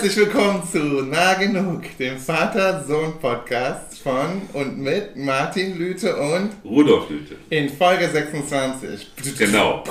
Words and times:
herzlich 0.00 0.16
willkommen 0.16 0.62
zu 0.62 0.78
Nah 0.78 1.34
Genug, 1.34 1.82
dem 1.98 2.18
Vater-Sohn-Podcast 2.18 3.98
von 3.98 4.42
und 4.52 4.78
mit 4.78 5.16
Martin 5.16 5.76
Lüte 5.76 6.14
und 6.14 6.50
Rudolf 6.64 7.10
Lüte. 7.10 7.34
In 7.50 7.68
Folge 7.68 8.08
26. 8.08 9.08
Genau. 9.36 9.82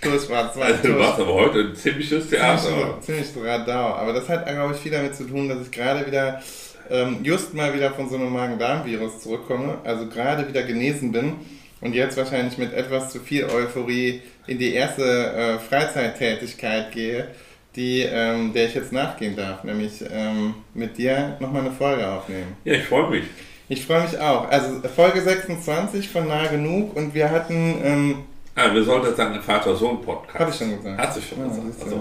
Das 0.00 0.28
war 0.28 0.52
zwei 0.52 0.64
also, 0.64 0.82
du 0.82 0.98
warst 0.98 1.20
aber 1.20 1.34
heute 1.34 1.60
ein 1.60 1.76
ziemliches 1.76 2.28
Theater. 2.28 2.98
Ziemlich, 3.02 3.32
ziemlich 3.32 3.48
Radau. 3.48 3.94
Aber 3.94 4.12
das 4.12 4.28
hat, 4.28 4.48
glaube 4.48 4.74
ich, 4.74 4.80
viel 4.80 4.90
damit 4.90 5.14
zu 5.14 5.28
tun, 5.28 5.48
dass 5.48 5.62
ich 5.62 5.70
gerade 5.70 6.04
wieder, 6.08 6.42
ähm, 6.90 7.18
just 7.22 7.54
mal 7.54 7.72
wieder 7.72 7.92
von 7.92 8.08
so 8.08 8.16
einem 8.16 8.32
Magen-Darm-Virus 8.32 9.20
zurückkomme, 9.20 9.78
also 9.84 10.08
gerade 10.08 10.48
wieder 10.48 10.64
genesen 10.64 11.12
bin 11.12 11.34
und 11.80 11.94
jetzt 11.94 12.16
wahrscheinlich 12.16 12.58
mit 12.58 12.74
etwas 12.74 13.10
zu 13.12 13.20
viel 13.20 13.44
Euphorie 13.44 14.22
in 14.48 14.58
die 14.58 14.74
erste 14.74 15.04
äh, 15.04 15.58
Freizeittätigkeit 15.60 16.90
gehe 16.90 17.28
die, 17.76 18.02
ähm, 18.02 18.52
der 18.52 18.66
ich 18.66 18.74
jetzt 18.74 18.92
nachgehen 18.92 19.34
darf, 19.36 19.64
nämlich 19.64 20.04
ähm, 20.10 20.54
mit 20.74 20.98
dir 20.98 21.36
nochmal 21.40 21.62
eine 21.62 21.72
Folge 21.72 22.06
aufnehmen. 22.06 22.56
Ja, 22.64 22.74
ich 22.74 22.84
freue 22.84 23.10
mich. 23.10 23.24
Ich 23.68 23.86
freue 23.86 24.02
mich 24.02 24.18
auch. 24.18 24.50
Also 24.50 24.80
Folge 24.94 25.22
26 25.22 26.08
von 26.08 26.28
Nah 26.28 26.46
Genug 26.46 26.94
und 26.94 27.14
wir 27.14 27.30
hatten... 27.30 27.80
Ähm, 27.82 28.14
ah, 28.54 28.74
wir 28.74 28.84
sollten 28.84 29.14
sagen, 29.16 29.34
ein 29.34 29.42
Vater-Sohn-Podcast. 29.42 30.38
Habe 30.38 30.50
ich 30.50 30.56
schon 30.56 30.76
gesagt. 30.76 30.98
Hast 30.98 31.16
du 31.16 31.20
schon 31.22 31.38
ja, 31.38 31.46
gesagt. 31.46 31.82
Also. 31.84 32.00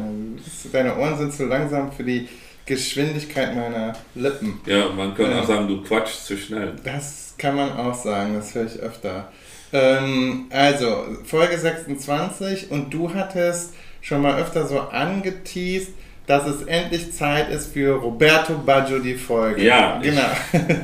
Deine 0.73 0.97
Ohren 0.97 1.17
sind 1.17 1.33
zu 1.33 1.45
langsam 1.45 1.91
für 1.91 2.03
die 2.03 2.27
Geschwindigkeit 2.65 3.55
meiner 3.55 3.93
Lippen. 4.15 4.59
Ja, 4.65 4.89
man 4.89 5.15
könnte 5.15 5.39
auch 5.39 5.47
sagen, 5.47 5.67
du 5.67 5.81
quatschst 5.81 6.25
zu 6.25 6.37
schnell. 6.37 6.73
Das 6.83 7.35
kann 7.37 7.55
man 7.55 7.71
auch 7.77 7.93
sagen, 7.93 8.35
das 8.35 8.53
höre 8.53 8.65
ich 8.65 8.79
öfter. 8.79 9.31
Ähm, 9.73 10.47
also, 10.49 11.05
Folge 11.23 11.57
26 11.57 12.71
und 12.71 12.93
du 12.93 13.13
hattest 13.13 13.73
schon 14.01 14.21
mal 14.21 14.39
öfter 14.39 14.65
so 14.65 14.79
angeteased, 14.79 15.93
dass 16.27 16.47
es 16.47 16.63
endlich 16.63 17.13
Zeit 17.13 17.49
ist 17.49 17.73
für 17.73 17.95
Roberto 17.95 18.57
Baggio 18.57 18.99
die 18.99 19.15
Folge. 19.15 19.63
Ja, 19.63 19.99
genau. 20.01 20.21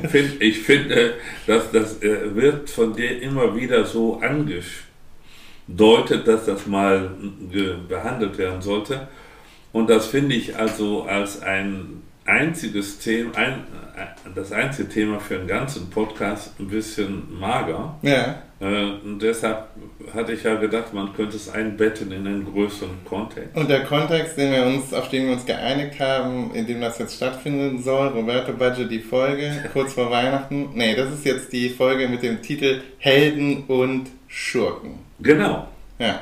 Ich, 0.02 0.08
find, 0.10 0.42
ich 0.42 0.58
finde, 0.60 1.14
dass 1.46 1.70
das 1.70 2.02
äh, 2.02 2.34
wird 2.34 2.70
von 2.70 2.94
dir 2.94 3.22
immer 3.22 3.56
wieder 3.56 3.86
so 3.86 4.20
angedeutet, 4.20 6.26
dass 6.26 6.46
das 6.46 6.66
mal 6.66 7.10
behandelt 7.88 8.38
werden 8.38 8.60
sollte. 8.60 9.08
Und 9.72 9.90
das 9.90 10.06
finde 10.06 10.34
ich 10.34 10.56
also 10.56 11.04
als 11.04 11.42
ein 11.42 12.02
einziges 12.24 12.98
Thema, 12.98 13.36
ein, 13.36 13.64
äh, 13.96 14.30
das 14.34 14.52
einzige 14.52 14.88
Thema 14.88 15.20
für 15.20 15.36
einen 15.36 15.48
ganzen 15.48 15.90
Podcast 15.90 16.58
ein 16.58 16.68
bisschen 16.68 17.38
mager. 17.38 17.98
Ja. 18.02 18.42
Äh, 18.60 18.64
und 19.04 19.20
deshalb 19.20 19.68
hatte 20.12 20.32
ich 20.32 20.42
ja 20.42 20.56
gedacht, 20.56 20.92
man 20.92 21.12
könnte 21.14 21.36
es 21.36 21.48
einbetten 21.48 22.10
in 22.10 22.26
einen 22.26 22.44
größeren 22.44 23.04
Kontext. 23.04 23.56
Und 23.56 23.70
der 23.70 23.84
Kontext, 23.84 24.36
den 24.36 24.52
wir 24.52 24.64
uns, 24.64 24.92
auf 24.92 25.08
den 25.10 25.26
wir 25.26 25.32
uns 25.34 25.46
geeinigt 25.46 26.00
haben, 26.00 26.52
in 26.54 26.66
dem 26.66 26.80
das 26.80 26.98
jetzt 26.98 27.16
stattfinden 27.16 27.82
soll, 27.82 28.08
Roberto 28.08 28.52
Baggio 28.52 28.84
die 28.84 28.98
Folge, 28.98 29.64
kurz 29.72 29.92
vor 29.92 30.10
Weihnachten. 30.10 30.70
Nee, 30.74 30.96
das 30.96 31.12
ist 31.12 31.24
jetzt 31.24 31.52
die 31.52 31.68
Folge 31.68 32.08
mit 32.08 32.22
dem 32.22 32.42
Titel 32.42 32.80
Helden 32.98 33.64
und 33.68 34.08
Schurken. 34.26 34.98
Genau. 35.20 35.68
Ja. 35.98 36.20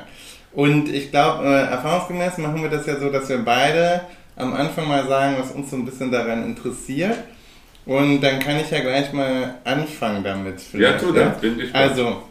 Und 0.53 0.89
ich 0.89 1.11
glaube, 1.11 1.45
äh, 1.45 1.69
erfahrungsgemäß 1.71 2.37
machen 2.37 2.61
wir 2.61 2.69
das 2.69 2.85
ja 2.85 2.99
so, 2.99 3.09
dass 3.09 3.29
wir 3.29 3.39
beide 3.39 4.01
am 4.35 4.53
Anfang 4.53 4.87
mal 4.87 5.07
sagen, 5.07 5.35
was 5.39 5.51
uns 5.51 5.69
so 5.69 5.75
ein 5.75 5.85
bisschen 5.85 6.11
daran 6.11 6.45
interessiert. 6.45 7.17
Und 7.87 8.21
dann 8.21 8.39
kann 8.39 8.57
ich 8.57 8.69
ja 8.69 8.81
gleich 8.81 9.13
mal 9.13 9.55
anfangen 9.63 10.23
damit. 10.23 10.61
Ja, 10.73 10.93
tu 10.93 11.13
das, 11.13 11.39
bin 11.39 11.59
ich 11.59 11.73
Also, 11.73 12.23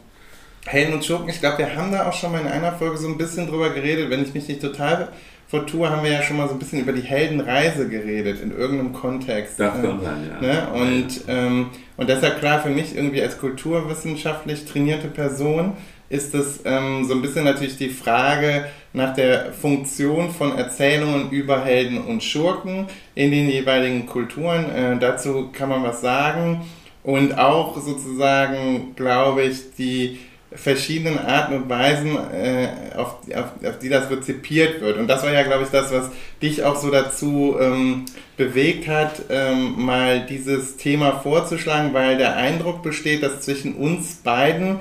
Helden 0.67 0.95
und 0.95 1.05
Schurken, 1.05 1.29
ich 1.29 1.41
glaube, 1.41 1.59
wir 1.59 1.75
haben 1.75 1.93
da 1.93 2.09
auch 2.09 2.13
schon 2.13 2.33
mal 2.33 2.43
in 2.43 2.47
einer 2.47 2.73
Folge 2.73 2.99
so 2.99 3.09
ein 3.09 3.17
bisschen 3.17 3.47
drüber 3.47 3.71
geredet. 3.71 4.11
Wenn 4.11 4.23
ich 4.23 4.35
mich 4.35 4.47
nicht 4.49 4.61
total 4.61 5.09
vertue, 5.49 5.89
haben 5.89 6.03
wir 6.05 6.11
ja 6.11 6.23
schon 6.23 6.37
mal 6.37 6.49
so 6.49 6.55
ein 6.55 6.59
bisschen 6.59 6.81
über 6.81 6.93
die 6.93 7.03
Heldenreise 7.03 7.89
geredet, 7.89 8.43
in 8.43 8.51
irgendeinem 8.51 8.93
Kontext. 8.93 9.59
Das 9.59 9.75
kann 9.75 10.01
sein, 10.03 10.31
ja. 10.31 10.47
Ne? 10.47 10.69
Und, 10.75 11.25
ähm, 11.29 11.71
und 11.97 12.09
deshalb 12.09 12.41
klar 12.41 12.61
für 12.61 12.71
mich 12.71 12.95
irgendwie 12.95 13.23
als 13.23 13.39
kulturwissenschaftlich 13.39 14.67
trainierte 14.67 15.09
Person 15.09 15.75
ist 16.09 16.35
es 16.35 16.61
ähm, 16.65 17.05
so 17.05 17.15
ein 17.15 17.23
bisschen 17.23 17.45
natürlich 17.45 17.77
die 17.77 17.89
Frage 17.89 18.67
nach 18.93 19.15
der 19.15 19.53
Funktion 19.53 20.31
von 20.31 20.57
Erzählungen 20.57 21.31
über 21.31 21.65
Helden 21.65 22.03
und 22.03 22.23
Schurken 22.23 22.87
in 23.15 23.31
den 23.31 23.49
jeweiligen 23.49 24.07
Kulturen. 24.07 24.71
Äh, 24.71 24.99
dazu 24.99 25.51
kann 25.53 25.69
man 25.69 25.83
was 25.83 26.01
sagen. 26.01 26.63
Und 27.03 27.39
auch 27.39 27.81
sozusagen, 27.81 28.95
glaube 28.97 29.43
ich, 29.43 29.75
die 29.77 30.19
verschiedenen 30.53 31.19
Arten 31.19 31.55
und 31.55 31.69
Weisen, 31.69 32.17
äh, 32.33 32.69
auf, 32.97 33.19
auf, 33.35 33.69
auf, 33.69 33.79
die 33.81 33.89
das 33.89 34.11
rezipiert 34.11 34.81
wird. 34.81 34.97
Und 34.97 35.07
das 35.09 35.23
war 35.23 35.33
ja, 35.33 35.43
glaube 35.43 35.65
ich, 35.65 35.71
das, 35.71 35.93
was 35.93 36.11
dich 36.41 36.65
auch 36.65 36.77
so 36.77 36.91
dazu 36.91 37.57
ähm, 37.61 38.07
bewegt 38.37 38.89
hat, 38.89 39.23
ähm, 39.29 39.75
mal 39.77 40.25
dieses 40.27 40.77
Thema 40.77 41.21
vorzuschlagen, 41.21 41.93
weil 41.93 42.17
der 42.17 42.37
Eindruck 42.37 42.83
besteht, 42.83 43.23
dass 43.23 43.43
zwischen 43.43 43.75
uns 43.75 44.17
beiden 44.17 44.81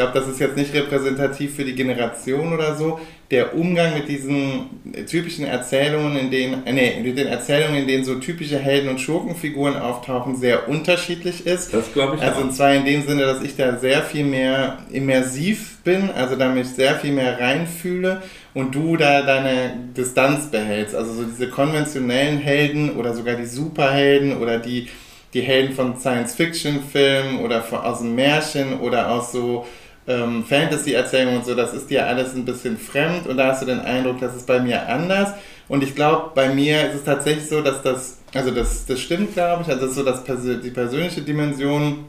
glaube, 0.00 0.18
das 0.18 0.28
ist 0.28 0.40
jetzt 0.40 0.56
nicht 0.56 0.72
repräsentativ 0.72 1.54
für 1.54 1.64
die 1.64 1.74
Generation 1.74 2.52
oder 2.54 2.74
so, 2.74 2.98
der 3.30 3.54
Umgang 3.54 3.94
mit 3.94 4.08
diesen 4.08 4.80
typischen 5.06 5.44
Erzählungen, 5.44 6.16
in 6.16 6.30
denen, 6.30 6.66
äh, 6.66 6.72
nee, 6.72 7.00
mit 7.02 7.18
den 7.18 7.28
Erzählungen, 7.28 7.82
in 7.82 7.86
denen 7.86 8.04
so 8.04 8.14
typische 8.16 8.58
Helden- 8.58 8.88
und 8.88 9.00
Schurkenfiguren 9.00 9.76
auftauchen, 9.76 10.36
sehr 10.36 10.68
unterschiedlich 10.68 11.46
ist. 11.46 11.72
Das 11.74 11.92
glaube 11.92 12.16
ich 12.16 12.22
Also 12.22 12.40
auch. 12.40 12.44
und 12.44 12.52
zwar 12.52 12.74
in 12.74 12.84
dem 12.84 13.06
Sinne, 13.06 13.22
dass 13.22 13.42
ich 13.42 13.56
da 13.56 13.76
sehr 13.76 14.02
viel 14.02 14.24
mehr 14.24 14.78
immersiv 14.90 15.78
bin, 15.84 16.10
also 16.10 16.34
da 16.34 16.48
mich 16.48 16.68
sehr 16.68 16.96
viel 16.96 17.12
mehr 17.12 17.38
reinfühle 17.38 18.22
und 18.54 18.74
du 18.74 18.96
da 18.96 19.22
deine 19.22 19.74
Distanz 19.96 20.50
behältst. 20.50 20.94
Also 20.94 21.12
so 21.12 21.24
diese 21.24 21.50
konventionellen 21.50 22.38
Helden 22.38 22.96
oder 22.96 23.14
sogar 23.14 23.36
die 23.36 23.46
Superhelden 23.46 24.38
oder 24.38 24.58
die 24.58 24.88
die 25.32 25.42
Helden 25.42 25.74
von 25.74 25.96
Science-Fiction-Filmen 25.96 27.38
oder 27.44 27.64
aus 27.84 28.00
dem 28.00 28.14
Märchen 28.14 28.80
oder 28.80 29.10
aus 29.10 29.32
so 29.32 29.66
ähm, 30.06 30.44
Fantasy-Erzählungen 30.44 31.38
und 31.38 31.46
so, 31.46 31.54
das 31.54 31.74
ist 31.74 31.90
dir 31.90 32.06
alles 32.06 32.34
ein 32.34 32.44
bisschen 32.44 32.78
fremd 32.78 33.26
und 33.26 33.36
da 33.36 33.48
hast 33.48 33.62
du 33.62 33.66
den 33.66 33.80
Eindruck, 33.80 34.20
das 34.20 34.34
ist 34.34 34.46
bei 34.46 34.60
mir 34.60 34.88
anders. 34.88 35.32
Und 35.68 35.84
ich 35.84 35.94
glaube, 35.94 36.32
bei 36.34 36.52
mir 36.52 36.88
ist 36.88 36.96
es 36.96 37.04
tatsächlich 37.04 37.48
so, 37.48 37.60
dass 37.60 37.82
das, 37.82 38.18
also 38.34 38.50
das, 38.50 38.86
das 38.86 39.00
stimmt, 39.00 39.34
glaube 39.34 39.62
ich, 39.62 39.68
also 39.68 39.82
das 39.82 39.90
ist 39.90 39.96
so 39.96 40.02
das, 40.02 40.24
die 40.62 40.70
persönliche 40.70 41.22
Dimension, 41.22 42.06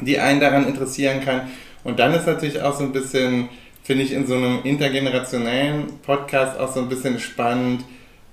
die 0.00 0.18
einen 0.18 0.40
daran 0.40 0.66
interessieren 0.66 1.20
kann. 1.24 1.50
Und 1.84 1.98
dann 1.98 2.14
ist 2.14 2.26
natürlich 2.26 2.62
auch 2.62 2.76
so 2.76 2.84
ein 2.84 2.92
bisschen, 2.92 3.48
finde 3.82 4.04
ich, 4.04 4.12
in 4.12 4.26
so 4.26 4.36
einem 4.36 4.60
intergenerationellen 4.62 5.98
Podcast 6.02 6.58
auch 6.60 6.72
so 6.72 6.80
ein 6.80 6.88
bisschen 6.88 7.18
spannend, 7.18 7.84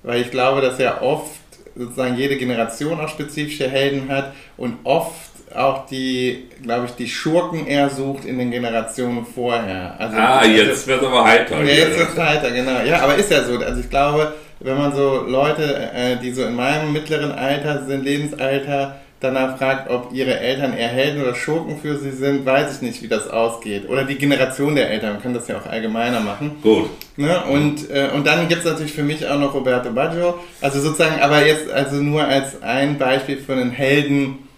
weil 0.04 0.22
ich 0.22 0.30
glaube, 0.30 0.62
dass 0.62 0.78
ja 0.78 1.02
oft 1.02 1.32
sozusagen 1.76 2.16
jede 2.16 2.38
Generation 2.38 3.00
auch 3.00 3.09
spezifische 3.09 3.68
Helden 3.70 4.09
hat 4.09 4.34
und 4.58 4.78
oft 4.84 5.28
auch 5.56 5.88
die, 5.88 6.48
glaube 6.62 6.86
ich, 6.86 6.92
die 6.92 7.08
Schurken 7.08 7.68
eher 7.68 7.90
sucht 7.90 8.26
in 8.26 8.38
den 8.38 8.52
Generationen 8.52 9.26
vorher. 9.26 9.96
Also, 10.00 10.18
ah, 10.18 10.46
jetzt 10.46 10.88
wird 10.88 11.04
aber 11.04 11.24
heiter. 11.24 11.64
Ja, 11.64 11.74
jetzt 11.74 11.98
wird 11.98 12.18
heiter, 12.18 12.52
genau. 12.52 12.82
Ja, 12.86 13.02
aber 13.02 13.16
ist 13.16 13.32
ja 13.32 13.44
so. 13.44 13.58
Also 13.58 13.82
ich 13.82 13.90
glaube, 13.90 14.34
wenn 14.59 14.78
man 14.78 14.94
so 14.96 15.24
Leute, 15.28 15.92
äh, 15.94 16.18
die 16.18 16.32
so 16.32 16.44
in 16.44 16.56
meinem 16.56 16.94
mittleren 16.94 17.32
Alter 17.32 17.86
sind, 17.86 18.04
Lebensalter, 18.04 19.00
danach 19.20 19.58
fragt, 19.58 19.90
ob 19.90 20.14
ihre 20.14 20.40
Eltern 20.40 20.78
eher 20.78 20.88
Helden 20.88 21.22
oder 21.22 21.36
Schurken 21.36 21.78
für 21.80 21.98
sie 21.98 22.12
sind, 22.12 22.46
weiß 22.46 22.76
ich 22.76 22.82
nicht, 22.82 23.02
wie 23.02 23.08
das 23.08 23.30
ausgeht. 23.30 23.90
Oder 23.90 24.04
die 24.04 24.16
Generation 24.16 24.76
der 24.76 24.90
Eltern, 24.90 25.14
man 25.14 25.22
kann 25.22 25.34
das 25.34 25.48
ja 25.48 25.58
auch 25.58 25.66
allgemeiner 25.66 26.20
machen. 26.22 26.58
Gut. 26.62 26.90
Ne? 27.18 27.44
Und, 27.50 27.90
äh, 27.90 28.09
und 28.14 28.26
dann 28.26 28.48
gibt 28.48 28.64
es 28.64 28.70
natürlich 28.70 28.94
für 28.94 29.04
mich 29.04 29.28
auch 29.28 29.40
noch 29.40 29.54
Roberto 29.54 29.92
Baggio. 29.92 30.40
Also 30.62 30.80
sozusagen, 30.80 31.22
aber 31.22 31.46
jetzt 31.46 31.70
also 31.70 31.98
nur 31.98 32.24
als 32.24 32.62
ein 32.62 32.98
Beispiel 32.98 33.38
für 33.38 33.54
einen 33.54 33.72
Helden, 33.72 34.49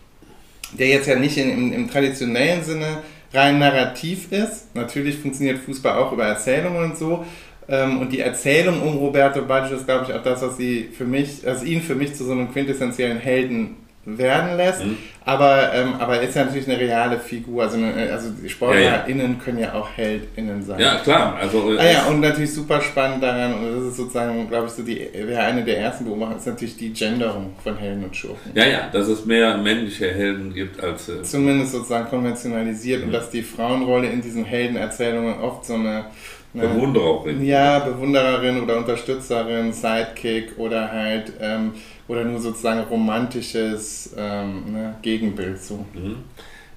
der 0.77 0.87
jetzt 0.87 1.07
ja 1.07 1.15
nicht 1.15 1.37
in, 1.37 1.51
im, 1.51 1.73
im 1.73 1.89
traditionellen 1.89 2.63
Sinne 2.63 2.99
rein 3.33 3.59
narrativ 3.59 4.31
ist. 4.31 4.75
Natürlich 4.75 5.17
funktioniert 5.17 5.59
Fußball 5.59 5.97
auch 5.97 6.11
über 6.11 6.25
Erzählungen 6.25 6.91
und 6.91 6.97
so. 6.97 7.25
Ähm, 7.67 7.99
und 7.99 8.11
die 8.11 8.19
Erzählung 8.19 8.81
um 8.81 8.97
Roberto 8.97 9.41
Baggio 9.43 9.77
ist, 9.77 9.85
glaube 9.85 10.05
ich, 10.07 10.13
auch 10.13 10.23
das, 10.23 10.41
was 10.41 10.57
sie 10.57 10.89
für 10.95 11.05
mich, 11.05 11.47
also 11.47 11.65
ihn 11.65 11.81
für 11.81 11.95
mich 11.95 12.15
zu 12.15 12.25
so 12.25 12.31
einem 12.31 12.51
quintessentiellen 12.51 13.19
Helden 13.19 13.77
werden 14.05 14.57
lässt. 14.57 14.83
Mhm. 14.83 14.97
Aber, 15.23 15.71
ähm, 15.73 15.93
aber 15.99 16.17
er 16.17 16.27
ist 16.27 16.35
ja 16.35 16.45
natürlich 16.45 16.67
eine 16.67 16.79
reale 16.79 17.19
Figur. 17.19 17.63
Also, 17.63 17.77
eine, 17.77 18.11
also 18.11 18.29
SportlerInnen 18.47 19.21
ja, 19.21 19.27
ja. 19.27 19.43
können 19.43 19.59
ja 19.59 19.73
auch 19.73 19.89
HeldInnen 19.95 20.63
sein. 20.63 20.79
Ja, 20.79 20.95
klar. 20.95 21.37
Also, 21.39 21.73
äh, 21.73 21.77
ah, 21.77 21.91
ja, 21.91 22.05
und 22.05 22.21
natürlich 22.21 22.53
super 22.53 22.81
spannend 22.81 23.21
daran, 23.21 23.53
und 23.53 23.77
das 23.77 23.83
ist 23.91 23.97
sozusagen, 23.97 24.47
glaube 24.49 24.67
ich, 24.67 24.73
so 24.73 24.81
die, 24.81 25.07
wäre 25.13 25.43
eine 25.43 25.63
der 25.63 25.77
ersten 25.77 26.05
Beobachtungen, 26.05 26.39
ist 26.39 26.47
natürlich 26.47 26.77
die 26.77 26.91
Genderung 26.91 27.53
von 27.63 27.77
Helden 27.77 28.03
und 28.05 28.15
Schurken. 28.15 28.51
Ja, 28.55 28.65
ja, 28.65 28.89
dass 28.91 29.07
es 29.07 29.25
mehr 29.25 29.57
männliche 29.57 30.11
Helden 30.11 30.53
gibt 30.53 30.81
als. 30.83 31.07
Äh, 31.07 31.21
Zumindest 31.21 31.73
sozusagen 31.73 32.09
konventionalisiert 32.09 33.01
mhm. 33.01 33.07
und 33.07 33.13
dass 33.13 33.29
die 33.29 33.43
Frauenrolle 33.43 34.07
in 34.07 34.21
diesen 34.21 34.45
Heldenerzählungen 34.45 35.39
oft 35.39 35.65
so 35.65 35.75
eine. 35.75 36.05
Eine 36.53 36.67
Bewundererin. 36.67 37.43
Ja, 37.43 37.79
Bewundererin 37.79 38.61
oder 38.61 38.77
Unterstützerin, 38.77 39.71
Sidekick 39.71 40.57
oder 40.57 40.91
halt. 40.91 41.33
Ähm, 41.39 41.73
oder 42.07 42.25
nur 42.25 42.39
sozusagen 42.39 42.81
romantisches 42.81 44.13
ähm, 44.17 44.73
ne, 44.73 44.95
Gegenbild 45.01 45.61
zu. 45.61 45.85
Mhm. 45.93 46.17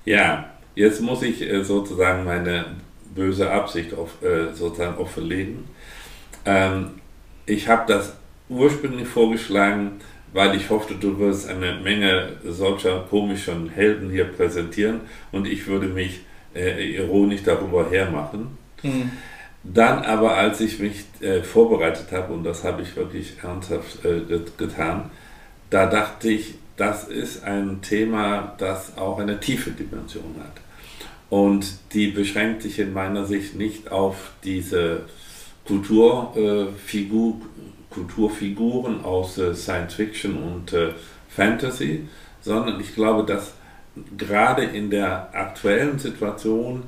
Ja, 0.04 0.50
jetzt 0.76 1.00
muss 1.00 1.22
ich 1.22 1.42
äh, 1.42 1.64
sozusagen 1.64 2.24
meine 2.24 2.66
böse 3.14 3.50
Absicht 3.50 3.94
auf, 3.94 4.22
äh, 4.22 4.52
sozusagen 4.52 4.96
offenlegen. 4.96 5.64
Ähm, 6.44 6.90
ich 7.46 7.68
habe 7.68 7.92
das 7.92 8.16
ursprünglich 8.48 9.08
vorgeschlagen, 9.08 10.00
weil 10.32 10.54
ich 10.56 10.70
hoffte, 10.70 10.94
du 10.94 11.18
wirst 11.18 11.48
eine 11.48 11.80
Menge 11.80 12.34
solcher 12.44 13.00
komischen 13.10 13.70
Helden 13.70 14.10
hier 14.10 14.24
präsentieren 14.24 15.00
und 15.32 15.46
ich 15.46 15.66
würde 15.66 15.86
mich 15.86 16.20
äh, 16.54 16.94
ironisch 16.94 17.42
darüber 17.44 17.90
hermachen. 17.90 18.56
Mhm. 18.82 19.10
Dann 19.64 20.02
aber, 20.04 20.36
als 20.36 20.60
ich 20.60 20.78
mich 20.78 21.04
äh, 21.20 21.42
vorbereitet 21.42 22.12
habe, 22.12 22.34
und 22.34 22.44
das 22.44 22.64
habe 22.64 22.82
ich 22.82 22.96
wirklich 22.96 23.38
ernsthaft 23.42 24.04
äh, 24.04 24.20
getan, 24.58 25.10
da 25.70 25.86
dachte 25.86 26.28
ich, 26.28 26.54
das 26.76 27.04
ist 27.04 27.44
ein 27.44 27.80
Thema, 27.80 28.54
das 28.58 28.98
auch 28.98 29.18
eine 29.18 29.40
tiefe 29.40 29.70
Dimension 29.70 30.34
hat. 30.38 30.60
Und 31.30 31.66
die 31.94 32.08
beschränkt 32.08 32.62
sich 32.62 32.78
in 32.78 32.92
meiner 32.92 33.24
Sicht 33.24 33.56
nicht 33.56 33.90
auf 33.90 34.32
diese 34.44 35.06
Kulturfigur, 35.66 37.40
Kulturfiguren 37.90 39.04
aus 39.04 39.38
äh, 39.38 39.54
Science 39.54 39.94
Fiction 39.94 40.36
und 40.36 40.72
äh, 40.72 40.90
Fantasy, 41.28 42.06
sondern 42.42 42.80
ich 42.80 42.94
glaube, 42.94 43.24
dass 43.24 43.54
gerade 44.18 44.64
in 44.64 44.90
der 44.90 45.30
aktuellen 45.32 45.98
Situation 45.98 46.82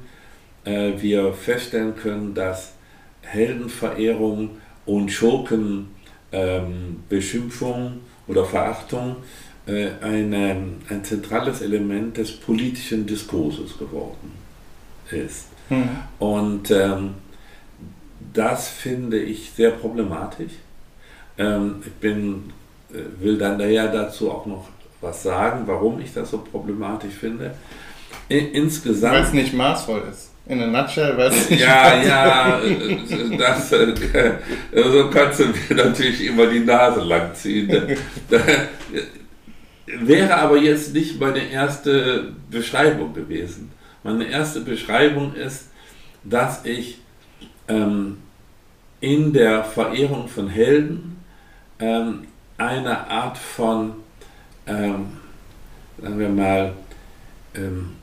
äh, 0.67 0.93
wir 1.01 1.33
feststellen 1.33 1.97
können, 1.97 2.35
dass 2.35 2.73
Heldenverehrung 3.23 4.59
und 4.85 5.11
Schurkenbeschimpfung 5.11 7.87
ähm, 7.87 8.01
oder 8.27 8.45
Verachtung 8.45 9.17
äh, 9.67 9.89
eine, 10.03 10.57
ein 10.91 11.05
zentrales 11.05 11.63
Element 11.63 12.19
des 12.19 12.33
politischen 12.33 13.07
Diskurses 13.07 13.79
geworden 13.79 14.33
ist. 15.11 15.47
Mhm. 15.71 15.89
Und 16.19 16.71
ähm, 16.71 17.15
das 18.33 18.69
finde 18.69 19.19
ich 19.19 19.51
sehr 19.57 19.71
problematisch. 19.71 20.53
Ähm, 21.39 21.83
ich 21.85 21.93
bin, 21.93 22.53
äh, 22.93 22.99
will 23.21 23.39
dann 23.39 23.59
daher 23.59 23.89
dazu 23.89 24.31
auch 24.31 24.47
noch 24.47 24.69
was 25.01 25.23
sagen, 25.23 25.63
warum 25.67 26.01
ich 26.01 26.13
das 26.13 26.31
so 26.31 26.39
problematisch 26.39 27.15
finde. 27.15 27.55
Insgesamt. 28.29 29.15
Weil 29.15 29.23
es 29.23 29.33
nicht 29.33 29.55
maßvoll 29.55 30.03
ist. 30.11 30.31
In 30.49 30.63
a 30.63 30.67
nutshell, 30.67 31.17
weil 31.17 31.31
es 31.33 31.51
nicht 31.51 31.61
Ja, 31.61 32.01
ja, 32.01 32.61
äh, 32.61 33.37
das, 33.37 33.73
äh, 33.73 34.35
so 34.73 35.11
kannst 35.11 35.41
du 35.41 35.47
mir 35.47 35.85
natürlich 35.85 36.25
immer 36.25 36.47
die 36.47 36.61
Nase 36.61 37.01
lang 37.01 37.35
ziehen. 37.35 37.69
wäre 39.87 40.37
aber 40.37 40.57
jetzt 40.59 40.95
nicht 40.95 41.21
meine 41.21 41.51
erste 41.51 42.33
Beschreibung 42.49 43.13
gewesen. 43.13 43.73
Meine 44.05 44.29
erste 44.29 44.61
Beschreibung 44.61 45.35
ist, 45.35 45.71
dass 46.23 46.65
ich 46.65 46.99
ähm, 47.67 48.19
in 49.01 49.33
der 49.33 49.65
Verehrung 49.65 50.29
von 50.29 50.49
Helden 50.49 51.17
ähm, 51.81 52.27
eine 52.57 53.11
Art 53.11 53.37
von, 53.37 53.95
ähm, 54.67 55.09
sagen 56.01 56.19
wir 56.19 56.29
mal, 56.29 56.73
ähm, 57.55 57.96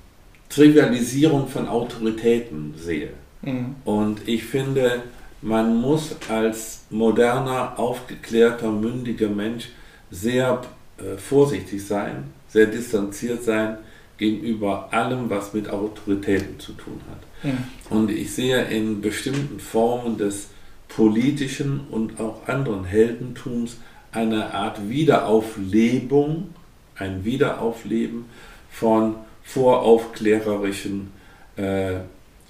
Trivialisierung 0.54 1.48
von 1.48 1.68
Autoritäten 1.68 2.74
sehe. 2.78 3.10
Mhm. 3.42 3.76
Und 3.86 4.28
ich 4.28 4.44
finde, 4.44 5.04
man 5.42 5.76
muss 5.76 6.16
als 6.30 6.86
moderner, 6.90 7.80
aufgeklärter, 7.80 8.72
mündiger 8.72 9.30
Mensch 9.30 9.70
sehr 10.12 10.62
äh, 10.98 11.18
vorsichtig 11.18 11.86
sein, 11.86 12.26
sehr 12.48 12.68
distanziert 12.68 13.44
sein 13.44 13.78
gegenüber 14.18 14.90
allem, 14.92 15.30
was 15.30 15.54
mit 15.54 15.70
Autoritäten 15.70 16.60
zu 16.60 16.74
tun 16.74 17.02
hat. 17.10 17.52
Mhm. 17.52 17.58
Und 17.90 18.12
ich 18.12 18.32
sehe 18.34 18.64
in 18.66 19.02
bestimmten 19.02 19.60
Formen 19.60 20.18
des 20.18 20.50
politischen 20.88 21.82
und 21.90 22.20
auch 22.20 22.48
anderen 22.48 22.86
Heldentums 22.86 23.78
eine 24.12 24.54
Art 24.54 24.88
Wiederauflebung, 24.88 26.54
ein 26.96 27.26
Wiederaufleben 27.26 28.26
von 28.70 29.16
voraufklärerischen 29.44 31.12
äh, 31.56 31.96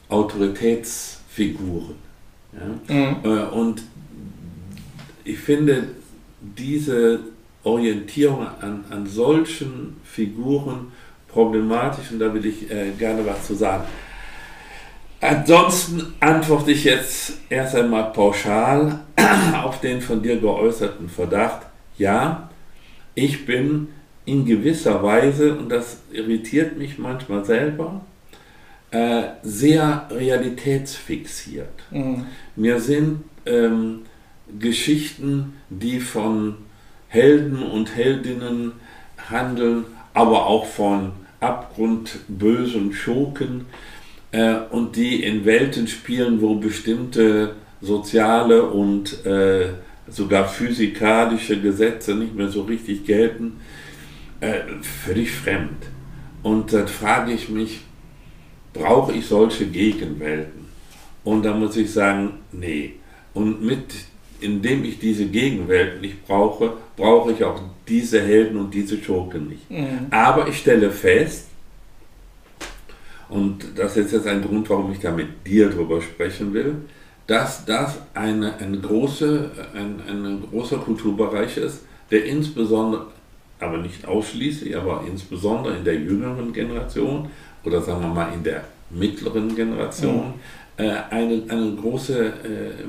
Autoritätsfiguren. 0.09 1.95
Ja? 2.53 2.93
Mhm. 2.93 3.15
Äh, 3.23 3.43
und 3.45 3.83
ich 5.23 5.39
finde, 5.39 5.89
diese 6.39 7.19
Orientierung 7.63 8.45
an, 8.59 8.83
an 8.89 9.07
solchen 9.07 9.97
Figuren 10.03 10.91
problematisch 11.27 12.11
und 12.11 12.19
da 12.19 12.33
will 12.33 12.45
ich 12.45 12.69
äh, 12.69 12.91
gerne 12.91 13.25
was 13.25 13.47
zu 13.47 13.55
sagen. 13.55 13.85
Ansonsten 15.21 16.13
antworte 16.19 16.71
ich 16.71 16.83
jetzt 16.83 17.37
erst 17.49 17.75
einmal 17.75 18.11
pauschal 18.11 18.99
auf 19.63 19.79
den 19.79 20.01
von 20.01 20.21
dir 20.21 20.37
geäußerten 20.37 21.07
Verdacht. 21.07 21.65
Ja, 21.97 22.49
ich 23.15 23.45
bin 23.45 23.87
in 24.25 24.45
gewisser 24.45 25.03
Weise, 25.03 25.55
und 25.55 25.69
das 25.69 26.01
irritiert 26.11 26.77
mich 26.77 26.97
manchmal 26.97 27.43
selber, 27.45 28.01
äh, 28.91 29.23
sehr 29.41 30.07
realitätsfixiert. 30.11 31.83
Mhm. 31.91 32.25
Mir 32.55 32.79
sind 32.79 33.23
ähm, 33.45 34.01
Geschichten, 34.59 35.53
die 35.69 35.99
von 35.99 36.55
Helden 37.07 37.63
und 37.63 37.95
Heldinnen 37.95 38.73
handeln, 39.29 39.85
aber 40.13 40.45
auch 40.45 40.65
von 40.65 41.11
abgrundbösen 41.39 42.93
Schurken, 42.93 43.65
äh, 44.31 44.55
und 44.71 44.95
die 44.95 45.23
in 45.23 45.45
Welten 45.45 45.87
spielen, 45.87 46.41
wo 46.41 46.55
bestimmte 46.55 47.55
soziale 47.81 48.63
und 48.63 49.25
äh, 49.25 49.69
sogar 50.07 50.47
physikalische 50.47 51.59
Gesetze 51.61 52.15
nicht 52.15 52.35
mehr 52.35 52.49
so 52.49 52.63
richtig 52.63 53.05
gelten, 53.05 53.59
äh, 54.43 54.61
völlig 54.81 55.31
fremd. 55.31 55.85
Und 56.41 56.73
dann 56.73 56.87
frage 56.87 57.31
ich 57.31 57.47
mich, 57.47 57.81
brauche 58.73 59.13
ich 59.13 59.25
solche 59.25 59.65
Gegenwelten? 59.67 60.65
Und 61.23 61.43
da 61.43 61.53
muss 61.53 61.77
ich 61.77 61.91
sagen, 61.91 62.39
nee. 62.51 62.95
Und 63.33 63.63
mit, 63.63 63.85
indem 64.41 64.83
ich 64.83 64.99
diese 64.99 65.27
Gegenwelten 65.27 66.01
nicht 66.01 66.27
brauche, 66.27 66.73
brauche 66.97 67.31
ich 67.31 67.43
auch 67.43 67.61
diese 67.87 68.21
Helden 68.21 68.57
und 68.57 68.73
diese 68.73 69.01
Schurken 69.01 69.47
nicht. 69.47 69.71
Mhm. 69.71 70.07
Aber 70.11 70.47
ich 70.49 70.57
stelle 70.57 70.91
fest, 70.91 71.47
und 73.29 73.65
das 73.75 73.95
ist 73.95 74.11
jetzt 74.11 74.27
ein 74.27 74.41
Grund, 74.43 74.69
warum 74.69 74.91
ich 74.91 74.99
da 74.99 75.11
mit 75.11 75.47
dir 75.47 75.69
drüber 75.69 76.01
sprechen 76.01 76.53
will, 76.53 76.75
dass 77.25 77.65
das 77.65 77.97
eine, 78.13 78.57
eine 78.57 78.77
große, 78.77 79.51
ein, 79.73 80.01
ein 80.07 80.43
großer 80.51 80.77
Kulturbereich 80.79 81.55
ist, 81.57 81.85
der 82.11 82.25
insbesondere, 82.25 83.07
aber 83.59 83.77
nicht 83.77 84.07
ausschließlich, 84.07 84.75
aber 84.75 85.03
insbesondere 85.07 85.77
in 85.77 85.83
der 85.83 85.93
jüngeren 85.95 86.51
Generation 86.53 87.29
oder 87.63 87.81
sagen 87.81 88.01
wir 88.01 88.09
mal 88.09 88.33
in 88.33 88.43
der 88.43 88.65
mittleren 88.89 89.55
Generation 89.55 90.27
mhm. 90.27 90.33
äh, 90.77 90.95
eine, 91.09 91.43
eine 91.47 91.75
große 91.79 92.25
äh, 92.25 92.31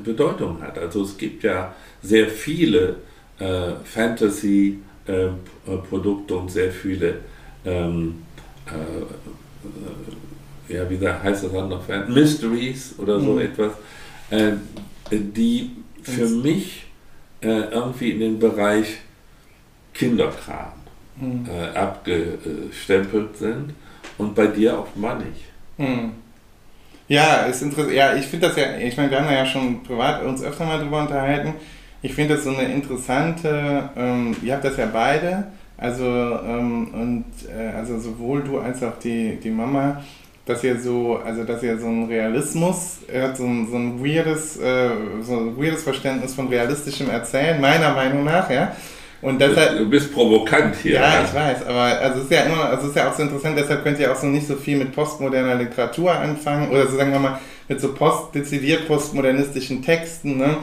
Bedeutung 0.03 0.61
hat. 0.63 0.77
Also 0.79 1.03
es 1.03 1.17
gibt 1.17 1.45
ja 1.45 1.73
sehr 2.03 2.27
viele 2.29 2.97
äh, 3.39 3.71
Fantasy-Produkte 3.85 6.37
und 6.37 6.51
sehr 6.51 6.71
viele 6.71 7.21
ähm, 7.65 8.17
äh, 8.67 9.05
ja, 10.73 10.89
wie 10.89 10.99
heißt 11.07 11.45
das 11.45 11.53
dann 11.53 11.69
noch, 11.69 11.87
Mysteries 12.09 12.95
oder 12.99 13.21
so 13.21 13.33
mhm. 13.33 13.41
etwas, 13.41 13.73
die 15.11 15.73
für 16.03 16.27
mich 16.27 16.87
irgendwie 17.43 18.13
in 18.13 18.21
den 18.21 18.39
Bereich 18.39 19.03
Kinderkram 19.95 20.73
mhm. 21.17 21.47
äh, 21.49 21.77
abgestempelt 21.77 23.37
sind 23.37 23.75
und 24.19 24.35
bei 24.35 24.49
dir 24.49 24.79
offenbar 24.79 25.19
nicht. 25.19 25.45
Mhm. 25.79 26.13
Ja, 27.09 27.43
ist 27.43 27.63
interessant. 27.63 27.95
Ja, 27.95 28.15
ich 28.15 28.27
finde 28.27 28.49
das 28.49 28.57
ja, 28.57 28.77
ich 28.79 28.97
meine, 28.97 29.11
wir 29.11 29.21
haben 29.21 29.33
ja 29.33 29.47
schon 29.47 29.83
privat 29.83 30.23
uns 30.23 30.43
öfter 30.43 30.65
mal 30.65 30.79
drüber 30.79 31.03
unterhalten. 31.03 31.55
Ich 32.03 32.15
finde 32.15 32.35
das 32.35 32.45
so 32.45 32.51
eine 32.51 32.73
interessante, 32.73 33.91
ähm, 33.97 34.37
ihr 34.43 34.55
habt 34.55 34.65
das 34.65 34.77
ja 34.77 34.87
beide, 34.93 35.47
also, 35.77 36.05
ähm, 36.05 36.89
und, 36.93 37.25
äh, 37.49 37.77
also 37.77 37.99
sowohl 37.99 38.43
du 38.43 38.59
als 38.59 38.83
auch 38.83 38.99
die, 38.99 39.39
die 39.43 39.51
Mama 39.51 40.03
dass 40.47 40.63
ihr 40.63 40.79
so, 40.79 41.21
also 41.25 41.45
dass 41.45 41.63
ihr 41.63 41.79
so 41.79 41.87
ein 41.87 42.05
Realismus, 42.05 42.99
er 43.09 43.29
hat 43.29 43.37
so 43.37 43.45
ein, 43.45 43.67
so 43.71 43.77
ein 43.77 44.05
weirdes, 44.05 44.59
äh, 44.59 44.91
so 45.23 45.39
ein 45.39 45.57
weirdes 45.57 45.83
Verständnis 45.83 46.35
von 46.35 46.49
realistischem 46.49 47.09
Erzählen, 47.09 47.61
meiner 47.61 47.95
Meinung 47.95 48.25
nach, 48.25 48.51
ja. 48.51 48.77
Und 49.25 49.41
deshalb, 49.41 49.79
du 49.79 49.89
bist 49.89 50.13
provokant 50.13 50.77
hier. 50.83 50.97
Ja, 50.97 51.25
ich 51.25 51.35
weiß, 51.35 51.67
aber 51.67 51.81
also 51.81 52.19
es 52.19 52.25
ist 52.25 52.31
ja 52.31 52.43
immer, 52.43 52.67
also 52.67 52.83
es 52.83 52.91
ist 52.91 52.97
ja 52.97 53.09
auch 53.09 53.15
so 53.15 53.23
interessant, 53.23 53.57
deshalb 53.57 53.83
könnt 53.83 53.99
ihr 53.99 54.13
auch 54.13 54.17
so 54.17 54.27
nicht 54.27 54.47
so 54.47 54.55
viel 54.55 54.77
mit 54.77 54.95
postmoderner 54.95 55.55
Literatur 55.55 56.13
anfangen 56.13 56.71
oder 56.71 56.87
so 56.87 56.99
sagen 56.99 57.11
wir 57.11 57.19
mal 57.19 57.41
mit 57.67 57.81
so 57.81 57.95
post, 57.95 58.35
dezidiert 58.35 58.87
postmodernistischen 58.87 59.83
Texten, 59.83 60.37
ne? 60.37 60.59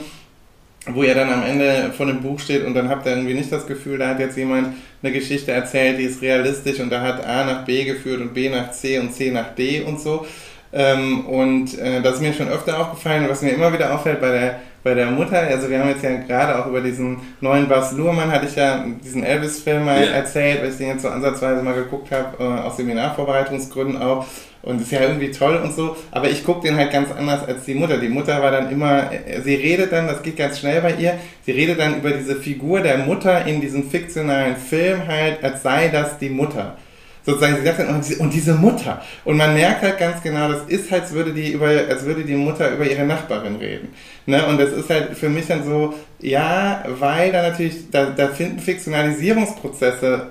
wo 0.87 1.01
ihr 1.01 1.15
dann 1.15 1.31
am 1.31 1.43
Ende 1.43 1.91
von 1.97 2.07
dem 2.07 2.21
Buch 2.21 2.39
steht 2.39 2.63
und 2.63 2.75
dann 2.75 2.87
habt 2.87 3.07
ihr 3.07 3.13
irgendwie 3.13 3.33
nicht 3.33 3.51
das 3.51 3.65
Gefühl, 3.65 3.97
da 3.97 4.09
hat 4.09 4.19
jetzt 4.19 4.37
jemand 4.37 4.75
eine 5.01 5.11
Geschichte 5.11 5.51
erzählt, 5.51 5.97
die 5.97 6.03
ist 6.03 6.21
realistisch 6.21 6.79
und 6.79 6.91
da 6.91 7.01
hat 7.01 7.25
A 7.25 7.43
nach 7.43 7.65
B 7.65 7.83
geführt 7.83 8.21
und 8.21 8.35
B 8.35 8.47
nach 8.49 8.71
C 8.71 8.99
und 8.99 9.11
C 9.11 9.31
nach 9.31 9.55
D 9.55 9.81
und 9.81 9.99
so. 9.99 10.25
Ähm, 10.73 11.25
und 11.25 11.77
äh, 11.79 12.01
das 12.01 12.15
ist 12.15 12.21
mir 12.21 12.33
schon 12.33 12.47
öfter 12.47 12.79
aufgefallen, 12.79 13.25
was 13.27 13.41
mir 13.41 13.51
immer 13.51 13.73
wieder 13.73 13.93
auffällt 13.93 14.21
bei 14.21 14.31
der 14.31 14.59
bei 14.83 14.93
der 14.93 15.07
Mutter, 15.07 15.37
also 15.37 15.69
wir 15.69 15.79
haben 15.79 15.89
jetzt 15.89 16.03
ja 16.03 16.15
gerade 16.15 16.59
auch 16.59 16.67
über 16.67 16.81
diesen 16.81 17.17
neuen 17.39 17.67
Bas 17.67 17.91
Luhrmann, 17.91 18.31
hatte 18.31 18.47
ich 18.47 18.55
ja 18.55 18.83
diesen 19.03 19.23
Elvis-Film 19.23 19.85
mal 19.85 20.03
ja. 20.03 20.11
erzählt, 20.11 20.61
weil 20.61 20.69
ich 20.69 20.77
den 20.77 20.87
jetzt 20.87 21.03
so 21.03 21.09
ansatzweise 21.09 21.61
mal 21.61 21.75
geguckt 21.75 22.11
habe, 22.11 22.43
äh, 22.43 22.61
aus 22.61 22.77
Seminarvorbereitungsgründen 22.77 24.01
auch. 24.01 24.25
Und 24.63 24.79
ist 24.79 24.91
ja 24.91 25.01
irgendwie 25.01 25.31
toll 25.31 25.55
und 25.55 25.73
so, 25.73 25.95
aber 26.11 26.29
ich 26.29 26.43
gucke 26.45 26.67
den 26.67 26.77
halt 26.77 26.91
ganz 26.91 27.09
anders 27.11 27.47
als 27.47 27.65
die 27.65 27.73
Mutter. 27.73 27.97
Die 27.97 28.09
Mutter 28.09 28.43
war 28.43 28.51
dann 28.51 28.69
immer, 28.71 29.09
sie 29.43 29.55
redet 29.55 29.91
dann, 29.91 30.05
das 30.05 30.21
geht 30.21 30.37
ganz 30.37 30.59
schnell 30.59 30.81
bei 30.81 30.93
ihr, 30.93 31.15
sie 31.43 31.51
redet 31.51 31.79
dann 31.79 31.97
über 31.97 32.11
diese 32.11 32.35
Figur 32.35 32.81
der 32.81 32.99
Mutter 32.99 33.47
in 33.47 33.59
diesem 33.59 33.89
fiktionalen 33.89 34.55
Film 34.55 35.07
halt, 35.07 35.43
als 35.43 35.63
sei 35.63 35.87
das 35.87 36.19
die 36.19 36.29
Mutter 36.29 36.77
sozusagen, 37.25 37.57
sie 37.57 37.63
sagt 37.63 37.79
dann, 37.79 37.89
und 37.89 38.07
diese, 38.07 38.21
und 38.21 38.33
diese 38.33 38.53
Mutter. 38.53 39.01
Und 39.25 39.37
man 39.37 39.53
merkt 39.53 39.81
halt 39.81 39.97
ganz 39.97 40.21
genau, 40.23 40.49
das 40.49 40.63
ist 40.67 40.89
halt, 40.89 41.01
als 41.01 41.13
würde 41.13 41.33
die, 41.33 41.51
über, 41.51 41.67
als 41.67 42.05
würde 42.05 42.23
die 42.23 42.35
Mutter 42.35 42.71
über 42.71 42.85
ihre 42.85 43.03
Nachbarin 43.03 43.55
reden. 43.57 43.89
Ne? 44.25 44.45
Und 44.45 44.59
das 44.59 44.71
ist 44.71 44.89
halt 44.89 45.17
für 45.17 45.29
mich 45.29 45.47
dann 45.47 45.63
so, 45.63 45.93
ja, 46.19 46.83
weil 46.99 47.31
da 47.31 47.41
natürlich, 47.41 47.89
da, 47.91 48.05
da 48.05 48.27
finden 48.29 48.59
Fiktionalisierungsprozesse 48.59 50.27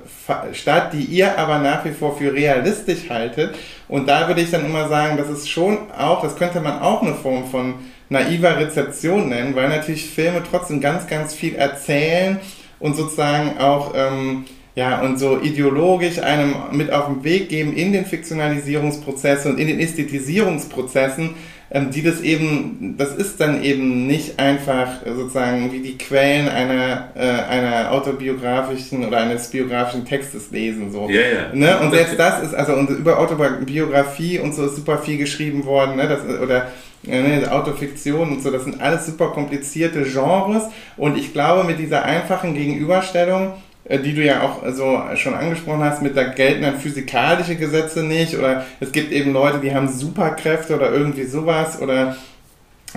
statt, 0.52 0.92
die 0.92 1.04
ihr 1.04 1.37
aber 1.38 1.59
nach 1.59 1.85
wie 1.85 1.90
vor 1.90 2.16
für 2.16 2.32
realistisch 2.32 3.11
haltet. 3.11 3.54
Und 3.88 4.09
da 4.09 4.28
würde 4.28 4.40
ich 4.40 4.50
dann 4.50 4.64
immer 4.64 4.88
sagen, 4.88 5.16
das 5.16 5.28
ist 5.28 5.49
schon 5.49 5.90
auch, 5.92 6.23
das 6.23 6.37
könnte 6.37 6.61
man 6.61 6.80
auch 6.80 7.02
eine 7.02 7.14
Form 7.14 7.47
von 7.50 7.75
naiver 8.09 8.56
Rezeption 8.56 9.28
nennen, 9.28 9.54
weil 9.54 9.68
natürlich 9.68 10.09
Filme 10.09 10.42
trotzdem 10.49 10.80
ganz, 10.80 11.06
ganz 11.06 11.35
viel 11.35 11.54
erzählen 11.54 12.38
und 12.78 12.97
sozusagen 12.97 13.59
auch, 13.59 13.92
ähm, 13.94 14.44
ja, 14.80 15.02
und 15.02 15.18
so 15.18 15.38
ideologisch 15.38 16.20
einem 16.20 16.54
mit 16.72 16.90
auf 16.90 17.04
den 17.04 17.22
Weg 17.22 17.50
geben 17.50 17.75
in 17.75 17.92
den 17.92 18.06
Fiktionalisierungsprozessen 18.06 19.52
und 19.52 19.58
in 19.58 19.66
den 19.66 19.78
Ästhetisierungsprozessen, 19.78 21.34
ähm, 21.70 21.90
die 21.90 22.02
das 22.02 22.22
eben, 22.22 22.94
das 22.96 23.14
ist 23.14 23.38
dann 23.42 23.62
eben 23.62 24.06
nicht 24.06 24.38
einfach 24.38 24.88
sozusagen 25.04 25.70
wie 25.70 25.80
die 25.80 25.99
Quellen 25.99 26.49
einer, 26.49 27.10
äh, 27.14 27.20
einer 27.20 27.92
autobiografischen 27.92 29.06
oder 29.06 29.18
eines 29.18 29.50
biografischen 29.50 30.06
Textes 30.06 30.50
lesen, 30.50 30.90
so. 30.90 31.10
Ja, 31.10 31.20
ja. 31.20 31.54
Ne? 31.54 31.78
Und 31.80 31.90
selbst 31.90 32.18
das 32.18 32.42
ist, 32.42 32.54
also 32.54 32.72
und 32.72 32.88
über 32.88 33.18
Autobiografie 33.18 34.38
und 34.38 34.54
so 34.54 34.64
ist 34.64 34.76
super 34.76 34.96
viel 34.96 35.18
geschrieben 35.18 35.66
worden, 35.66 35.96
ne? 35.96 36.08
Das, 36.08 36.20
oder 36.40 36.68
ne, 37.02 37.52
Autofiktion 37.52 38.30
und 38.30 38.42
so, 38.42 38.50
das 38.50 38.64
sind 38.64 38.80
alles 38.80 39.04
super 39.04 39.28
komplizierte 39.28 40.04
Genres 40.04 40.62
und 40.96 41.18
ich 41.18 41.34
glaube, 41.34 41.64
mit 41.64 41.78
dieser 41.78 42.02
einfachen 42.02 42.54
Gegenüberstellung 42.54 43.49
äh, 43.49 43.70
die 43.99 44.14
du 44.14 44.25
ja 44.25 44.42
auch 44.42 44.62
so 44.73 45.00
schon 45.16 45.35
angesprochen 45.35 45.82
hast, 45.82 46.02
mit 46.02 46.16
da 46.16 46.25
gelten 46.25 46.62
dann 46.62 46.78
physikalische 46.78 47.56
Gesetze 47.56 48.02
nicht 48.02 48.37
oder 48.37 48.64
es 48.78 48.92
gibt 48.92 49.12
eben 49.12 49.32
Leute, 49.32 49.59
die 49.59 49.75
haben 49.75 49.88
Superkräfte 49.88 50.76
oder 50.76 50.92
irgendwie 50.92 51.25
sowas 51.25 51.80
oder 51.80 52.16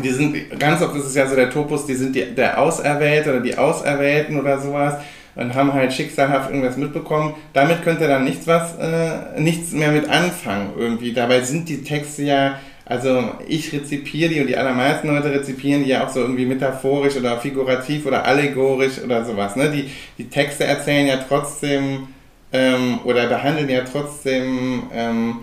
die 0.02 0.10
sind, 0.10 0.60
ganz 0.60 0.82
oft 0.82 0.96
ist 0.96 1.06
es 1.06 1.16
ja 1.16 1.28
so 1.28 1.36
der 1.36 1.50
Topos, 1.50 1.86
die 1.86 1.94
sind 1.94 2.16
die, 2.16 2.26
der 2.34 2.60
Auserwählte 2.60 3.32
oder 3.32 3.42
die 3.42 3.58
Auserwählten 3.58 4.40
oder 4.40 4.60
sowas 4.60 4.96
und 5.36 5.54
haben 5.54 5.74
halt 5.74 5.94
schicksalhaft 5.94 6.50
irgendwas 6.50 6.78
mitbekommen. 6.78 7.36
Damit 7.54 7.84
könnte 7.84 8.08
dann 8.08 8.24
nichts 8.24 8.48
was, 8.48 8.76
äh, 8.78 9.40
nichts 9.40 9.72
mehr 9.72 9.92
mit 9.92 10.10
anfangen 10.10 10.74
irgendwie. 10.78 11.14
Dabei 11.14 11.42
sind 11.42 11.70
die 11.70 11.84
Texte 11.84 12.24
ja 12.24 12.60
also 12.86 13.32
ich 13.48 13.72
rezipiere 13.72 14.34
die 14.34 14.42
und 14.42 14.48
die 14.48 14.58
allermeisten 14.58 15.08
Leute 15.08 15.32
rezipieren 15.32 15.84
die 15.84 15.90
ja 15.90 16.06
auch 16.06 16.10
so 16.10 16.20
irgendwie 16.20 16.46
metaphorisch 16.46 17.16
oder 17.16 17.38
figurativ 17.40 18.06
oder 18.06 18.26
allegorisch 18.26 19.00
oder 19.04 19.24
sowas. 19.24 19.56
Ne? 19.56 19.72
Die, 19.72 19.90
die 20.18 20.30
Texte 20.30 20.66
erzählen 20.66 21.08
ja 21.08 21.18
trotzdem 21.18 22.08
ähm, 22.52 23.00
oder 23.06 23.28
behandeln 23.28 23.70
ja 23.70 23.82
trotzdem 23.82 24.84
ähm, 24.94 25.36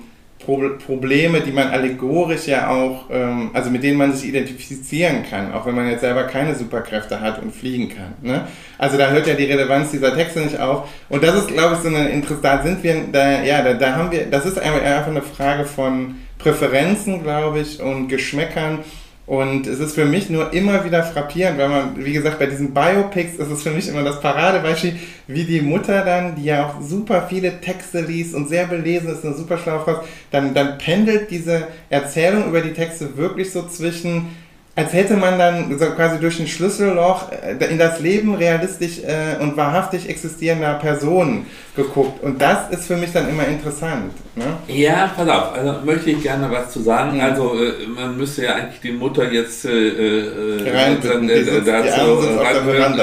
Pro 0.44 0.58
Probleme, 0.86 1.42
die 1.42 1.52
man 1.52 1.68
allegorisch 1.68 2.46
ja 2.46 2.70
auch, 2.70 3.10
ähm, 3.10 3.50
also 3.52 3.68
mit 3.68 3.82
denen 3.82 3.98
man 3.98 4.14
sich 4.14 4.26
identifizieren 4.26 5.22
kann, 5.28 5.52
auch 5.52 5.66
wenn 5.66 5.74
man 5.74 5.90
jetzt 5.90 6.00
selber 6.00 6.24
keine 6.24 6.54
Superkräfte 6.54 7.20
hat 7.20 7.42
und 7.42 7.54
fliegen 7.54 7.90
kann. 7.90 8.14
Ne? 8.22 8.46
Also 8.78 8.96
da 8.96 9.10
hört 9.10 9.26
ja 9.26 9.34
die 9.34 9.44
Relevanz 9.44 9.90
dieser 9.90 10.14
Texte 10.14 10.40
nicht 10.40 10.58
auf. 10.58 10.88
Und 11.10 11.22
das 11.22 11.36
ist, 11.36 11.48
glaube 11.48 11.74
ich, 11.74 11.80
so 11.80 11.88
eine 11.88 12.08
interessante, 12.08 12.68
sind 12.68 12.82
wir, 12.82 13.04
da, 13.12 13.42
ja, 13.42 13.62
da, 13.62 13.74
da 13.74 13.94
haben 13.96 14.10
wir, 14.10 14.30
das 14.30 14.46
ist 14.46 14.58
einfach 14.58 15.08
eine 15.08 15.20
Frage 15.20 15.66
von 15.66 16.14
Präferenzen, 16.42 17.22
glaube 17.22 17.60
ich, 17.60 17.80
und 17.80 18.08
Geschmäckern. 18.08 18.80
Und 19.26 19.68
es 19.68 19.78
ist 19.78 19.94
für 19.94 20.06
mich 20.06 20.28
nur 20.28 20.52
immer 20.52 20.84
wieder 20.84 21.04
frappierend, 21.04 21.56
weil 21.56 21.68
man, 21.68 22.04
wie 22.04 22.12
gesagt, 22.12 22.40
bei 22.40 22.46
diesen 22.46 22.74
Biopics 22.74 23.34
ist 23.34 23.48
es 23.48 23.62
für 23.62 23.70
mich 23.70 23.86
immer 23.86 24.02
das 24.02 24.20
Paradebeispiel, 24.20 24.96
wie 25.28 25.44
die 25.44 25.60
Mutter 25.60 26.04
dann, 26.04 26.34
die 26.34 26.46
ja 26.46 26.66
auch 26.66 26.80
super 26.80 27.26
viele 27.28 27.60
Texte 27.60 28.00
liest 28.00 28.34
und 28.34 28.48
sehr 28.48 28.66
belesen 28.66 29.08
ist, 29.08 29.24
eine 29.24 29.34
super 29.34 29.56
schlaue 29.56 29.84
Frau, 29.84 30.04
dann, 30.32 30.52
dann 30.52 30.78
pendelt 30.78 31.30
diese 31.30 31.68
Erzählung 31.90 32.48
über 32.48 32.60
die 32.60 32.72
Texte 32.72 33.16
wirklich 33.16 33.52
so 33.52 33.68
zwischen 33.68 34.34
als 34.80 34.94
hätte 34.94 35.16
man 35.16 35.38
dann 35.38 35.78
so 35.78 35.84
quasi 35.90 36.18
durch 36.18 36.40
ein 36.40 36.46
Schlüsselloch 36.46 37.30
äh, 37.30 37.62
in 37.66 37.78
das 37.78 38.00
Leben 38.00 38.34
realistisch 38.34 39.00
äh, 39.00 39.36
und 39.38 39.54
wahrhaftig 39.56 40.08
existierender 40.08 40.74
Personen 40.74 41.46
geguckt. 41.76 42.22
Und 42.22 42.40
das 42.40 42.70
ist 42.70 42.86
für 42.86 42.96
mich 42.96 43.12
dann 43.12 43.28
immer 43.28 43.46
interessant. 43.46 44.12
Ne? 44.34 44.44
Ja, 44.68 45.12
pass 45.14 45.28
auf, 45.28 45.54
also 45.54 45.84
möchte 45.84 46.10
ich 46.10 46.22
gerne 46.22 46.50
was 46.50 46.70
zu 46.72 46.80
sagen. 46.80 47.16
Mhm. 47.16 47.20
Also 47.20 47.62
äh, 47.62 47.86
man 47.94 48.16
müsste 48.16 48.44
ja 48.44 48.54
eigentlich 48.54 48.80
die 48.80 48.92
Mutter 48.92 49.30
jetzt 49.30 49.66
äh, 49.66 49.88
äh 49.88 50.70
Rein, 50.74 50.98
dann, 51.02 51.28
äh, 51.28 51.44
sitzt, 51.44 51.68
dazu 51.68 52.18
ranhören, 52.38 52.98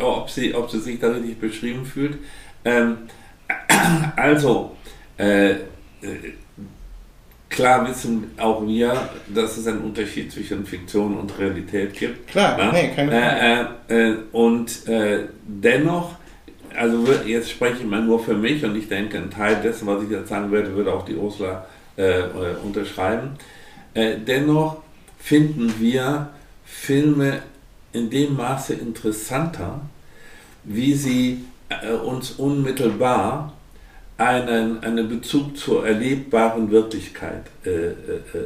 ob, 0.00 0.28
sie, 0.28 0.54
ob 0.54 0.70
sie 0.70 0.80
sich 0.80 1.00
da 1.00 1.08
richtig 1.08 1.40
beschrieben 1.40 1.86
fühlt. 1.86 2.18
Ähm, 2.66 2.98
also, 4.16 4.76
Klar 7.48 7.88
wissen 7.88 8.30
auch 8.36 8.66
wir, 8.66 9.08
dass 9.28 9.56
es 9.56 9.66
einen 9.66 9.80
Unterschied 9.80 10.30
zwischen 10.30 10.66
Fiktion 10.66 11.16
und 11.16 11.38
Realität 11.38 11.94
gibt. 11.94 12.28
Klar, 12.28 12.58
ja? 12.58 12.72
nee, 12.72 12.90
keine 12.94 13.10
Frage. 13.10 13.68
Äh, 13.88 14.10
äh, 14.10 14.16
und 14.32 14.86
äh, 14.86 15.24
dennoch, 15.46 16.16
also 16.76 17.04
jetzt 17.26 17.50
spreche 17.50 17.78
ich 17.80 17.86
mal 17.86 18.02
nur 18.02 18.22
für 18.22 18.34
mich 18.34 18.64
und 18.64 18.76
ich 18.76 18.88
denke, 18.88 19.16
ein 19.18 19.30
Teil 19.30 19.56
dessen, 19.62 19.86
was 19.86 20.02
ich 20.02 20.10
jetzt 20.10 20.28
sagen 20.28 20.52
werde, 20.52 20.74
würde 20.74 20.92
auch 20.92 21.04
die 21.04 21.16
Ursula 21.16 21.66
äh, 21.98 22.20
äh, 22.20 22.56
unterschreiben. 22.62 23.30
Äh, 23.92 24.18
dennoch 24.24 24.82
finden 25.18 25.74
wir 25.80 26.28
Filme 26.64 27.42
in 27.92 28.08
dem 28.08 28.36
Maße 28.36 28.74
interessanter, 28.74 29.80
wie 30.62 30.94
sie 30.94 31.44
uns 32.04 32.30
unmittelbar 32.32 33.57
einen, 34.18 34.82
einen 34.82 35.08
Bezug 35.08 35.56
zur 35.56 35.86
erlebbaren 35.86 36.70
Wirklichkeit 36.70 37.44
äh, 37.64 37.70
äh, 37.70 37.94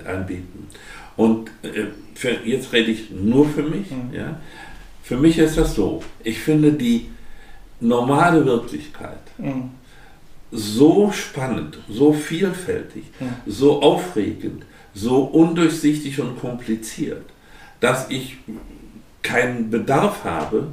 anbieten. 0.06 0.68
Und 1.16 1.50
äh, 1.62 1.86
für, 2.14 2.30
jetzt 2.44 2.72
rede 2.72 2.90
ich 2.92 3.10
nur 3.10 3.48
für 3.48 3.62
mich. 3.62 3.90
Mhm. 3.90 4.14
Ja? 4.14 4.38
Für 5.02 5.16
mich 5.16 5.38
ist 5.38 5.56
das 5.56 5.74
so, 5.74 6.02
ich 6.22 6.38
finde 6.38 6.72
die 6.72 7.10
normale 7.80 8.44
Wirklichkeit 8.44 9.18
mhm. 9.38 9.70
so 10.52 11.10
spannend, 11.10 11.78
so 11.88 12.12
vielfältig, 12.12 13.04
mhm. 13.18 13.30
so 13.46 13.82
aufregend, 13.82 14.64
so 14.94 15.22
undurchsichtig 15.22 16.20
und 16.20 16.38
kompliziert, 16.38 17.24
dass 17.80 18.10
ich 18.10 18.36
keinen 19.22 19.70
Bedarf 19.70 20.24
habe, 20.24 20.68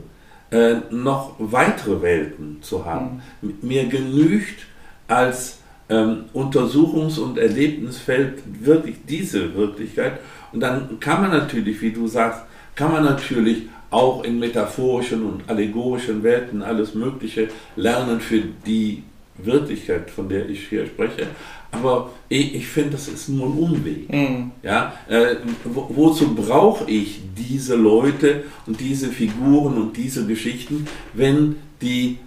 äh, 0.51 0.75
noch 0.91 1.35
weitere 1.39 2.01
Welten 2.01 2.57
zu 2.61 2.85
haben. 2.85 3.21
Mhm. 3.41 3.53
Mir 3.61 3.85
genügt 3.85 4.65
als 5.09 5.59
ähm, 5.89 6.25
Untersuchungs- 6.33 7.19
und 7.19 7.37
Erlebnisfeld 7.37 8.41
wirklich 8.61 8.97
diese 9.07 9.53
Wirklichkeit. 9.55 10.19
Und 10.53 10.61
dann 10.61 10.99
kann 10.99 11.21
man 11.21 11.31
natürlich, 11.31 11.81
wie 11.81 11.91
du 11.91 12.07
sagst, 12.07 12.41
kann 12.75 12.91
man 12.91 13.03
natürlich 13.03 13.63
auch 13.91 14.23
in 14.23 14.39
metaphorischen 14.39 15.23
und 15.23 15.49
allegorischen 15.49 16.23
Welten 16.23 16.61
alles 16.61 16.93
Mögliche 16.93 17.49
lernen 17.75 18.21
für 18.21 18.43
die 18.65 19.03
Wirklichkeit, 19.37 20.09
von 20.11 20.29
der 20.29 20.47
ich 20.49 20.67
hier 20.67 20.85
spreche. 20.85 21.27
Aber 21.71 22.11
ich, 22.29 22.55
ich 22.55 22.67
finde, 22.67 22.91
das 22.91 23.07
ist 23.07 23.29
nur 23.29 23.47
ein 23.47 23.57
Umweg. 23.57 24.11
Mhm. 24.11 24.51
Ja? 24.63 24.93
Äh, 25.07 25.35
wo, 25.63 25.89
wozu 25.89 26.35
brauche 26.35 26.89
ich 26.89 27.21
diese 27.37 27.75
Leute 27.75 28.43
und 28.65 28.79
diese 28.79 29.07
Figuren 29.07 29.75
und 29.75 29.97
diese 29.97 30.25
Geschichten, 30.25 30.87
wenn 31.13 31.57
die 31.81 32.17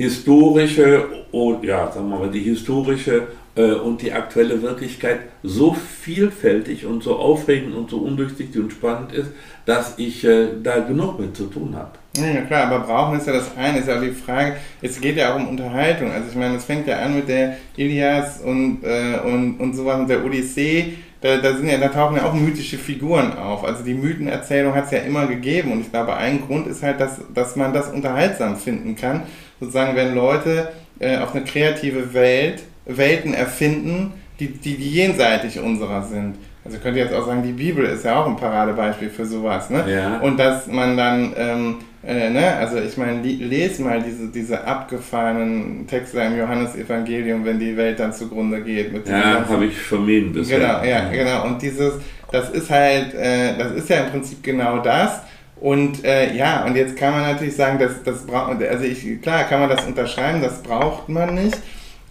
historische 0.00 1.04
und 1.30 1.62
ja, 1.62 1.92
sagen 1.92 2.08
wir 2.08 2.20
mal, 2.20 2.30
die 2.30 2.40
historische 2.40 3.28
äh, 3.54 3.72
und 3.72 4.00
die 4.00 4.10
aktuelle 4.10 4.62
Wirklichkeit 4.62 5.20
so 5.42 5.74
vielfältig 5.74 6.86
und 6.86 7.02
so 7.02 7.16
aufregend 7.16 7.74
und 7.74 7.90
so 7.90 7.98
undurchsichtig 7.98 8.62
und 8.62 8.72
spannend 8.72 9.12
ist, 9.12 9.30
dass 9.66 9.98
ich 9.98 10.24
äh, 10.24 10.48
da 10.62 10.78
genug 10.78 11.20
mit 11.20 11.36
zu 11.36 11.44
tun 11.44 11.76
habe. 11.76 11.90
Ja 12.16 12.40
klar, 12.40 12.72
aber 12.72 12.86
brauchen 12.86 13.18
ist 13.18 13.26
ja 13.26 13.34
das 13.34 13.54
eine, 13.58 13.80
ist 13.80 13.88
ja 13.88 13.98
auch 13.98 14.02
die 14.02 14.10
Frage, 14.10 14.56
es 14.80 14.98
geht 14.98 15.18
ja 15.18 15.34
auch 15.34 15.36
um 15.36 15.48
Unterhaltung. 15.48 16.10
Also 16.10 16.30
ich 16.30 16.36
meine, 16.36 16.56
es 16.56 16.64
fängt 16.64 16.86
ja 16.86 17.00
an 17.00 17.16
mit 17.16 17.28
der 17.28 17.58
Ilias 17.76 18.40
und, 18.40 18.82
äh, 18.82 19.18
und, 19.22 19.60
und 19.60 19.74
sowas 19.74 20.00
und 20.00 20.08
der 20.08 20.24
Odyssee. 20.24 20.94
Da, 21.20 21.36
da, 21.36 21.54
sind 21.54 21.68
ja, 21.68 21.76
da 21.76 21.88
tauchen 21.88 22.16
ja 22.16 22.24
auch 22.24 22.32
mythische 22.32 22.78
Figuren 22.78 23.36
auf. 23.36 23.64
Also 23.64 23.84
die 23.84 23.92
Mythenerzählung 23.92 24.74
hat 24.74 24.86
es 24.86 24.92
ja 24.92 25.00
immer 25.00 25.26
gegeben 25.26 25.72
und 25.72 25.82
ich 25.82 25.90
glaube, 25.90 26.16
ein 26.16 26.40
Grund 26.40 26.66
ist 26.66 26.82
halt, 26.82 26.98
dass, 26.98 27.20
dass 27.34 27.56
man 27.56 27.74
das 27.74 27.92
unterhaltsam 27.92 28.56
finden 28.56 28.96
kann. 28.96 29.24
Sozusagen, 29.60 29.94
wenn 29.94 30.14
Leute 30.14 30.72
äh, 30.98 31.18
auf 31.18 31.34
eine 31.34 31.44
kreative 31.44 32.14
Welt, 32.14 32.62
Welten 32.86 33.34
erfinden, 33.34 34.14
die, 34.40 34.48
die, 34.48 34.76
die 34.76 34.90
jenseitig 34.90 35.60
unserer 35.60 36.02
sind. 36.02 36.36
Also 36.64 36.78
könnt 36.78 36.96
ihr 36.96 37.04
jetzt 37.04 37.14
auch 37.14 37.26
sagen, 37.26 37.42
die 37.42 37.52
Bibel 37.52 37.84
ist 37.84 38.04
ja 38.04 38.20
auch 38.20 38.26
ein 38.26 38.36
Paradebeispiel 38.36 39.08
für 39.08 39.24
sowas, 39.24 39.70
ne? 39.70 39.84
Ja. 39.88 40.18
Und 40.18 40.38
dass 40.38 40.66
man 40.66 40.96
dann, 40.96 41.32
ähm, 41.36 41.76
äh, 42.04 42.28
ne, 42.28 42.54
also 42.56 42.78
ich 42.78 42.96
meine, 42.98 43.22
lese 43.22 43.82
mal 43.82 44.02
diese, 44.02 44.28
diese 44.28 44.64
abgefahrenen 44.64 45.86
Texte 45.86 46.20
im 46.20 46.38
Johannesevangelium, 46.38 47.44
wenn 47.46 47.58
die 47.58 47.76
Welt 47.76 47.98
dann 47.98 48.12
zugrunde 48.12 48.62
geht. 48.62 48.92
Mit 48.92 49.08
ja, 49.08 49.46
habe 49.48 49.66
ich 49.66 49.76
vermieden 49.76 50.32
bisher. 50.34 50.58
Genau, 50.58 50.84
ja, 50.84 51.08
genau. 51.10 51.46
Und 51.46 51.62
dieses, 51.62 51.94
das 52.30 52.50
ist 52.50 52.68
halt, 52.68 53.14
äh, 53.14 53.56
das 53.56 53.72
ist 53.72 53.88
ja 53.88 54.04
im 54.04 54.10
Prinzip 54.10 54.42
genau 54.42 54.78
das. 54.78 55.20
Und 55.60 56.04
äh, 56.04 56.34
ja, 56.34 56.64
und 56.64 56.74
jetzt 56.74 56.96
kann 56.96 57.12
man 57.12 57.22
natürlich 57.22 57.54
sagen, 57.54 57.78
das, 57.78 58.02
das 58.02 58.26
braucht, 58.26 58.62
also 58.62 58.84
ich, 58.84 59.20
klar 59.20 59.44
kann 59.44 59.60
man 59.60 59.68
das 59.68 59.84
unterschreiben, 59.84 60.40
das 60.40 60.62
braucht 60.62 61.08
man 61.08 61.34
nicht. 61.34 61.58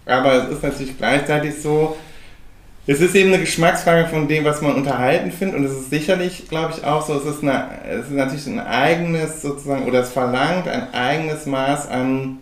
Aber 0.06 0.44
es 0.44 0.48
ist 0.50 0.62
natürlich 0.62 0.96
gleichzeitig 0.96 1.60
so, 1.60 1.96
es 2.86 3.00
ist 3.00 3.14
eben 3.14 3.32
eine 3.32 3.40
Geschmacksfrage 3.40 4.08
von 4.08 4.28
dem, 4.28 4.44
was 4.44 4.62
man 4.62 4.74
unterhalten 4.74 5.32
findet. 5.32 5.58
Und 5.58 5.64
es 5.64 5.72
ist 5.72 5.90
sicherlich, 5.90 6.48
glaube 6.48 6.74
ich, 6.76 6.84
auch 6.84 7.04
so, 7.04 7.14
es 7.14 7.24
ist, 7.24 7.42
eine, 7.42 7.68
es 7.88 8.06
ist 8.06 8.12
natürlich 8.12 8.46
ein 8.46 8.60
eigenes 8.60 9.42
sozusagen, 9.42 9.84
oder 9.84 10.00
es 10.00 10.10
verlangt 10.10 10.68
ein 10.68 10.92
eigenes 10.94 11.46
Maß 11.46 11.88
an 11.88 12.38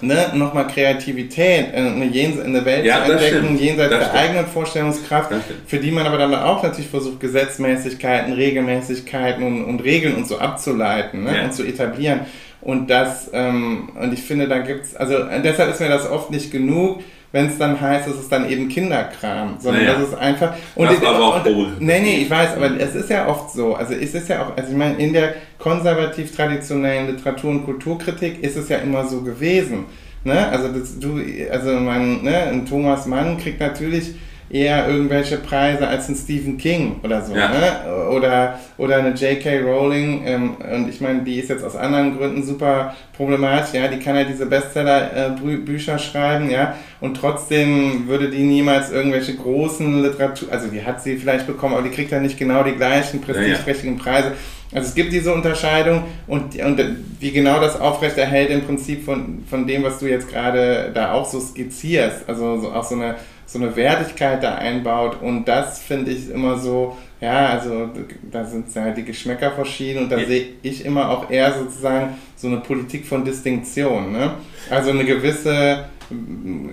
ne, 0.00 0.30
nochmal 0.34 0.66
Kreativität, 0.66 1.72
äh, 1.72 1.76
eine, 1.76 2.06
Jens 2.06 2.40
eine 2.40 2.64
Welt 2.64 2.84
Ja, 2.84 3.04
zu 3.04 3.12
entdecken, 3.12 3.44
stimmt. 3.44 3.60
jenseits 3.60 3.90
Das 3.90 3.98
der 4.00 4.06
stimmt. 4.08 4.22
eigenen 4.22 4.46
Vorstellungskraft, 4.46 5.30
für 5.66 5.78
die 5.78 5.90
man 5.90 6.06
aber 6.06 6.18
dann 6.18 6.34
auch 6.34 6.62
natürlich 6.62 6.90
versucht, 6.90 7.20
Gesetzmäßigkeiten, 7.20 8.32
Regelmäßigkeiten 8.32 9.42
und, 9.44 9.64
und 9.64 9.82
Regeln 9.84 10.14
und 10.16 10.26
so 10.26 10.38
abzuleiten 10.38 11.24
ne, 11.24 11.36
Ja. 11.36 11.44
und 11.44 11.54
zu 11.54 11.64
etablieren. 11.64 12.20
Und 12.60 12.88
das, 12.88 13.30
ähm, 13.34 13.90
und 14.00 14.12
ich 14.14 14.22
finde, 14.22 14.48
da 14.48 14.58
gibt's, 14.58 14.96
also 14.96 15.16
deshalb 15.44 15.70
ist 15.70 15.80
mir 15.80 15.88
das 15.90 16.08
oft 16.10 16.30
nicht 16.30 16.50
genug, 16.50 17.02
wenn 17.34 17.46
es 17.48 17.58
dann 17.58 17.80
heißt, 17.80 18.06
es 18.06 18.14
ist 18.14 18.30
dann 18.30 18.48
eben 18.48 18.68
Kinderkram, 18.68 19.56
sondern 19.58 19.82
Naja. 19.82 19.98
das 19.98 20.10
ist 20.10 20.14
einfach. 20.14 20.54
Und 20.76 20.88
Das 20.88 21.02
war 21.02 21.16
aber 21.16 21.24
auch 21.24 21.44
und. 21.44 21.80
Nee, 21.80 21.98
nee, 21.98 22.16
ich 22.22 22.30
weiß, 22.30 22.54
aber 22.54 22.78
es 22.78 22.94
ist 22.94 23.10
ja 23.10 23.26
oft 23.26 23.50
so. 23.50 23.74
Also 23.74 23.92
es 23.92 24.14
ist 24.14 24.28
ja 24.28 24.42
auch, 24.44 24.56
also 24.56 24.70
ich 24.70 24.76
meine, 24.76 24.94
in 24.98 25.12
der 25.12 25.34
konservativ-traditionellen 25.58 27.08
Literatur- 27.08 27.50
und 27.50 27.64
Kulturkritik 27.64 28.40
ist 28.40 28.56
es 28.56 28.68
ja 28.68 28.76
immer 28.78 29.04
so 29.08 29.22
gewesen. 29.22 29.86
Ne? 30.22 30.48
Also 30.48 30.68
das, 30.68 30.96
du, 31.00 31.20
also 31.50 31.72
man, 31.72 32.22
ne, 32.22 32.36
ein 32.52 32.66
Thomas 32.66 33.06
Mann 33.06 33.36
kriegt 33.36 33.58
natürlich 33.58 34.14
eher 34.50 34.88
irgendwelche 34.88 35.38
Preise 35.38 35.88
als 35.88 36.08
ein 36.08 36.14
Stephen 36.14 36.58
King 36.58 36.96
oder 37.02 37.22
so, 37.22 37.34
Ja. 37.34 37.48
ne? 37.48 38.08
Oder, 38.10 38.58
oder 38.76 38.98
eine 38.98 39.10
J.K. 39.10 39.60
Rowling, 39.60 40.22
ähm, 40.26 40.56
und 40.72 40.88
ich 40.88 41.00
meine, 41.00 41.22
die 41.22 41.38
ist 41.40 41.48
jetzt 41.48 41.64
aus 41.64 41.74
anderen 41.76 42.16
Gründen 42.16 42.42
super 42.42 42.94
problematisch, 43.16 43.74
ja, 43.74 43.88
die 43.88 43.98
kann 43.98 44.16
ja 44.16 44.24
diese 44.24 44.46
Bestseller-Bücher 44.46 45.98
schreiben, 45.98 46.50
ja, 46.50 46.74
und 47.00 47.16
trotzdem 47.16 48.06
würde 48.06 48.30
die 48.30 48.42
niemals 48.42 48.90
irgendwelche 48.90 49.34
großen 49.34 50.02
Literatur, 50.02 50.48
also 50.52 50.68
die 50.68 50.84
hat 50.84 51.02
sie 51.02 51.16
vielleicht 51.16 51.46
bekommen, 51.46 51.74
aber 51.74 51.82
die 51.82 51.94
kriegt 51.94 52.10
ja 52.12 52.20
nicht 52.20 52.38
genau 52.38 52.62
die 52.62 52.72
gleichen 52.72 53.20
prestigeträchtigen 53.20 53.96
Preise. 53.98 54.32
Also 54.72 54.88
es 54.88 54.94
gibt 54.94 55.12
diese 55.12 55.32
Unterscheidung 55.32 56.02
und, 56.26 56.56
und 56.60 56.80
wie 57.20 57.30
genau 57.30 57.60
das 57.60 57.80
aufrechterhält 57.80 58.50
im 58.50 58.62
Prinzip 58.62 59.04
von, 59.04 59.44
von 59.48 59.66
dem, 59.68 59.84
was 59.84 60.00
du 60.00 60.06
jetzt 60.06 60.28
gerade 60.28 60.90
da 60.92 61.12
auch 61.12 61.26
so 61.30 61.38
skizzierst, 61.38 62.28
also 62.28 62.58
so, 62.58 62.72
auch 62.72 62.82
so 62.82 62.96
eine, 62.96 63.14
so 63.54 63.60
eine 63.60 63.76
Wertigkeit 63.76 64.42
da 64.42 64.56
einbaut 64.56 65.22
und 65.22 65.44
das 65.46 65.78
finde 65.78 66.10
ich 66.10 66.28
immer 66.28 66.58
so, 66.58 66.96
ja, 67.20 67.50
also 67.50 67.88
da 68.30 68.44
sind 68.44 68.74
ja 68.74 68.90
die 68.90 69.04
Geschmäcker 69.04 69.52
verschieden 69.52 70.02
und 70.04 70.10
da 70.10 70.18
Ja. 70.18 70.26
sehe 70.26 70.46
ich 70.62 70.84
immer 70.84 71.08
auch 71.08 71.30
eher 71.30 71.52
sozusagen 71.52 72.14
so 72.34 72.48
eine 72.48 72.56
Politik 72.58 73.06
von 73.06 73.24
Distinktion, 73.24 74.10
ne? 74.10 74.32
Also 74.70 74.90
eine 74.90 75.04
gewisse 75.04 75.84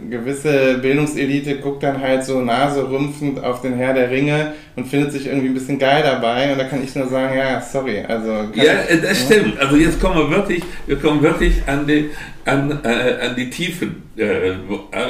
gewisse 0.09 0.77
Bildungselite 0.79 1.57
guckt 1.59 1.83
dann 1.83 2.00
halt 2.01 2.23
so 2.25 2.41
naserümpfend 2.41 3.43
auf 3.43 3.61
den 3.61 3.73
Herr 3.75 3.93
der 3.93 4.09
Ringe 4.11 4.53
und 4.75 4.88
findet 4.88 5.11
sich 5.13 5.27
irgendwie 5.27 5.47
ein 5.47 5.53
bisschen 5.53 5.79
geil 5.79 6.03
dabei 6.03 6.51
und 6.51 6.57
da 6.57 6.65
kann 6.65 6.83
ich 6.83 6.93
nur 6.95 7.07
sagen, 7.07 7.37
ja, 7.37 7.61
sorry, 7.61 8.00
also 8.07 8.29
Ja, 8.55 8.83
ich- 8.83 8.89
äh, 8.91 9.01
das 9.01 9.22
stimmt. 9.24 9.57
Also 9.59 9.75
jetzt 9.77 10.00
kommen 10.01 10.17
wir 10.17 10.29
wirklich, 10.37 10.63
wir 10.85 10.98
kommen 10.98 11.22
wirklich 11.22 11.61
an 11.67 11.87
die, 11.87 12.09
an, 12.46 12.79
äh, 12.83 13.27
an 13.27 13.35
die 13.35 13.50
Tiefen. 13.50 14.03
Äh, 14.17 14.53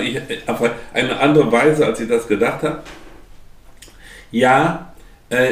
ich, 0.03 0.19
auf 0.47 0.62
eine 0.93 1.19
andere 1.19 1.51
Weise, 1.51 1.86
als 1.86 1.99
ich 1.99 2.07
das 2.07 2.27
gedacht 2.27 2.63
habe. 2.63 2.84
Ja, 4.31 4.93
äh, 5.29 5.49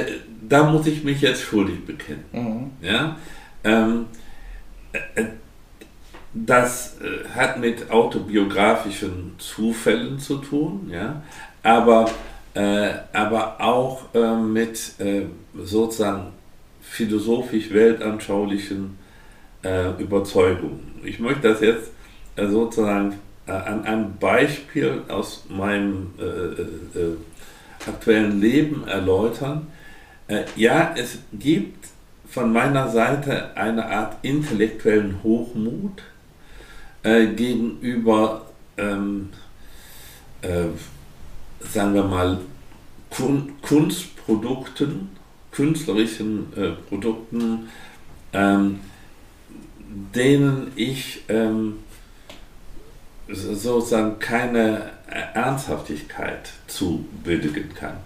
da 0.48 0.64
muss 0.64 0.88
ich 0.88 1.04
mich 1.04 1.22
jetzt 1.22 1.42
schuldig 1.42 1.86
bekennen. 1.86 2.24
Mhm. 2.32 2.72
Ja? 2.88 3.18
Ähm, 3.64 4.06
äh, 4.94 5.24
das 6.46 6.98
äh, 7.02 7.28
hat 7.30 7.60
mit 7.60 7.90
autobiografischen 7.92 9.34
Zufällen 9.38 10.20
zu 10.20 10.38
tun, 10.38 10.90
ja? 10.92 11.22
aber, 11.64 12.10
äh, 12.54 12.92
aber 13.14 13.60
auch 13.60 14.14
äh, 14.14 14.36
mit 14.36 15.00
äh, 15.00 15.24
sozusagen 15.62 16.28
philosophisch-weltanschaulichen 16.82 18.98
äh, 19.64 19.92
Überzeugungen. 20.02 21.02
Ich 21.04 21.20
möchte 21.20 21.50
das 21.50 21.60
jetzt 21.62 21.92
äh, 22.36 22.48
sozusagen 22.48 23.16
an 23.46 23.84
einem 23.84 24.18
Beispiel 24.20 25.02
aus 25.08 25.46
meinem 25.50 26.14
aktuellen 27.88 28.40
Leben 28.40 28.88
erläutern. 28.88 29.66
Ja, 30.56 30.94
es 30.96 31.18
gibt 31.34 31.88
von 32.28 32.54
meiner 32.54 32.90
Seite 32.90 33.58
eine 33.58 33.88
Art 33.88 34.18
intellektuellen 34.22 35.24
Hochmut 35.24 36.04
äh, 37.04 37.28
gegenüber, 37.28 38.46
ähm, 38.78 39.30
äh, 40.42 40.66
sagen 41.68 41.94
wir 41.94 42.04
mal, 42.04 42.40
Kun 43.10 43.54
Kunstprodukten, 43.62 45.10
künstlerischen 45.52 46.54
äh, 46.56 46.70
Produkten, 46.88 47.70
ähm, 48.34 48.80
denen 50.14 50.72
ich 50.76 51.24
ähm, 51.28 51.78
so- 53.32 53.56
sozusagen 53.56 54.20
keine 54.20 54.92
Ernsthaftigkeit 55.34 56.52
zubilligen 56.68 57.74
kann. 57.74 57.98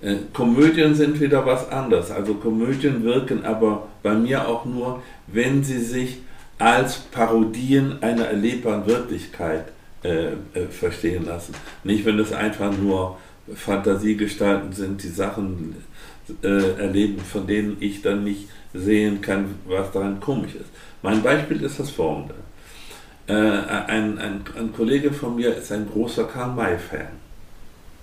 Äh, 0.00 0.16
Komödien 0.32 0.94
sind 0.94 1.20
wieder 1.20 1.44
was 1.44 1.68
anderes. 1.70 2.10
Also 2.12 2.34
Komödien 2.34 3.02
wirken 3.02 3.44
aber 3.44 3.88
bei 4.02 4.14
mir 4.14 4.46
auch 4.46 4.64
nur, 4.64 5.02
wenn 5.26 5.64
sie 5.64 5.80
sich 5.80 6.18
als 6.62 6.98
Parodien 6.98 8.00
einer 8.02 8.26
erlebbaren 8.26 8.86
Wirklichkeit 8.86 9.64
äh, 10.04 10.32
äh, 10.54 10.66
verstehen 10.70 11.26
lassen. 11.26 11.54
Nicht, 11.82 12.04
wenn 12.04 12.20
es 12.20 12.32
einfach 12.32 12.72
nur 12.76 13.18
Fantasiegestalten 13.52 14.72
sind, 14.72 15.02
die 15.02 15.08
Sachen 15.08 15.74
äh, 16.44 16.80
erleben, 16.80 17.18
von 17.18 17.48
denen 17.48 17.78
ich 17.80 18.00
dann 18.02 18.22
nicht 18.22 18.48
sehen 18.72 19.20
kann, 19.20 19.56
was 19.66 19.90
daran 19.90 20.20
komisch 20.20 20.54
ist. 20.54 20.70
Mein 21.02 21.20
Beispiel 21.20 21.60
ist 21.62 21.80
das 21.80 21.90
folgende. 21.90 22.34
Äh, 23.26 23.34
ein, 23.34 24.18
ein, 24.18 24.44
ein 24.56 24.72
Kollege 24.72 25.12
von 25.12 25.34
mir 25.34 25.56
ist 25.56 25.72
ein 25.72 25.88
großer 25.92 26.24
Karl-May-Fan. 26.24 27.08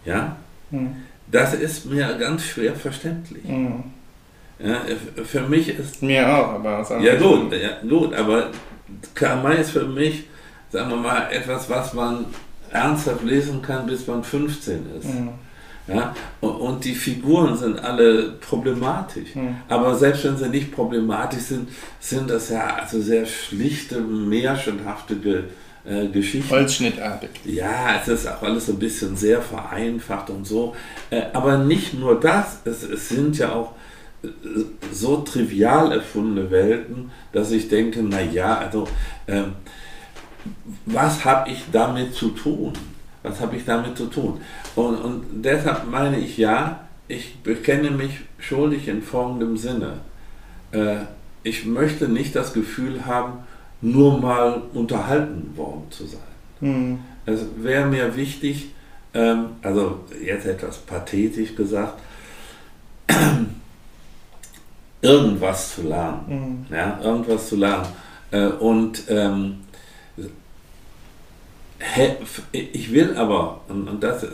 Ja? 0.04 0.36
Mhm. 0.70 0.98
Das 1.32 1.54
ist 1.54 1.86
mir 1.86 2.14
ganz 2.18 2.44
schwer 2.44 2.76
verständlich. 2.76 3.46
Mhm. 3.46 3.84
Ja, 4.60 4.82
für 5.24 5.42
mich 5.42 5.70
ist. 5.70 6.02
Mir 6.02 6.28
auch, 6.28 6.50
aber 6.56 6.80
aus 6.80 6.90
Ja, 6.90 7.14
anderen 7.14 7.50
gut, 7.50 7.54
ja, 7.54 7.70
gut, 7.88 8.14
aber 8.14 8.50
Karl 9.14 9.42
May 9.42 9.62
ist 9.62 9.72
für 9.72 9.86
mich, 9.86 10.26
sagen 10.70 10.90
wir 10.90 10.98
mal, 10.98 11.30
etwas, 11.32 11.70
was 11.70 11.94
man 11.94 12.26
ernsthaft 12.72 13.24
lesen 13.24 13.62
kann, 13.62 13.86
bis 13.86 14.06
man 14.08 14.24
15 14.24 14.86
ist. 14.98 15.06
Mhm. 15.06 15.30
Ja? 15.88 16.14
Und, 16.42 16.84
die 16.86 16.94
Figuren 16.94 17.58
sind 17.58 17.80
alle 17.80 18.34
problematisch. 18.34 19.36
Mhm. 19.36 19.56
Aber 19.68 19.96
selbst 19.96 20.24
wenn 20.24 20.38
sie 20.38 20.50
nicht 20.50 20.72
problematisch 20.72 21.44
sind, 21.44 21.70
sind 22.00 22.30
das 22.30 22.50
ja 22.50 22.76
also 22.76 23.02
sehr 23.02 23.26
schlichte, 23.26 24.00
märchenhafte 24.00 25.16
Ge 25.16 25.44
äh, 25.86 26.08
Geschichten. 26.08 26.50
Holzschnittartig. 26.52 27.30
Ja, 27.46 28.00
es 28.00 28.08
ist 28.08 28.28
auch 28.28 28.44
alles 28.44 28.68
so 28.68 28.74
ein 28.74 28.80
bisschen 28.80 29.16
sehr 29.16 29.42
vereinfacht 29.42 30.30
und 30.30 30.46
so. 30.46 30.76
Äh, 31.10 31.24
aber 31.34 31.58
nicht 31.58 31.94
nur 31.94 32.20
das, 32.20 32.60
es, 32.66 32.84
es 32.84 33.10
sind 33.10 33.38
ja 33.38 33.54
auch 33.54 33.74
so 34.92 35.18
trivial 35.18 35.92
erfundene 35.92 36.52
Welten, 36.52 37.12
dass 37.32 37.52
ich 37.52 37.70
denke, 37.70 38.04
naja, 38.04 38.58
also 38.58 38.88
ähm, 39.28 39.54
was 40.86 41.24
habe 41.26 41.50
ich 41.50 41.66
damit 41.72 42.14
zu 42.14 42.30
tun? 42.30 42.74
Was 43.24 43.40
habe 43.40 43.56
ich 43.56 43.66
damit 43.66 43.98
zu 43.98 44.08
tun? 44.08 44.40
Und, 44.76 44.96
und 44.98 45.24
deshalb 45.44 45.90
meine 45.90 46.20
ich 46.20 46.38
ja, 46.38 46.88
ich 47.08 47.40
bekenne 47.44 47.92
mich 47.92 48.22
schuldig 48.38 48.88
in 48.88 49.02
folgendem 49.02 49.58
Sinne. 49.58 50.00
Äh, 50.72 50.98
ich 51.44 51.66
möchte 51.66 52.08
nicht 52.08 52.36
das 52.36 52.54
Gefühl 52.54 53.06
haben, 53.06 53.40
nur 53.82 54.20
mal 54.20 54.62
unterhalten 54.74 55.56
worden 55.56 55.84
zu 55.90 56.06
sein. 56.06 56.20
Mhm. 56.60 57.00
Es 57.26 57.46
wäre 57.58 57.88
mir 57.88 58.16
wichtig, 58.16 58.72
ähm, 59.14 59.46
also 59.62 60.02
jetzt 60.24 60.46
etwas 60.46 60.78
pathetisch 60.80 61.56
gesagt, 61.56 62.00
irgendwas 65.02 65.76
zu 65.76 65.84
lernen. 65.84 66.66
Mhm. 66.70 66.76
Ja, 66.76 67.00
irgendwas 67.02 67.50
zu 67.50 67.56
lernen. 67.56 67.88
Äh, 68.32 68.48
und 68.48 69.04
ähm, 69.10 69.60
ich 72.52 72.92
will 72.92 73.16
aber, 73.16 73.62
und 73.70 74.02
das 74.02 74.24
äh, 74.24 74.28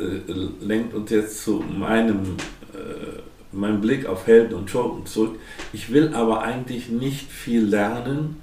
lenkt 0.61 0.93
uns 0.93 1.11
jetzt 1.11 1.43
zu 1.43 1.63
meinem, 1.77 2.37
äh, 2.73 3.55
meinem 3.55 3.81
Blick 3.81 4.07
auf 4.07 4.27
Helden 4.27 4.55
und 4.55 4.69
Schurken 4.69 5.05
zurück, 5.05 5.39
ich 5.71 5.93
will 5.93 6.13
aber 6.13 6.41
eigentlich 6.41 6.89
nicht 6.89 7.31
viel 7.31 7.63
lernen 7.63 8.41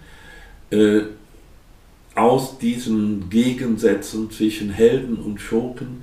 aus 2.14 2.56
diesen 2.56 3.28
Gegensätzen 3.28 4.30
zwischen 4.30 4.70
Helden 4.70 5.16
und 5.16 5.38
Schurken, 5.38 6.02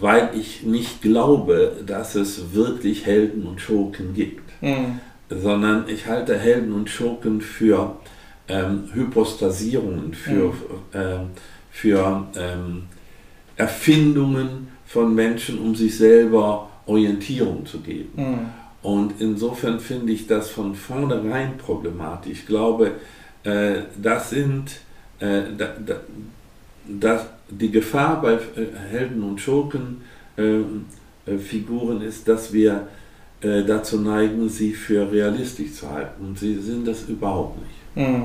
weil 0.00 0.30
ich 0.34 0.62
nicht 0.62 1.02
glaube, 1.02 1.76
dass 1.86 2.14
es 2.14 2.54
wirklich 2.54 3.04
Helden 3.04 3.46
und 3.46 3.60
Schurken 3.60 4.14
gibt. 4.14 4.62
Mhm. 4.62 5.00
Sondern 5.40 5.88
ich 5.88 6.06
halte 6.06 6.38
Helden 6.38 6.72
und 6.72 6.90
Schurken 6.90 7.40
für 7.40 7.96
ähm, 8.48 8.88
Hypostasierungen, 8.92 10.14
für, 10.14 10.48
mhm. 10.48 10.54
ähm, 10.94 11.20
für 11.70 12.26
ähm, 12.36 12.82
Erfindungen 13.56 14.68
von 14.86 15.14
Menschen, 15.14 15.58
um 15.58 15.74
sich 15.74 15.96
selber 15.96 16.68
Orientierung 16.86 17.64
zu 17.64 17.80
geben. 17.80 18.12
Mhm. 18.16 18.38
Und 18.82 19.20
insofern 19.20 19.78
finde 19.78 20.12
ich 20.12 20.26
das 20.26 20.50
von 20.50 20.74
vornherein 20.74 21.56
problematisch. 21.56 22.32
Ich 22.32 22.46
glaube, 22.46 22.92
äh, 23.44 23.82
das 24.00 24.30
sind 24.30 24.80
äh, 25.20 25.42
da, 25.56 25.68
da, 25.86 26.00
das, 26.86 27.26
die 27.48 27.70
Gefahr 27.70 28.20
bei 28.20 28.34
äh, 28.34 28.38
Helden 28.90 29.22
und 29.22 29.40
Schurken 29.40 30.02
ähm, 30.36 30.86
äh, 31.26 31.38
Figuren 31.38 32.02
ist, 32.02 32.26
dass 32.26 32.52
wir 32.52 32.88
äh, 33.42 33.64
dazu 33.64 34.00
neigen, 34.00 34.48
sie 34.48 34.72
für 34.72 35.10
realistisch 35.10 35.74
zu 35.74 35.90
halten. 35.90 36.24
Und 36.24 36.38
sie 36.38 36.54
sind 36.60 36.86
das 36.86 37.02
überhaupt 37.04 37.58
nicht. 37.58 38.08
Mhm. 38.08 38.24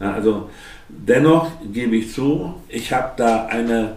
Ja, 0.00 0.12
also 0.12 0.50
dennoch 0.88 1.50
gebe 1.72 1.96
ich 1.96 2.12
zu, 2.12 2.54
ich 2.68 2.92
habe 2.92 3.12
da 3.16 3.46
eine, 3.46 3.92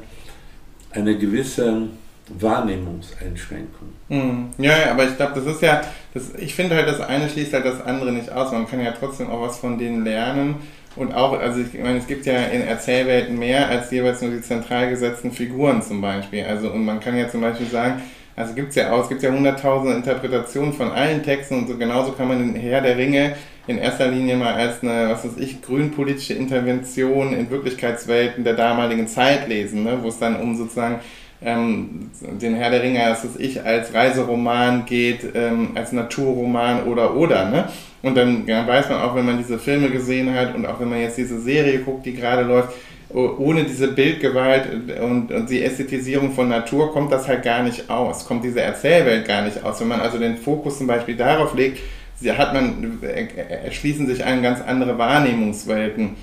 eine 0.92 1.18
gewisse 1.18 1.88
Wahrnehmungseinschränkung. 2.30 3.90
Mhm. 4.10 4.50
Ja, 4.58 4.78
ja, 4.78 4.92
aber 4.92 5.06
ich 5.06 5.18
glaube, 5.18 5.34
das 5.36 5.46
ist 5.46 5.62
ja, 5.62 5.82
das, 6.14 6.36
ich 6.36 6.54
finde 6.56 6.76
halt, 6.76 6.88
das 6.88 7.02
eine 7.02 7.30
schließt 7.30 7.54
halt 7.54 7.66
das 7.66 7.82
andere 7.82 8.12
nicht 8.12 8.32
aus. 8.32 8.52
Man 8.52 8.68
kann 8.68 8.82
ja 8.82 8.92
trotzdem 8.92 9.30
auch 9.30 9.42
was 9.42 9.58
von 9.58 9.78
denen 9.78 10.04
lernen. 10.04 10.56
Und 10.96 11.14
auch, 11.14 11.40
also 11.40 11.62
ich 11.62 11.80
meine, 11.80 12.00
es 12.00 12.08
gibt 12.08 12.26
ja 12.26 12.44
in 12.46 12.62
Erzählwelten 12.62 13.38
mehr 13.38 13.70
als 13.70 13.92
jeweils 13.92 14.22
nur 14.22 14.32
die 14.32 14.42
zentral 14.42 14.90
gesetzten 14.90 15.32
Figuren 15.32 15.82
zum 15.82 16.02
Beispiel. 16.02 16.44
Also, 16.44 16.72
und 16.72 16.84
man 16.84 17.00
kann 17.00 17.16
ja 17.16 17.30
zum 17.30 17.42
Beispiel 17.42 17.68
sagen, 17.68 18.02
also 18.40 18.54
gibt 18.54 18.70
es 18.70 18.76
ja 18.76 18.94
auch, 18.94 19.04
es 19.04 19.10
gibt 19.10 19.22
ja 19.22 19.32
hunderttausende 19.32 19.98
Interpretationen 19.98 20.72
von 20.72 20.92
allen 20.92 21.22
Texten 21.22 21.56
und 21.56 21.68
so 21.68 21.78
genauso 21.78 22.14
kann 22.14 22.30
man 22.30 22.40
den 22.40 22.56
Herr 22.56 22.80
der 22.80 22.98
Ringe 22.98 23.36
in 23.68 23.78
erster 23.78 24.08
Linie 24.08 24.38
mal 24.38 24.54
als 24.54 24.82
eine, 24.82 25.10
was 25.10 25.26
weiß 25.26 25.38
ich, 25.40 25.62
grünpolitische 25.62 26.36
Intervention 26.36 27.34
in 27.34 27.50
Wirklichkeitswelten 27.50 28.46
der 28.46 28.54
damaligen 28.54 29.10
Zeit 29.10 29.50
lesen, 29.50 29.84
ne? 29.84 30.00
wo 30.02 30.08
es 30.08 30.20
dann 30.20 30.38
um 30.40 30.56
sozusagen 30.56 31.02
ähm, 31.42 32.12
den 32.22 32.56
Herr 32.56 32.70
der 32.70 32.82
Ringe, 32.82 33.02
was 33.10 33.26
weiß 33.26 33.36
ich, 33.40 33.62
als 33.62 33.94
Reiseroman 33.94 34.86
geht, 34.86 35.26
ähm, 35.36 35.72
als 35.76 35.92
Naturroman 35.92 36.84
oder 36.84 37.16
oder, 37.16 37.50
ne? 37.50 37.68
Und 38.02 38.16
dann 38.16 38.46
ja, 38.48 38.66
weiß 38.66 38.90
man 38.90 39.02
auch, 39.02 39.16
wenn 39.16 39.26
man 39.26 39.38
diese 39.38 39.60
Filme 39.60 39.90
gesehen 39.90 40.34
hat 40.34 40.56
und 40.56 40.66
auch 40.66 40.80
wenn 40.80 40.90
man 40.90 41.02
jetzt 41.02 41.18
diese 41.18 41.40
Serie 41.42 41.80
guckt, 41.80 42.06
die 42.06 42.14
gerade 42.14 42.44
läuft, 42.44 42.74
ohne 43.14 43.64
diese 43.64 43.88
Bildgewalt 43.88 44.68
und, 45.02 45.32
und, 45.32 45.50
die 45.50 45.64
Ästhetisierung 45.64 46.32
von 46.32 46.48
Natur 46.48 46.92
kommt 46.92 47.12
das 47.12 47.28
halt 47.28 47.44
gar 47.44 47.64
nicht 47.64 47.90
aus, 47.90 48.26
kommt 48.26 48.44
diese 48.44 48.62
Erzählwelt 48.62 49.28
gar 49.28 49.42
nicht 49.42 49.64
aus. 49.64 49.82
Wenn 49.82 49.88
man 49.88 50.00
also 50.00 50.20
den 50.20 50.38
Fokus 50.38 50.78
zum 50.78 50.88
Beispiel 50.88 51.16
darauf 51.16 51.56
legt, 51.56 51.80
hat 52.28 52.54
man, 52.54 53.00
erschließen 53.66 54.06
sich 54.06 54.24
einem 54.24 54.44
ganz 54.44 54.62
andere 54.62 54.98
Wahrnehmungswelten 54.98 56.16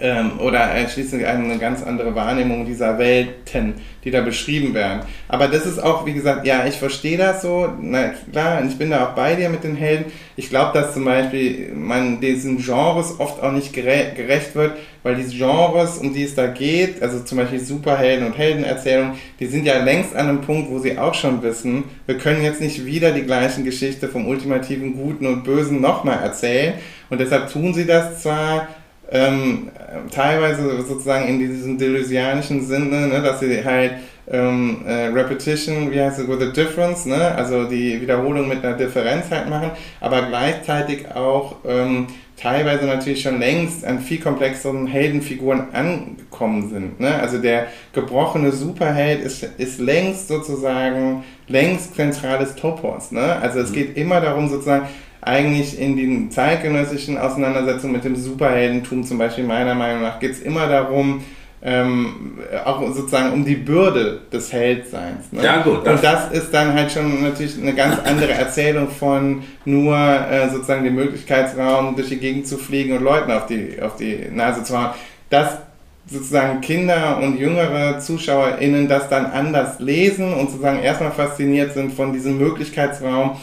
ähm, 0.00 0.38
oder 0.40 0.58
erschließen 0.58 1.24
eine 1.24 1.58
ganz 1.58 1.82
andere 1.82 2.14
Wahrnehmung 2.14 2.66
dieser 2.66 2.98
Welten, 2.98 3.74
die 4.04 4.10
da 4.10 4.20
beschrieben 4.20 4.74
werden. 4.74 5.00
Aber 5.28 5.48
das 5.48 5.66
ist 5.66 5.78
auch, 5.78 6.06
wie 6.06 6.12
gesagt, 6.12 6.46
ja, 6.46 6.66
ich 6.66 6.76
verstehe 6.76 7.18
das 7.18 7.42
so, 7.42 7.68
na 7.80 8.10
klar, 8.30 8.62
ich 8.66 8.76
bin 8.76 8.90
da 8.90 9.06
auch 9.06 9.14
bei 9.14 9.34
dir 9.34 9.48
mit 9.48 9.64
den 9.64 9.76
Helden. 9.76 10.06
Ich 10.36 10.48
glaube, 10.48 10.78
dass 10.78 10.94
zum 10.94 11.04
Beispiel 11.04 11.72
man 11.74 12.20
diesen 12.20 12.58
Genres 12.58 13.18
oft 13.18 13.42
auch 13.42 13.52
nicht 13.52 13.72
gerecht 13.72 14.54
wird, 14.54 14.72
weil 15.02 15.16
diese 15.16 15.36
Genres, 15.36 15.98
um 15.98 16.12
die 16.12 16.24
es 16.24 16.34
da 16.34 16.46
geht, 16.46 17.02
also 17.02 17.20
zum 17.20 17.38
Beispiel 17.38 17.60
Superhelden 17.60 18.26
und 18.26 18.38
Heldenerzählungen, 18.38 19.14
die 19.40 19.46
sind 19.46 19.64
ja 19.64 19.82
längst 19.82 20.14
an 20.14 20.28
einem 20.28 20.40
Punkt, 20.40 20.70
wo 20.70 20.78
sie 20.78 20.98
auch 20.98 21.14
schon 21.14 21.42
wissen, 21.42 21.84
wir 22.06 22.18
können 22.18 22.42
jetzt 22.42 22.60
nicht 22.60 22.84
wieder 22.84 23.12
die 23.12 23.22
gleichen 23.22 23.64
Geschichte 23.64 24.08
vom 24.08 24.26
ultimativen 24.26 24.94
Guten 24.94 25.26
und 25.26 25.44
Bösen 25.44 25.80
nochmal 25.80 26.20
erzählen. 26.22 26.74
Und 27.10 27.20
deshalb 27.20 27.50
tun 27.50 27.74
sie 27.74 27.86
das 27.86 28.22
zwar, 28.22 28.68
ähm, 29.10 29.70
teilweise 30.10 30.82
sozusagen 30.82 31.28
in 31.28 31.38
diesem 31.38 31.78
delusianischen 31.78 32.66
Sinne, 32.66 33.06
ne, 33.08 33.22
dass 33.22 33.40
sie 33.40 33.64
halt 33.64 33.92
ähm, 34.30 34.84
äh, 34.86 35.06
Repetition, 35.06 35.90
wie 35.90 36.00
heißt 36.00 36.18
es, 36.18 36.28
with 36.28 36.42
a 36.42 36.50
difference, 36.50 37.06
ne, 37.06 37.34
also 37.34 37.64
die 37.64 38.00
Wiederholung 38.00 38.48
mit 38.48 38.64
einer 38.64 38.76
Differenz 38.76 39.30
halt 39.30 39.48
machen, 39.48 39.70
aber 40.00 40.22
gleichzeitig 40.22 41.10
auch 41.14 41.56
ähm, 41.66 42.08
teilweise 42.40 42.86
natürlich 42.86 43.22
schon 43.22 43.40
längst 43.40 43.84
an 43.84 44.00
viel 44.00 44.20
komplexeren 44.20 44.86
Heldenfiguren 44.86 45.72
angekommen 45.72 46.70
sind. 46.70 47.00
Ne? 47.00 47.14
Also 47.14 47.38
der 47.38 47.66
gebrochene 47.92 48.52
Superheld 48.52 49.22
ist, 49.22 49.42
ist 49.58 49.80
längst 49.80 50.28
sozusagen 50.28 51.24
längst 51.48 51.96
zentrales 51.96 52.54
Topos. 52.54 53.10
Ne? 53.10 53.36
Also 53.42 53.58
es 53.58 53.70
mhm. 53.70 53.74
geht 53.74 53.96
immer 53.96 54.20
darum 54.20 54.48
sozusagen, 54.48 54.86
eigentlich 55.28 55.78
in 55.78 55.96
den 55.96 56.30
zeitgenössischen 56.30 57.18
Auseinandersetzungen 57.18 57.92
mit 57.92 58.04
dem 58.04 58.16
Superheldentum 58.16 59.04
zum 59.04 59.18
Beispiel 59.18 59.44
meiner 59.44 59.74
Meinung 59.74 60.02
nach 60.02 60.18
geht 60.18 60.32
es 60.32 60.40
immer 60.40 60.66
darum, 60.66 61.22
ähm, 61.60 62.38
auch 62.64 62.80
sozusagen 62.94 63.32
um 63.32 63.44
die 63.44 63.56
Bürde 63.56 64.20
des 64.32 64.52
Heldseins. 64.52 65.30
Ne? 65.32 65.42
Ja, 65.42 65.60
gut. 65.62 65.84
Das 65.84 65.96
und 65.96 66.04
das 66.04 66.32
ist 66.32 66.54
dann 66.54 66.72
halt 66.72 66.90
schon 66.90 67.22
natürlich 67.22 67.60
eine 67.60 67.74
ganz 67.74 67.98
andere 68.04 68.32
Erzählung 68.32 68.88
von 68.88 69.42
nur 69.66 69.96
äh, 69.96 70.48
sozusagen 70.50 70.84
dem 70.84 70.94
Möglichkeitsraum, 70.94 71.94
durch 71.94 72.08
die 72.08 72.18
Gegend 72.18 72.46
zu 72.46 72.56
fliegen 72.56 72.96
und 72.96 73.02
Leuten 73.02 73.30
auf 73.30 73.46
die, 73.46 73.76
auf 73.82 73.96
die 73.96 74.28
Nase 74.32 74.62
zu 74.62 74.78
hauen. 74.78 74.90
Dass 75.28 75.58
sozusagen 76.06 76.62
Kinder 76.62 77.18
und 77.22 77.38
jüngere 77.38 77.98
ZuschauerInnen 77.98 78.88
das 78.88 79.10
dann 79.10 79.26
anders 79.26 79.78
lesen 79.78 80.32
und 80.32 80.50
sozusagen 80.50 80.78
erstmal 80.78 81.10
fasziniert 81.10 81.74
sind 81.74 81.92
von 81.92 82.14
diesem 82.14 82.38
Möglichkeitsraum, 82.38 83.36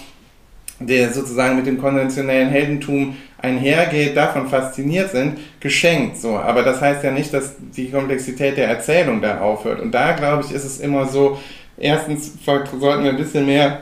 der 0.79 1.11
sozusagen 1.13 1.55
mit 1.55 1.65
dem 1.65 1.79
konventionellen 1.79 2.49
Heldentum 2.49 3.15
einhergeht, 3.37 4.17
davon 4.17 4.47
fasziniert 4.47 5.11
sind, 5.11 5.37
geschenkt. 5.59 6.17
So. 6.17 6.37
Aber 6.37 6.63
das 6.63 6.81
heißt 6.81 7.03
ja 7.03 7.11
nicht, 7.11 7.33
dass 7.33 7.55
die 7.75 7.91
Komplexität 7.91 8.57
der 8.57 8.67
Erzählung 8.67 9.21
da 9.21 9.39
aufhört. 9.39 9.79
Und 9.79 9.91
da, 9.91 10.13
glaube 10.13 10.43
ich, 10.45 10.51
ist 10.51 10.65
es 10.65 10.79
immer 10.79 11.05
so, 11.05 11.39
erstens 11.77 12.33
sollten 12.43 12.81
wir 12.81 13.09
ein 13.09 13.17
bisschen 13.17 13.45
mehr 13.45 13.81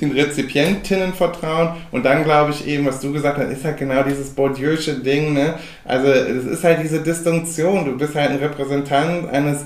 den 0.00 0.12
Rezipientinnen 0.12 1.12
vertrauen. 1.12 1.76
Und 1.90 2.04
dann 2.04 2.24
glaube 2.24 2.52
ich 2.52 2.66
eben, 2.66 2.86
was 2.86 3.00
du 3.00 3.12
gesagt 3.12 3.38
hast, 3.38 3.50
ist 3.50 3.64
halt 3.64 3.76
genau 3.76 4.02
dieses 4.02 4.34
Bourdieu'sche 4.34 5.02
Ding, 5.02 5.34
ne? 5.34 5.54
Also 5.84 6.08
es 6.08 6.44
ist 6.44 6.64
halt 6.64 6.82
diese 6.82 7.00
Distinktion, 7.00 7.84
du 7.84 7.96
bist 7.96 8.14
halt 8.14 8.30
ein 8.30 8.38
Repräsentant 8.38 9.28
eines, 9.30 9.60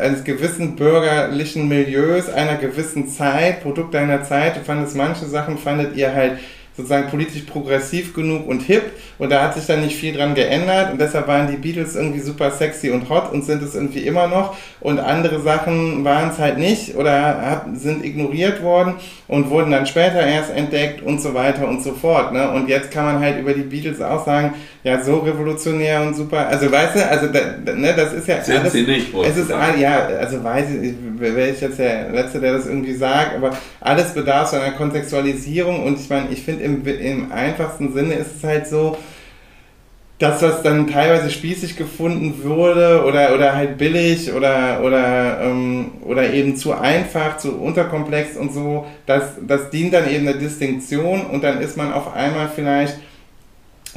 eines 0.00 0.24
gewissen 0.24 0.76
bürgerlichen 0.76 1.68
Milieus, 1.68 2.28
einer 2.28 2.56
gewissen 2.56 3.08
Zeit, 3.08 3.62
Produkt 3.62 3.94
deiner 3.94 4.24
Zeit, 4.24 4.56
du 4.56 4.60
fandest 4.60 4.96
manche 4.96 5.26
Sachen, 5.26 5.56
fandet 5.56 5.96
ihr 5.96 6.12
halt 6.14 6.38
sozusagen 6.80 7.08
politisch 7.08 7.42
progressiv 7.42 8.14
genug 8.14 8.46
und 8.46 8.62
hip 8.62 8.92
und 9.18 9.30
da 9.30 9.42
hat 9.42 9.54
sich 9.54 9.66
dann 9.66 9.82
nicht 9.82 9.96
viel 9.96 10.14
dran 10.14 10.34
geändert 10.34 10.92
und 10.92 11.00
deshalb 11.00 11.28
waren 11.28 11.50
die 11.50 11.56
Beatles 11.56 11.94
irgendwie 11.94 12.20
super 12.20 12.50
sexy 12.50 12.90
und 12.90 13.08
hot 13.08 13.32
und 13.32 13.44
sind 13.44 13.62
es 13.62 13.74
irgendwie 13.74 14.00
immer 14.00 14.26
noch 14.26 14.56
und 14.80 14.98
andere 14.98 15.40
Sachen 15.40 16.04
waren 16.04 16.30
es 16.30 16.38
halt 16.38 16.58
nicht 16.58 16.96
oder 16.96 17.66
sind 17.74 18.04
ignoriert 18.04 18.62
worden 18.62 18.94
und 19.28 19.50
wurden 19.50 19.70
dann 19.70 19.86
später 19.86 20.26
erst 20.26 20.50
entdeckt 20.50 21.02
und 21.02 21.20
so 21.20 21.34
weiter 21.34 21.68
und 21.68 21.82
so 21.82 21.92
fort. 21.92 22.32
Ne? 22.32 22.50
Und 22.50 22.68
jetzt 22.68 22.90
kann 22.90 23.04
man 23.04 23.20
halt 23.20 23.38
über 23.38 23.52
die 23.52 23.62
Beatles 23.62 24.00
auch 24.00 24.24
sagen, 24.24 24.54
ja, 24.82 25.02
so 25.02 25.18
revolutionär 25.18 26.00
und 26.02 26.16
super, 26.16 26.48
also 26.48 26.72
weißt 26.72 26.96
du, 26.96 27.06
also 27.06 27.26
da, 27.26 27.72
ne, 27.74 27.92
das 27.94 28.14
ist 28.14 28.26
ja 28.26 28.42
sind 28.42 28.60
alles, 28.60 28.72
sie 28.72 28.82
nicht, 28.82 29.14
es 29.14 29.36
ist, 29.36 29.50
ja, 29.50 30.06
also 30.18 30.42
weiß 30.42 30.66
ich, 30.70 30.94
wäre 31.18 31.50
ich 31.50 31.60
jetzt 31.60 31.78
der 31.78 32.10
Letzte, 32.10 32.40
der 32.40 32.54
das 32.54 32.66
irgendwie 32.66 32.94
sagt, 32.94 33.36
aber 33.36 33.50
alles 33.80 34.14
bedarf 34.14 34.48
so 34.48 34.56
einer 34.56 34.70
Kontextualisierung 34.70 35.84
und 35.84 36.00
ich 36.00 36.08
meine, 36.08 36.30
ich 36.30 36.42
finde 36.42 36.64
im, 36.76 36.86
im 36.86 37.32
einfachsten 37.32 37.92
Sinne 37.92 38.14
ist 38.14 38.36
es 38.36 38.44
halt 38.44 38.66
so, 38.66 38.96
das, 40.20 40.42
was 40.42 40.62
dann 40.62 40.86
teilweise 40.86 41.30
spießig 41.30 41.76
gefunden 41.76 42.44
wurde 42.44 43.04
oder, 43.06 43.34
oder 43.34 43.56
halt 43.56 43.78
billig 43.78 44.30
oder, 44.32 44.82
oder, 44.84 45.40
ähm, 45.42 45.92
oder 46.04 46.30
eben 46.30 46.56
zu 46.56 46.74
einfach, 46.74 47.38
zu 47.38 47.56
unterkomplex 47.58 48.36
und 48.36 48.52
so, 48.52 48.86
das, 49.06 49.32
das 49.46 49.70
dient 49.70 49.94
dann 49.94 50.10
eben 50.10 50.26
der 50.26 50.34
Distinktion 50.34 51.22
und 51.22 51.42
dann 51.42 51.62
ist 51.62 51.78
man 51.78 51.90
auf 51.90 52.14
einmal 52.14 52.50
vielleicht 52.54 52.98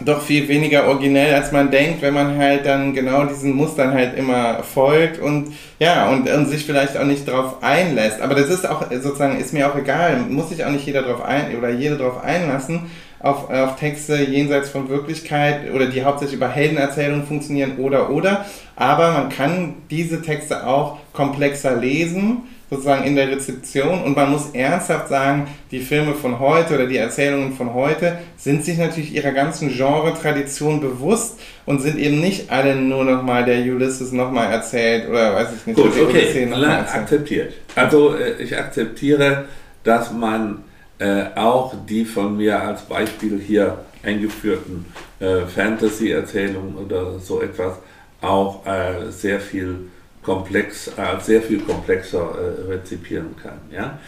doch 0.04 0.22
viel 0.22 0.48
weniger 0.48 0.88
originell, 0.88 1.36
als 1.36 1.52
man 1.52 1.70
denkt, 1.70 2.02
wenn 2.02 2.14
man 2.14 2.38
halt 2.38 2.66
dann 2.66 2.94
genau 2.94 3.26
diesen 3.26 3.56
Mustern 3.56 3.94
halt 3.94 4.18
immer 4.18 4.64
folgt 4.64 5.20
und 5.20 5.54
ja, 5.80 6.10
und, 6.10 6.28
und 6.30 6.48
sich 6.48 6.66
vielleicht 6.66 6.98
auch 6.98 7.06
nicht 7.06 7.28
drauf 7.28 7.62
einlässt. 7.62 8.22
Aber 8.22 8.34
das 8.34 8.50
ist 8.50 8.68
auch 8.68 8.90
sozusagen, 8.92 9.40
ist 9.40 9.54
mir 9.54 9.70
auch 9.70 9.76
egal, 9.76 10.18
muss 10.30 10.50
sich 10.50 10.66
auch 10.66 10.72
nicht 10.72 10.86
jeder 10.86 11.04
drauf 11.04 11.24
ein 11.24 11.56
oder 11.56 11.70
jede 11.70 11.98
drauf 11.98 12.24
einlassen. 12.24 12.90
auf, 13.20 13.50
auf 13.50 13.78
Texte 13.78 14.18
jenseits 14.18 14.70
von 14.70 14.90
Wirklichkeit 14.90 15.72
oder 15.74 15.88
die 15.88 16.04
hauptsächlich 16.04 16.38
über 16.38 16.50
Heldenerzählungen 16.50 17.26
funktionieren 17.26 17.78
oder 17.78 18.10
oder. 18.10 18.46
Aber 18.76 19.12
man 19.12 19.30
kann 19.30 19.76
diese 19.90 20.22
Texte 20.22 20.68
auch 20.68 20.98
komplexer 21.14 21.76
lesen 21.76 22.44
sozusagen 22.70 23.04
in 23.04 23.16
der 23.16 23.30
Rezeption 23.30 24.04
und 24.04 24.16
man 24.16 24.32
muss 24.32 24.50
ernsthaft 24.54 25.10
sagen, 25.10 25.48
die 25.72 25.80
Filme 25.80 26.16
von 26.16 26.40
heute 26.40 26.76
oder 26.76 26.88
die 26.88 26.98
Erzählungen 26.98 27.54
von 27.54 27.74
heute 27.74 28.18
sind 28.38 28.66
sich 28.66 28.78
natürlich 28.78 29.14
ihrer 29.14 29.32
ganzen 29.32 29.70
Genre-Tradition 29.70 30.80
bewusst 30.82 31.40
und 31.66 31.82
sind 31.82 32.00
eben 32.00 32.20
nicht 32.20 32.52
alle 32.52 32.76
nur 32.76 33.06
nochmal 33.06 33.46
der 33.46 33.62
Ulysses 33.62 34.12
nochmal 34.12 34.52
erzählt 34.52 35.08
oder 35.10 35.36
weiß 35.36 35.50
ich 35.58 35.68
nicht. 35.68 35.76
Gut, 35.76 35.92
okay, 36.02 36.48
akzeptiert. 36.94 37.54
Also 37.76 38.16
äh, 38.16 38.42
ich 38.42 38.58
akzeptiere, 38.58 39.46
dass 39.84 40.12
man 40.12 40.64
äh, 41.00 41.26
auch 41.36 41.74
die 41.88 42.06
von 42.06 42.38
mir 42.38 42.62
als 42.62 42.84
Beispiel 42.84 43.40
hier 43.40 43.80
eingeführten 44.04 44.86
äh, 45.20 45.42
Fantasy-Erzählungen 45.42 46.76
oder 46.76 47.20
so 47.20 47.42
etwas 47.42 47.74
auch 48.22 48.66
äh, 48.66 49.12
sehr 49.12 49.40
viel 49.40 49.90
komplex, 50.24 50.88
äh, 50.88 51.20
sehr 51.22 51.42
viel 51.42 51.60
komplexer 51.60 52.36
äh, 52.38 52.72
rezipieren 52.72 53.36
kann. 53.42 53.60
Ja? 53.72 54.00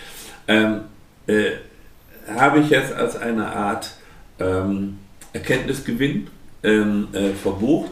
Ähm, 0.47 0.81
äh, 1.27 1.51
habe 2.33 2.59
ich 2.59 2.69
jetzt 2.69 2.93
als 2.93 3.15
eine 3.15 3.47
Art 3.47 3.91
ähm, 4.39 4.97
Erkenntnisgewinn 5.33 6.27
ähm, 6.63 7.09
äh, 7.13 7.31
verbucht 7.31 7.91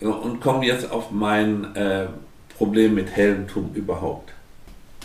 und 0.00 0.40
komme 0.40 0.66
jetzt 0.66 0.90
auf 0.90 1.10
mein 1.10 1.74
äh, 1.74 2.06
Problem 2.56 2.94
mit 2.94 3.10
Heldentum 3.10 3.70
überhaupt. 3.74 4.32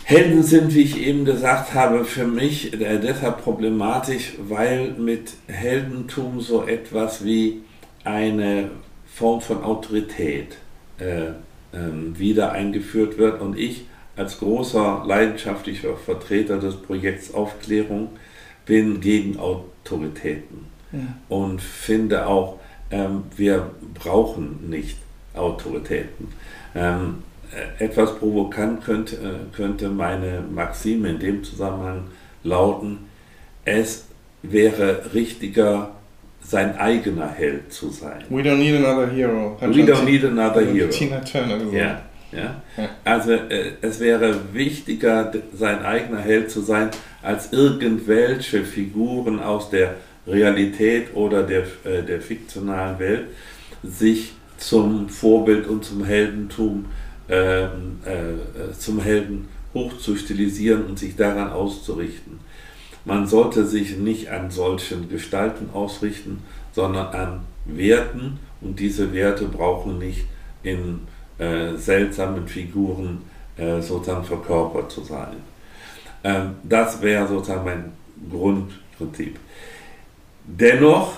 Helden 0.04 0.42
sind, 0.42 0.74
wie 0.74 0.82
ich 0.82 0.98
eben 0.98 1.24
gesagt 1.24 1.74
habe, 1.74 2.04
für 2.04 2.26
mich 2.26 2.74
äh, 2.74 2.98
deshalb 2.98 3.42
problematisch, 3.42 4.34
weil 4.38 4.92
mit 4.92 5.34
Heldentum 5.46 6.40
so 6.40 6.66
etwas 6.66 7.24
wie 7.24 7.62
eine 8.04 8.70
Form 9.14 9.40
von 9.40 9.62
Autorität 9.62 10.56
äh, 10.98 11.32
ähm, 11.72 12.18
wieder 12.18 12.52
eingeführt 12.52 13.18
wird. 13.18 13.40
Und 13.40 13.58
ich 13.58 13.86
als 14.16 14.38
großer 14.38 15.04
leidenschaftlicher 15.06 15.96
Vertreter 15.96 16.58
des 16.58 16.76
Projekts 16.76 17.32
Aufklärung 17.32 18.10
bin 18.66 19.00
gegen 19.00 19.38
Autoritäten 19.38 20.66
ja. 20.92 21.00
und 21.28 21.60
finde 21.60 22.26
auch, 22.26 22.58
ähm, 22.90 23.24
wir 23.36 23.70
brauchen 23.94 24.68
nicht 24.68 24.98
Autoritäten. 25.34 26.28
Ähm, 26.74 27.22
äh, 27.52 27.84
etwas 27.84 28.18
provokant 28.18 28.84
könnte, 28.84 29.16
äh, 29.16 29.56
könnte 29.56 29.88
meine 29.88 30.42
Maxime 30.54 31.08
in 31.08 31.18
dem 31.18 31.44
Zusammenhang 31.44 32.04
lauten, 32.44 32.98
es 33.64 34.06
wäre 34.42 35.14
richtiger, 35.14 35.92
sein 36.52 36.76
eigener 36.76 37.30
Held 37.30 37.72
zu 37.72 37.88
sein. 37.88 38.24
We 38.28 38.42
don't 38.42 38.56
need 38.56 38.76
another 38.76 39.10
hero. 39.10 39.56
Hat 39.58 39.74
We 39.74 39.84
don't 39.84 40.04
need 40.04 40.22
another 40.22 40.60
hero. 40.60 40.88
Tina 40.90 41.20
Turner 41.20 41.56
gesagt. 41.56 41.72
Ja, 41.72 42.02
ja. 42.30 42.56
ja. 42.76 42.88
Also 43.04 43.32
äh, 43.32 43.72
es 43.80 43.98
wäre 44.00 44.36
wichtiger, 44.52 45.32
sein 45.54 45.82
eigener 45.82 46.20
Held 46.20 46.50
zu 46.50 46.60
sein, 46.60 46.90
als 47.22 47.54
irgendwelche 47.54 48.64
Figuren 48.64 49.40
aus 49.40 49.70
der 49.70 49.94
Realität 50.26 51.14
oder 51.14 51.42
der, 51.42 51.62
äh, 51.84 52.02
der 52.06 52.20
fiktionalen 52.20 52.98
Welt 52.98 53.28
sich 53.82 54.34
zum 54.58 55.08
Vorbild 55.08 55.66
und 55.66 55.86
zum 55.86 56.04
Heldentum, 56.04 56.84
äh, 57.30 57.62
äh, 57.62 57.68
zum 58.78 59.00
Helden 59.00 59.48
hochzustilisieren 59.72 60.84
und 60.84 60.98
sich 60.98 61.16
daran 61.16 61.50
auszurichten. 61.50 62.40
Man 63.04 63.26
sollte 63.26 63.66
sich 63.66 63.96
nicht 63.96 64.30
an 64.30 64.50
solchen 64.50 65.08
Gestalten 65.08 65.70
ausrichten, 65.72 66.42
sondern 66.72 67.06
an 67.06 67.40
Werten 67.64 68.38
und 68.60 68.78
diese 68.78 69.12
Werte 69.12 69.46
brauchen 69.46 69.98
nicht 69.98 70.26
in 70.62 71.00
äh, 71.38 71.74
seltsamen 71.76 72.46
Figuren 72.46 73.22
äh, 73.56 73.80
sozusagen 73.80 74.24
verkörpert 74.24 74.90
zu 74.90 75.02
sein. 75.02 75.36
Ähm, 76.24 76.56
das 76.62 77.02
wäre 77.02 77.26
sozusagen 77.26 77.64
mein 77.64 77.92
Grundprinzip. 78.30 79.38
Dennoch, 80.44 81.14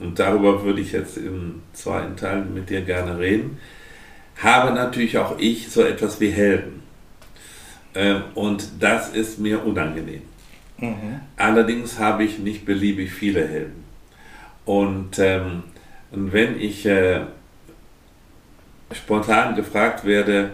und 0.00 0.18
darüber 0.18 0.62
würde 0.64 0.80
ich 0.80 0.92
jetzt 0.92 1.16
im 1.16 1.62
zweiten 1.72 2.16
Teil 2.16 2.44
mit 2.44 2.70
dir 2.70 2.82
gerne 2.82 3.18
reden, 3.18 3.58
habe 4.36 4.72
natürlich 4.72 5.18
auch 5.18 5.38
ich 5.38 5.68
so 5.68 5.82
etwas 5.82 6.20
wie 6.20 6.30
Helden. 6.30 6.82
Ähm, 7.94 8.22
und 8.34 8.68
das 8.80 9.10
ist 9.10 9.38
mir 9.38 9.64
unangenehm. 9.64 10.22
Mhm. 10.78 11.20
Allerdings 11.36 11.98
habe 11.98 12.24
ich 12.24 12.38
nicht 12.38 12.64
beliebig 12.64 13.10
viele 13.10 13.46
Helden. 13.46 13.84
Und, 14.64 15.18
ähm, 15.18 15.64
und 16.10 16.32
wenn 16.32 16.60
ich 16.60 16.86
äh, 16.86 17.20
spontan 18.92 19.54
gefragt 19.54 20.04
werde, 20.04 20.50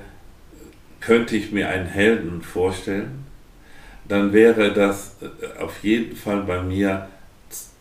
könnte 1.00 1.36
ich 1.36 1.52
mir 1.52 1.68
einen 1.68 1.86
Helden 1.86 2.42
vorstellen, 2.42 3.26
dann 4.08 4.32
wäre 4.32 4.72
das 4.72 5.16
äh, 5.20 5.60
auf 5.60 5.82
jeden 5.82 6.16
Fall 6.16 6.42
bei 6.42 6.62
mir, 6.62 7.08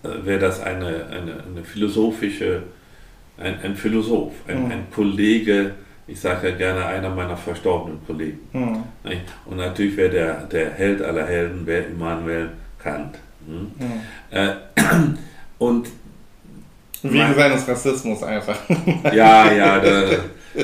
äh, 0.03 0.25
wäre 0.25 0.39
das 0.39 0.61
eine, 0.61 1.07
eine, 1.07 1.43
eine 1.43 1.63
philosophische, 1.63 2.63
ein, 3.37 3.59
ein 3.61 3.75
Philosoph, 3.75 4.33
ein, 4.47 4.65
mhm. 4.65 4.71
ein 4.71 4.87
Kollege, 4.93 5.75
ich 6.07 6.19
sage 6.19 6.49
ja 6.49 6.55
gerne 6.55 6.85
einer 6.85 7.09
meiner 7.09 7.37
verstorbenen 7.37 8.05
Kollegen. 8.05 8.39
Mhm. 8.51 8.83
Und 9.45 9.57
natürlich 9.57 9.95
wäre 9.97 10.09
der, 10.09 10.33
der 10.45 10.71
Held 10.71 11.01
aller 11.01 11.25
Helden, 11.25 11.65
wäre 11.65 11.83
Immanuel 11.83 12.51
Kant. 12.77 13.17
Mhm. 13.47 13.71
Äh, 14.31 14.49
und 15.57 15.87
Wegen 17.03 17.35
seines 17.35 17.67
Rassismus 17.67 18.23
einfach. 18.23 18.57
Ja, 19.13 19.51
ja, 19.51 19.79
da, 19.79 20.03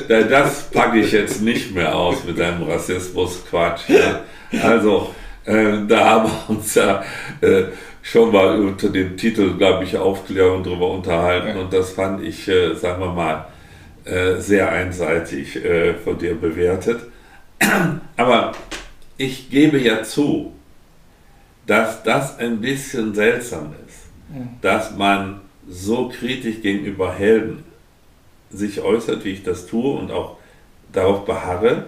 da, 0.08 0.22
das 0.22 0.64
packe 0.72 1.00
ich 1.00 1.12
jetzt 1.12 1.42
nicht 1.42 1.76
mehr 1.76 1.94
aus 1.94 2.24
mit 2.24 2.40
deinem 2.40 2.64
Rassismus-Quatsch. 2.64 3.90
Ja. 3.90 4.22
Also, 4.64 5.14
äh, 5.46 5.86
da 5.88 6.06
haben 6.06 6.32
wir 6.32 6.56
uns 6.56 6.76
ja 6.76 7.04
äh, 7.42 7.64
schon 8.02 8.32
mal 8.32 8.58
unter 8.60 8.90
dem 8.90 9.18
Titel, 9.18 9.58
glaube 9.58 9.84
ich, 9.84 9.98
Aufklärung 9.98 10.64
darüber 10.64 10.92
unterhalten 10.92 11.50
ja. 11.50 11.56
und 11.56 11.74
das 11.74 11.92
fand 11.92 12.24
ich, 12.24 12.48
äh, 12.48 12.74
sagen 12.74 13.02
wir 13.02 13.12
mal, 13.12 13.46
äh, 14.10 14.40
sehr 14.40 14.72
einseitig 14.72 15.56
äh, 15.64 15.94
von 15.94 16.18
dir 16.18 16.36
bewertet. 16.36 17.02
Aber 18.18 18.54
ich 19.18 19.50
gebe 19.50 19.78
ja 19.78 20.04
zu, 20.04 20.54
dass 21.68 22.02
das 22.04 22.40
ein 22.40 22.60
bisschen 22.60 23.14
seltsam 23.14 23.74
ist, 23.88 24.08
ja. 24.34 24.42
dass 24.62 24.96
man 24.96 25.42
so 25.68 26.10
kritisch 26.10 26.62
gegenüber 26.62 27.14
Helden 27.14 27.64
sich 28.50 28.82
äußert, 28.82 29.24
wie 29.24 29.34
ich 29.34 29.44
das 29.44 29.68
tue 29.68 30.00
und 30.00 30.12
auch 30.12 30.38
darauf 30.92 31.26
beharre. 31.26 31.86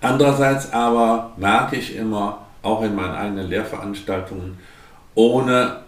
Andererseits 0.00 0.72
aber 0.72 1.32
merke 1.36 1.76
ich 1.76 1.94
immer, 1.94 2.46
auch 2.62 2.82
in 2.82 2.94
meinen 2.94 3.14
eigenen 3.14 3.48
Lehrveranstaltungen, 3.48 4.58
ohne 5.14 5.83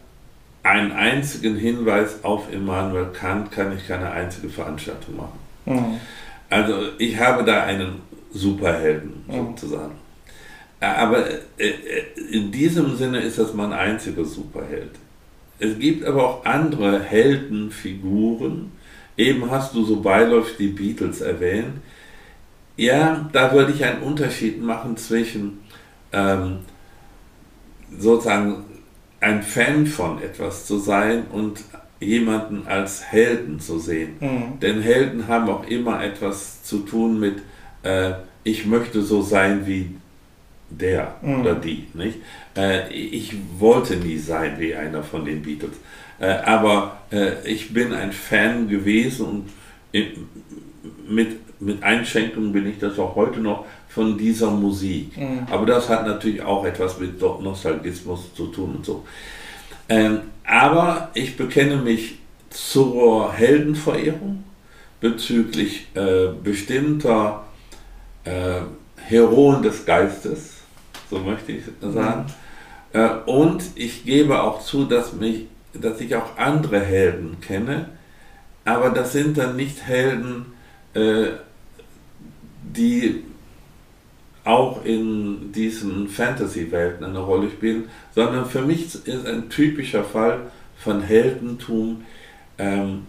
einen 0.66 0.92
einzigen 0.92 1.56
Hinweis 1.56 2.24
auf 2.24 2.52
Immanuel 2.52 3.06
Kant 3.12 3.50
kann 3.52 3.76
ich 3.76 3.86
keine 3.86 4.10
einzige 4.10 4.48
Veranstaltung 4.48 5.16
machen. 5.16 5.38
Mhm. 5.64 6.00
Also 6.50 6.74
ich 6.98 7.18
habe 7.18 7.44
da 7.44 7.64
einen 7.64 8.00
Superhelden 8.32 9.24
mhm. 9.26 9.56
sozusagen. 9.56 9.94
Aber 10.80 11.26
äh, 11.58 11.68
äh, 11.68 12.04
in 12.30 12.50
diesem 12.52 12.96
Sinne 12.96 13.20
ist 13.20 13.38
das 13.38 13.54
mein 13.54 13.72
einziger 13.72 14.24
Superheld. 14.24 14.90
Es 15.58 15.78
gibt 15.78 16.04
aber 16.04 16.24
auch 16.24 16.44
andere 16.44 17.00
Heldenfiguren. 17.00 18.72
Eben 19.16 19.50
hast 19.50 19.74
du 19.74 19.84
so 19.84 20.00
beiläufig 20.00 20.56
die 20.58 20.68
Beatles 20.68 21.22
erwähnt. 21.22 21.78
Ja, 22.76 23.28
da 23.32 23.52
würde 23.52 23.72
ich 23.72 23.82
einen 23.82 24.02
Unterschied 24.02 24.62
machen 24.62 24.98
zwischen 24.98 25.60
ähm, 26.12 26.58
sozusagen 27.98 28.64
ein 29.26 29.42
Fan 29.42 29.86
von 29.86 30.22
etwas 30.22 30.66
zu 30.66 30.78
sein 30.78 31.24
und 31.32 31.64
jemanden 31.98 32.66
als 32.68 33.04
Helden 33.10 33.58
zu 33.58 33.80
sehen. 33.80 34.16
Mhm. 34.20 34.60
Denn 34.60 34.80
Helden 34.80 35.26
haben 35.26 35.48
auch 35.48 35.66
immer 35.66 36.02
etwas 36.02 36.62
zu 36.62 36.78
tun 36.80 37.18
mit, 37.18 37.42
äh, 37.82 38.12
ich 38.44 38.66
möchte 38.66 39.02
so 39.02 39.22
sein 39.22 39.66
wie 39.66 39.96
der 40.70 41.16
mhm. 41.22 41.40
oder 41.40 41.54
die. 41.56 41.88
Nicht? 41.94 42.18
Äh, 42.56 42.88
ich 42.92 43.34
wollte 43.58 43.96
nie 43.96 44.18
sein 44.18 44.60
wie 44.60 44.76
einer 44.76 45.02
von 45.02 45.24
den 45.24 45.42
Beatles. 45.42 45.76
Äh, 46.20 46.26
aber 46.26 47.00
äh, 47.10 47.32
ich 47.44 47.74
bin 47.74 47.92
ein 47.92 48.12
Fan 48.12 48.68
gewesen 48.68 49.26
und 49.26 49.48
in, 49.90 50.28
mit, 51.08 51.38
mit 51.60 51.82
Einschränkungen 51.82 52.52
bin 52.52 52.66
ich 52.66 52.78
das 52.78 52.98
auch 52.98 53.14
heute 53.16 53.40
noch 53.40 53.64
von 53.88 54.18
dieser 54.18 54.50
Musik. 54.50 55.16
Mhm. 55.16 55.46
Aber 55.50 55.66
das 55.66 55.88
hat 55.88 56.06
natürlich 56.06 56.42
auch 56.42 56.64
etwas 56.64 56.98
mit 56.98 57.20
Nostalgismus 57.20 58.34
zu 58.34 58.48
tun 58.48 58.76
und 58.76 58.86
so. 58.86 59.04
Ähm, 59.88 60.20
aber 60.44 61.10
ich 61.14 61.36
bekenne 61.36 61.76
mich 61.76 62.18
zur 62.50 63.32
Heldenverehrung 63.32 64.44
bezüglich 65.00 65.88
äh, 65.94 66.28
bestimmter 66.42 67.44
äh, 68.24 68.60
Heroen 68.96 69.62
des 69.62 69.84
Geistes, 69.84 70.54
so 71.10 71.18
möchte 71.18 71.52
ich 71.52 71.64
sagen. 71.80 72.26
Äh, 72.92 73.08
und 73.26 73.62
ich 73.74 74.04
gebe 74.04 74.42
auch 74.42 74.62
zu, 74.62 74.84
dass, 74.84 75.12
mich, 75.12 75.46
dass 75.74 76.00
ich 76.00 76.14
auch 76.16 76.36
andere 76.36 76.80
Helden 76.80 77.38
kenne, 77.40 77.90
aber 78.64 78.90
das 78.90 79.12
sind 79.12 79.38
dann 79.38 79.56
nicht 79.56 79.86
Helden, 79.86 80.46
äh, 80.94 81.28
die 82.74 83.24
auch 84.44 84.84
in 84.84 85.52
diesen 85.52 86.08
Fantasy-Welten 86.08 87.04
eine 87.04 87.18
Rolle 87.18 87.50
spielen, 87.50 87.88
sondern 88.14 88.46
für 88.46 88.62
mich 88.62 88.84
ist 88.84 89.26
ein 89.26 89.48
typischer 89.48 90.04
Fall 90.04 90.50
von 90.76 91.02
Heldentum 91.02 92.04
ähm, 92.58 93.06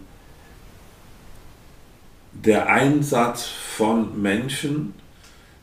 der 2.32 2.68
Einsatz 2.68 3.46
von 3.46 4.20
Menschen, 4.20 4.94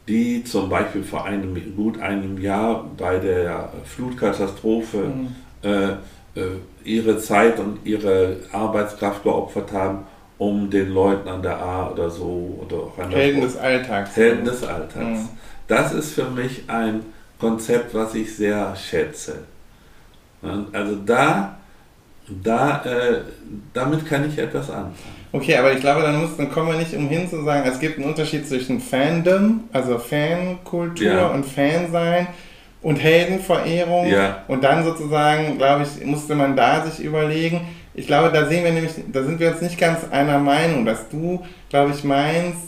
die 0.07 0.43
zum 0.43 0.69
Beispiel 0.69 1.03
vor 1.03 1.25
einem 1.25 1.75
gut 1.75 1.99
einem 1.99 2.39
Jahr 2.39 2.89
bei 2.97 3.17
der 3.17 3.73
Flutkatastrophe 3.85 4.97
mhm. 4.97 5.35
äh, 5.63 5.91
äh, 6.39 6.59
ihre 6.83 7.17
Zeit 7.17 7.59
und 7.59 7.79
ihre 7.85 8.37
Arbeitskraft 8.51 9.23
geopfert 9.23 9.71
haben, 9.71 10.05
um 10.37 10.69
den 10.69 10.89
Leuten 10.89 11.27
an 11.29 11.41
der 11.41 11.57
A 11.57 11.89
oder 11.89 12.09
so 12.09 12.59
oder 12.65 12.77
auch 12.77 12.99
an 12.99 13.09
der 13.09 13.19
Helden 13.19 13.41
des 13.41 13.57
Alltags. 13.57 14.15
Helden 14.15 14.45
des 14.45 14.63
Alltags. 14.63 15.19
Mhm. 15.19 15.29
Das 15.67 15.93
ist 15.93 16.13
für 16.13 16.29
mich 16.29 16.63
ein 16.67 17.01
Konzept, 17.39 17.93
was 17.93 18.13
ich 18.15 18.35
sehr 18.35 18.75
schätze. 18.75 19.39
Also 20.73 20.95
da, 20.97 21.57
da, 22.43 22.83
äh, 22.85 23.21
damit 23.73 24.05
kann 24.07 24.29
ich 24.29 24.37
etwas 24.37 24.69
anfangen. 24.69 25.15
Okay, 25.31 25.57
aber 25.57 25.73
ich 25.73 25.79
glaube, 25.79 26.01
dann, 26.01 26.21
muss, 26.21 26.37
dann 26.37 26.51
kommen 26.51 26.69
wir 26.69 26.77
nicht 26.77 26.93
umhin 26.93 27.27
zu 27.27 27.43
sagen, 27.43 27.67
es 27.67 27.79
gibt 27.79 27.97
einen 27.97 28.07
Unterschied 28.07 28.47
zwischen 28.47 28.79
Fandom, 28.79 29.65
also 29.73 29.97
Fankultur 29.97 31.07
ja. 31.07 31.27
und 31.27 31.45
Fansein 31.45 32.27
und 32.81 32.97
Heldenverehrung. 32.97 34.07
Ja. 34.07 34.43
Und 34.47 34.63
dann 34.63 34.83
sozusagen, 34.85 35.57
glaube 35.57 35.83
ich, 35.83 36.05
musste 36.05 36.35
man 36.35 36.55
da 36.55 36.85
sich 36.85 37.03
überlegen. 37.03 37.61
Ich 37.95 38.07
glaube, 38.07 38.31
da 38.31 38.45
sehen 38.47 38.63
wir 38.63 38.71
nämlich, 38.71 38.91
da 39.11 39.23
sind 39.23 39.39
wir 39.39 39.51
uns 39.51 39.61
nicht 39.61 39.79
ganz 39.79 39.99
einer 40.11 40.39
Meinung, 40.39 40.85
dass 40.85 41.07
du, 41.09 41.43
glaube 41.69 41.91
ich, 41.95 42.03
meinst, 42.03 42.59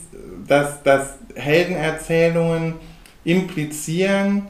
dass, 0.47 0.81
dass 0.83 1.15
Heldenerzählungen 1.35 2.75
implizieren, 3.25 4.47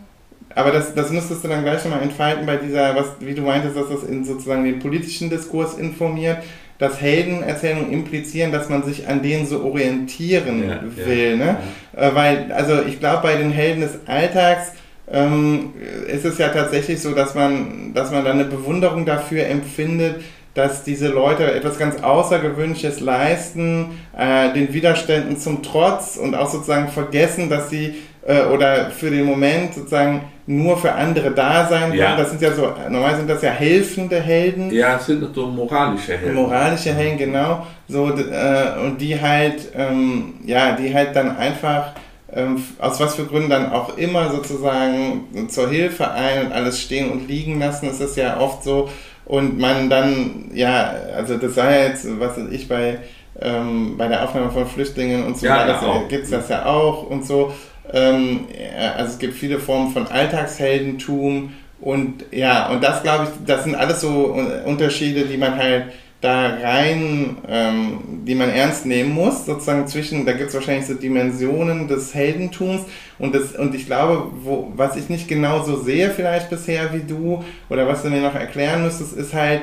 aber 0.53 0.71
das, 0.71 0.93
das 0.93 1.11
müsstest 1.11 1.43
du 1.43 1.47
dann 1.47 1.63
gleich 1.63 1.83
nochmal 1.83 2.01
entfalten 2.01 2.45
bei 2.45 2.57
dieser, 2.57 2.95
was, 2.95 3.07
wie 3.19 3.33
du 3.33 3.41
meintest, 3.41 3.75
dass 3.75 3.89
das 3.89 4.03
in 4.03 4.23
sozusagen 4.23 4.63
den 4.63 4.79
politischen 4.79 5.29
Diskurs 5.29 5.75
informiert, 5.75 6.37
dass 6.79 7.01
Heldenerzählungen 7.01 7.91
implizieren, 7.91 8.51
dass 8.51 8.69
man 8.69 8.83
sich 8.83 9.07
an 9.07 9.21
denen 9.21 9.45
so 9.45 9.63
orientieren 9.63 10.67
ja, 10.67 10.79
will. 11.05 11.29
Ja, 11.31 11.35
ne? 11.35 11.57
Ja. 11.95 12.01
Äh, 12.01 12.15
weil, 12.15 12.51
also 12.51 12.83
ich 12.83 12.99
glaube, 12.99 13.23
bei 13.23 13.35
den 13.35 13.51
Helden 13.51 13.81
des 13.81 13.99
Alltags 14.05 14.73
ähm, 15.11 15.73
ist 16.07 16.25
es 16.25 16.37
ja 16.37 16.49
tatsächlich 16.49 17.01
so, 17.01 17.13
dass 17.13 17.33
man, 17.33 17.93
dass 17.93 18.11
man 18.11 18.25
dann 18.25 18.39
eine 18.39 18.49
Bewunderung 18.49 19.05
dafür 19.05 19.45
empfindet, 19.47 20.21
dass 20.57 20.83
diese 20.83 21.09
Leute 21.09 21.53
etwas 21.53 21.77
ganz 21.77 22.01
Außergewöhnliches 22.01 22.99
leisten, 22.99 23.99
äh, 24.17 24.51
den 24.53 24.73
Widerständen 24.73 25.37
zum 25.37 25.61
Trotz 25.61 26.17
und 26.17 26.33
auch 26.33 26.49
sozusagen 26.49 26.87
vergessen, 26.87 27.47
dass 27.47 27.69
sie 27.69 27.93
äh, 28.25 28.45
oder 28.45 28.89
für 28.89 29.11
den 29.11 29.25
Moment 29.25 29.75
sozusagen 29.75 30.23
nur 30.47 30.77
für 30.77 30.93
andere 30.93 31.29
da 31.29 31.67
sein 31.67 31.93
ja. 31.93 32.15
Das 32.15 32.31
sind 32.31 32.41
ja 32.41 32.51
so, 32.53 32.73
normal 32.89 33.17
sind 33.17 33.29
das 33.29 33.43
ja 33.43 33.51
helfende 33.51 34.19
Helden. 34.19 34.71
Ja, 34.71 34.95
es 34.95 35.05
sind 35.05 35.23
so 35.35 35.45
moralische 35.45 36.17
Helden. 36.17 36.33
Moralische 36.33 36.91
Helden, 36.91 37.19
genau. 37.19 37.67
So, 37.87 38.09
äh, 38.09 38.83
und 38.83 38.99
die 38.99 39.21
halt, 39.21 39.71
ähm, 39.75 40.35
ja, 40.43 40.71
die 40.71 40.91
halt 40.91 41.15
dann 41.15 41.37
einfach 41.37 41.91
ähm, 42.33 42.63
aus 42.79 42.99
was 42.99 43.13
für 43.13 43.25
Gründen 43.25 43.51
dann 43.51 43.71
auch 43.71 43.95
immer 43.95 44.31
sozusagen 44.31 45.47
zur 45.49 45.69
Hilfe 45.69 46.09
ein 46.09 46.47
und 46.47 46.51
alles 46.51 46.81
stehen 46.81 47.11
und 47.11 47.27
liegen 47.27 47.59
lassen. 47.59 47.87
Es 47.89 47.99
ist 47.99 48.17
ja 48.17 48.39
oft 48.39 48.63
so, 48.63 48.89
und 49.27 49.59
man 49.59 49.89
dann, 49.89 50.51
ja, 50.53 50.93
also 51.15 51.37
das 51.37 51.55
sei 51.55 51.87
jetzt, 51.87 52.07
was 52.19 52.37
ich 52.49 52.69
bei, 52.69 52.99
ähm, 53.41 53.97
bei 53.97 54.07
der 54.07 54.23
Aufnahme 54.23 54.51
von 54.51 54.65
Flüchtlingen 54.65 55.25
und 55.25 55.37
so, 55.37 55.45
ja, 55.45 55.67
das 55.67 55.81
ja, 55.81 56.03
gibt 56.07 56.23
es 56.23 56.29
das 56.29 56.47
ja 56.49 56.65
auch 56.65 57.09
und 57.09 57.25
so. 57.25 57.53
Ähm, 57.91 58.47
also 58.95 59.11
es 59.11 59.19
gibt 59.19 59.33
viele 59.33 59.59
Formen 59.59 59.91
von 59.91 60.07
Alltagsheldentum 60.07 61.53
und 61.81 62.25
ja, 62.31 62.69
und 62.69 62.81
das 62.81 63.03
glaube 63.03 63.25
ich, 63.25 63.45
das 63.45 63.65
sind 63.65 63.75
alles 63.75 64.01
so 64.01 64.35
Unterschiede, 64.65 65.25
die 65.25 65.37
man 65.37 65.57
halt 65.57 65.87
da 66.21 66.47
rein, 66.47 67.37
ähm, 67.47 67.99
die 68.25 68.33
man 68.33 68.49
ernst 68.49 68.85
nehmen 68.85 69.13
muss, 69.13 69.45
sozusagen 69.45 69.87
zwischen, 69.87 70.25
da 70.25 70.33
gibt 70.33 70.49
es 70.49 70.55
wahrscheinlich 70.55 70.87
so 70.87 70.95
Dimensionen 70.95 71.87
des 71.87 72.15
Heldentums 72.15 72.81
und, 73.19 73.35
das, 73.35 73.55
und 73.55 73.75
ich 73.75 73.85
glaube, 73.85 74.31
wo, 74.41 74.71
was 74.75 74.95
ich 74.95 75.09
nicht 75.09 75.27
genauso 75.27 75.79
sehe 75.79 76.09
vielleicht 76.09 76.49
bisher 76.49 76.91
wie 76.93 77.03
du 77.07 77.43
oder 77.69 77.87
was 77.87 78.01
du 78.01 78.09
mir 78.09 78.21
noch 78.21 78.33
erklären 78.33 78.83
müsstest, 78.83 79.13
ist 79.13 79.33
halt, 79.33 79.61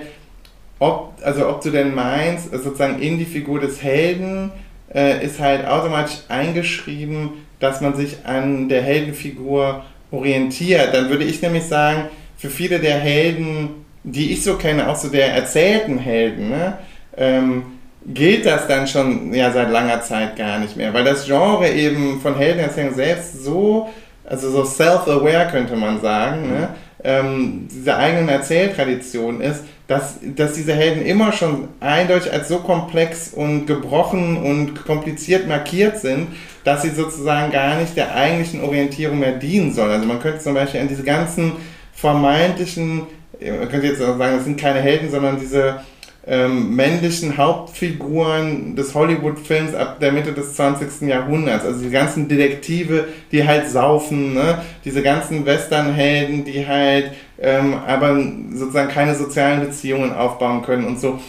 ob, 0.79 1.15
also 1.23 1.49
ob 1.49 1.61
du 1.61 1.71
denn 1.71 1.95
meinst, 1.95 2.53
sozusagen 2.53 3.01
in 3.01 3.19
die 3.19 3.25
Figur 3.25 3.59
des 3.59 3.83
Helden 3.83 4.53
äh, 4.95 5.25
ist 5.25 5.41
halt 5.41 5.67
automatisch 5.67 6.19
eingeschrieben, 6.29 7.31
dass 7.59 7.81
man 7.81 7.97
sich 7.97 8.19
an 8.25 8.69
der 8.69 8.83
Heldenfigur 8.83 9.85
orientiert. 10.13 10.95
Dann 10.95 11.09
würde 11.09 11.25
ich 11.25 11.43
nämlich 11.43 11.65
sagen, 11.65 12.05
für 12.37 12.51
viele 12.51 12.79
der 12.79 12.99
Helden 12.99 13.84
die 14.05 14.33
ich 14.33 14.45
so 14.45 14.55
kenne, 14.55 14.89
auch 14.89 14.97
so 14.97 15.09
der 15.09 15.35
erzählten 15.35 15.99
Helden, 15.99 16.51
ne, 16.51 16.79
ähm, 17.17 17.63
gilt 18.07 18.45
das 18.45 18.67
dann 18.67 18.87
schon 18.87 19.33
ja 19.33 19.51
seit 19.51 19.71
langer 19.71 20.03
Zeit 20.03 20.37
gar 20.37 20.59
nicht 20.59 20.77
mehr, 20.77 20.93
weil 20.93 21.05
das 21.05 21.25
Genre 21.25 21.69
eben 21.71 22.21
von 22.21 22.37
Heldenerzählung 22.37 22.95
selbst 22.95 23.43
so, 23.43 23.89
also 24.25 24.51
so 24.51 24.65
self-aware 24.65 25.49
könnte 25.51 25.75
man 25.75 26.01
sagen, 26.03 26.51
ne, 26.51 26.69
ähm, 27.03 27.67
diese 27.71 27.97
eigenen 27.97 28.29
Erzähltradition 28.29 29.41
ist, 29.41 29.65
dass, 29.87 30.19
dass 30.23 30.55
diese 30.55 30.75
Helden 30.75 31.05
immer 31.05 31.33
schon 31.33 31.69
eindeutig 31.81 32.33
als 32.33 32.49
so 32.49 32.59
komplex 32.59 33.29
und 33.35 33.67
gebrochen 33.67 34.37
und 34.39 34.87
kompliziert 34.87 35.47
markiert 35.47 35.99
sind, 35.99 36.29
dass 36.65 36.83
sie 36.83 36.91
sozusagen 36.91 37.53
gar 37.53 37.79
nicht 37.79 37.97
der 37.97 38.15
eigentlichen 38.15 38.63
Orientierung 38.63 39.19
mehr 39.19 39.33
dienen 39.33 39.75
sollen. 39.75 39.91
Also 39.91 40.07
man 40.07 40.21
könnte 40.21 40.41
zum 40.41 40.55
Beispiel 40.55 40.81
an 40.81 40.89
diese 40.89 41.05
ganzen 41.05 41.53
vermeintlichen 41.93 43.03
man 43.41 43.69
könnte 43.69 43.87
jetzt 43.87 44.03
auch 44.03 44.19
sagen, 44.19 44.37
das 44.37 44.45
sind 44.45 44.61
keine 44.61 44.81
Helden, 44.81 45.11
sondern 45.11 45.39
diese 45.39 45.81
ähm, 46.27 46.75
männlichen 46.75 47.37
Hauptfiguren 47.37 48.77
des 48.77 48.95
Hollywood-Films 48.95 49.75
ab 49.75 50.01
der 50.01 50.13
Mitte 50.13 50.33
des 50.33 50.55
20. 50.55 51.07
Jahrhunderts. 51.09 51.65
Also 51.65 51.83
die 51.83 51.91
ganzen 51.91 52.29
Detektive, 52.29 53.09
die 53.31 53.47
halt 53.47 53.69
saufen, 53.69 54.35
ne? 54.35 54.63
diese 54.85 55.03
ganzen 55.03 55.45
Western-Helden, 55.45 56.45
die 56.45 56.67
halt 56.67 57.13
ähm, 57.39 57.75
aber 57.87 58.19
sozusagen 58.53 58.89
keine 58.89 59.15
sozialen 59.15 59.61
Beziehungen 59.61 60.13
aufbauen 60.13 60.63
können 60.63 60.87
und 60.87 60.99
so. 60.99 61.21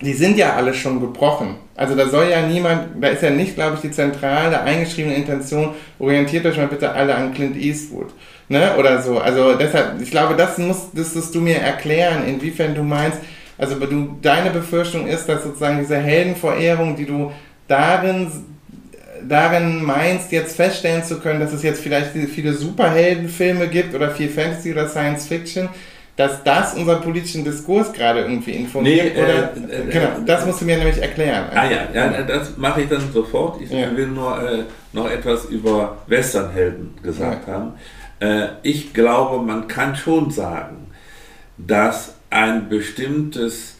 Die 0.00 0.14
sind 0.14 0.36
ja 0.36 0.54
alle 0.54 0.74
schon 0.74 1.00
gebrochen. 1.00 1.56
Also 1.74 1.94
da 1.94 2.08
soll 2.08 2.28
ja 2.28 2.42
niemand, 2.42 3.02
da 3.02 3.08
ist 3.08 3.22
ja 3.22 3.30
nicht, 3.30 3.54
glaube 3.54 3.76
ich, 3.76 3.82
die 3.82 3.90
zentrale 3.90 4.60
eingeschriebene 4.60 5.14
Intention, 5.14 5.70
orientiert 5.98 6.44
euch 6.44 6.56
mal 6.56 6.66
bitte 6.66 6.92
alle 6.92 7.14
an 7.14 7.34
Clint 7.34 7.56
Eastwood 7.56 8.12
ne, 8.48 8.76
oder 8.78 9.02
so. 9.02 9.18
Also 9.18 9.54
deshalb, 9.54 10.00
ich 10.00 10.10
glaube, 10.10 10.34
das 10.36 10.58
musstest 10.58 11.34
du 11.34 11.40
mir 11.40 11.58
erklären, 11.58 12.26
inwiefern 12.26 12.74
du 12.74 12.82
meinst, 12.82 13.18
also 13.58 13.76
du, 13.76 14.16
deine 14.20 14.50
Befürchtung 14.50 15.06
ist, 15.06 15.28
dass 15.28 15.44
sozusagen 15.44 15.78
diese 15.78 15.96
Heldenverehrung, 15.96 16.96
die 16.96 17.06
du 17.06 17.32
darin, 17.68 18.30
darin 19.26 19.84
meinst, 19.84 20.32
jetzt 20.32 20.56
feststellen 20.56 21.04
zu 21.04 21.20
können, 21.20 21.40
dass 21.40 21.52
es 21.52 21.62
jetzt 21.62 21.80
vielleicht 21.80 22.10
viele 22.10 22.54
Superheldenfilme 22.54 23.68
gibt 23.68 23.94
oder 23.94 24.10
viel 24.10 24.28
Fantasy 24.28 24.72
oder 24.72 24.88
Science 24.88 25.26
Fiction, 25.26 25.68
dass 26.16 26.44
das 26.44 26.74
unseren 26.74 27.00
politischen 27.00 27.44
Diskurs 27.44 27.92
gerade 27.92 28.20
irgendwie 28.20 28.52
informiert. 28.52 29.14
Nee, 29.14 29.22
oder, 29.22 29.52
äh, 29.72 29.88
äh, 29.88 29.90
genau, 29.90 30.08
das 30.26 30.44
musst 30.44 30.60
du 30.60 30.66
mir 30.66 30.76
nämlich 30.76 31.00
erklären. 31.00 31.46
Ah 31.54 31.64
ja, 31.64 31.88
ja 31.94 32.22
das 32.22 32.56
mache 32.56 32.82
ich 32.82 32.88
dann 32.88 33.12
sofort. 33.12 33.62
Ich 33.62 33.70
ja. 33.70 33.96
will 33.96 34.08
nur 34.08 34.42
äh, 34.42 34.64
noch 34.92 35.10
etwas 35.10 35.46
über 35.46 35.98
Westernhelden 36.06 36.94
gesagt 37.02 37.48
ja. 37.48 37.54
haben. 37.54 37.72
Äh, 38.22 38.48
ich 38.62 38.94
glaube, 38.94 39.44
man 39.44 39.66
kann 39.66 39.96
schon 39.96 40.30
sagen, 40.30 40.86
dass 41.58 42.14
ein 42.30 42.68
bestimmtes, 42.68 43.78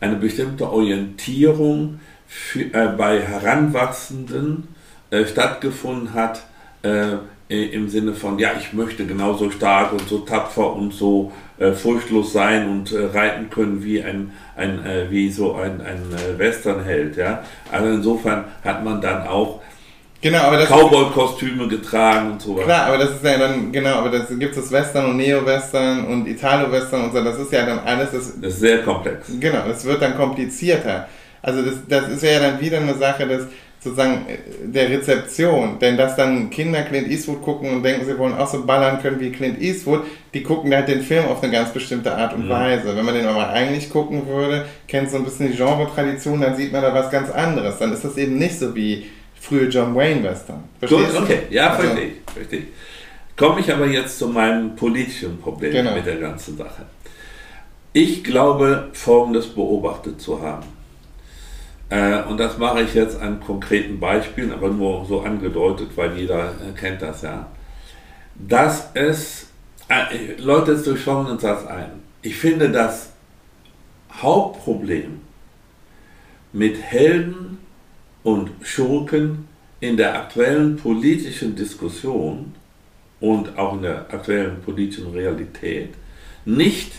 eine 0.00 0.16
bestimmte 0.16 0.70
Orientierung 0.70 2.00
für, 2.26 2.64
äh, 2.74 2.88
bei 2.98 3.20
Heranwachsenden 3.20 4.68
äh, 5.10 5.24
stattgefunden 5.26 6.12
hat, 6.12 6.44
äh, 6.82 7.18
im 7.48 7.88
Sinne 7.88 8.14
von, 8.14 8.38
ja, 8.38 8.50
ich 8.58 8.72
möchte 8.72 9.06
genauso 9.06 9.50
stark 9.50 9.92
und 9.92 10.08
so 10.08 10.20
tapfer 10.20 10.74
und 10.74 10.92
so 10.92 11.30
äh, 11.58 11.72
furchtlos 11.72 12.32
sein 12.32 12.68
und 12.68 12.90
äh, 12.90 13.04
reiten 13.04 13.48
können 13.48 13.84
wie 13.84 14.02
ein, 14.02 14.32
ein 14.56 14.80
wie 15.10 15.30
so 15.30 15.54
ein, 15.54 15.80
ein 15.80 16.00
Westernheld. 16.38 17.16
Ja? 17.16 17.44
Also 17.70 17.88
insofern 17.90 18.46
hat 18.64 18.82
man 18.82 19.00
dann 19.00 19.26
auch 19.28 19.60
Genau, 20.24 20.38
aber 20.38 20.56
das 20.56 20.70
Cowboy-Kostüme 20.70 21.68
getragen 21.68 22.32
und 22.32 22.40
sowas. 22.40 22.64
Klar, 22.64 22.86
aber 22.86 22.96
das 22.96 23.10
ist 23.10 23.24
ja 23.24 23.36
dann, 23.36 23.70
genau, 23.70 23.96
aber 23.96 24.08
das 24.08 24.26
gibt 24.38 24.56
es 24.56 24.72
Western 24.72 25.04
und 25.10 25.18
Neo-Western 25.18 26.06
und 26.06 26.26
Italo-Western 26.26 27.04
und 27.04 27.12
so, 27.12 27.22
das 27.22 27.38
ist 27.38 27.52
ja 27.52 27.66
dann 27.66 27.80
alles. 27.80 28.10
Das, 28.10 28.40
das 28.40 28.54
ist 28.54 28.60
sehr 28.60 28.82
komplex. 28.82 29.30
Genau, 29.38 29.68
das 29.68 29.84
wird 29.84 30.00
dann 30.00 30.16
komplizierter. 30.16 31.08
Also 31.42 31.60
das, 31.60 31.74
das 31.86 32.08
ist 32.08 32.22
ja 32.22 32.40
dann 32.40 32.58
wieder 32.58 32.78
eine 32.78 32.94
Sache 32.94 33.26
des 33.26 33.48
sozusagen 33.80 34.26
äh, 34.26 34.38
der 34.62 34.88
Rezeption. 34.88 35.78
Denn 35.78 35.98
dass 35.98 36.16
dann 36.16 36.48
Kinder 36.48 36.80
Clint 36.84 37.08
Eastwood 37.08 37.42
gucken 37.42 37.70
und 37.70 37.82
denken, 37.82 38.06
sie 38.06 38.16
wollen 38.16 38.32
auch 38.32 38.46
so 38.46 38.64
ballern 38.64 39.02
können 39.02 39.20
wie 39.20 39.30
Clint 39.30 39.60
Eastwood, 39.60 40.04
die 40.32 40.42
gucken 40.42 40.74
halt 40.74 40.88
den 40.88 41.02
Film 41.02 41.26
auf 41.26 41.42
eine 41.42 41.52
ganz 41.52 41.68
bestimmte 41.68 42.16
Art 42.16 42.32
und 42.32 42.46
mhm. 42.46 42.48
Weise. 42.48 42.96
Wenn 42.96 43.04
man 43.04 43.14
den 43.14 43.26
aber 43.26 43.50
eigentlich 43.50 43.90
gucken 43.90 44.26
würde, 44.26 44.64
kennt 44.88 45.10
so 45.10 45.18
ein 45.18 45.24
bisschen 45.24 45.50
die 45.50 45.56
Genre-Tradition, 45.58 46.40
dann 46.40 46.56
sieht 46.56 46.72
man 46.72 46.80
da 46.80 46.94
was 46.94 47.10
ganz 47.10 47.30
anderes. 47.30 47.76
Dann 47.78 47.92
ist 47.92 48.06
das 48.06 48.16
eben 48.16 48.38
nicht 48.38 48.58
so 48.58 48.74
wie 48.74 49.04
frühe 49.44 49.68
John 49.68 49.94
Wayne-Western. 49.94 50.64
Gut, 50.80 51.06
okay, 51.16 51.42
ja, 51.50 51.70
also, 51.70 51.82
verstehe 51.82 52.06
ich. 52.06 52.32
Verstehe. 52.32 52.62
Komme 53.36 53.60
ich 53.60 53.72
aber 53.72 53.86
jetzt 53.86 54.18
zu 54.18 54.28
meinem 54.28 54.76
politischen 54.76 55.40
Problem 55.40 55.72
genau. 55.72 55.94
mit 55.94 56.06
der 56.06 56.16
ganzen 56.16 56.56
Sache. 56.56 56.86
Ich 57.92 58.24
glaube, 58.24 58.88
Folgendes 58.92 59.48
beobachtet 59.48 60.20
zu 60.20 60.40
haben. 60.40 60.66
Äh, 61.90 62.22
und 62.22 62.38
das 62.38 62.58
mache 62.58 62.82
ich 62.82 62.94
jetzt 62.94 63.20
an 63.20 63.40
konkreten 63.40 64.00
Beispielen, 64.00 64.52
aber 64.52 64.68
nur 64.68 65.04
so 65.04 65.20
angedeutet, 65.20 65.90
weil 65.96 66.16
jeder 66.16 66.48
äh, 66.50 66.72
kennt 66.78 67.02
das 67.02 67.22
ja. 67.22 67.46
Dass 68.34 68.90
es, 68.94 69.48
äh, 69.88 70.40
Leute, 70.40 70.72
jetzt 70.72 70.86
durchschauen 70.86 71.26
uns 71.26 71.42
das 71.42 71.66
ein. 71.66 72.02
Ich 72.22 72.36
finde 72.36 72.70
das 72.70 73.10
Hauptproblem 74.22 75.20
mit 76.52 76.80
Helden 76.80 77.58
und 78.24 78.50
Schurken 78.62 79.46
in 79.78 79.96
der 79.96 80.14
aktuellen 80.16 80.76
politischen 80.76 81.54
Diskussion 81.54 82.52
und 83.20 83.56
auch 83.56 83.74
in 83.74 83.82
der 83.82 84.12
aktuellen 84.12 84.60
politischen 84.62 85.12
Realität 85.12 85.90
nicht 86.44 86.92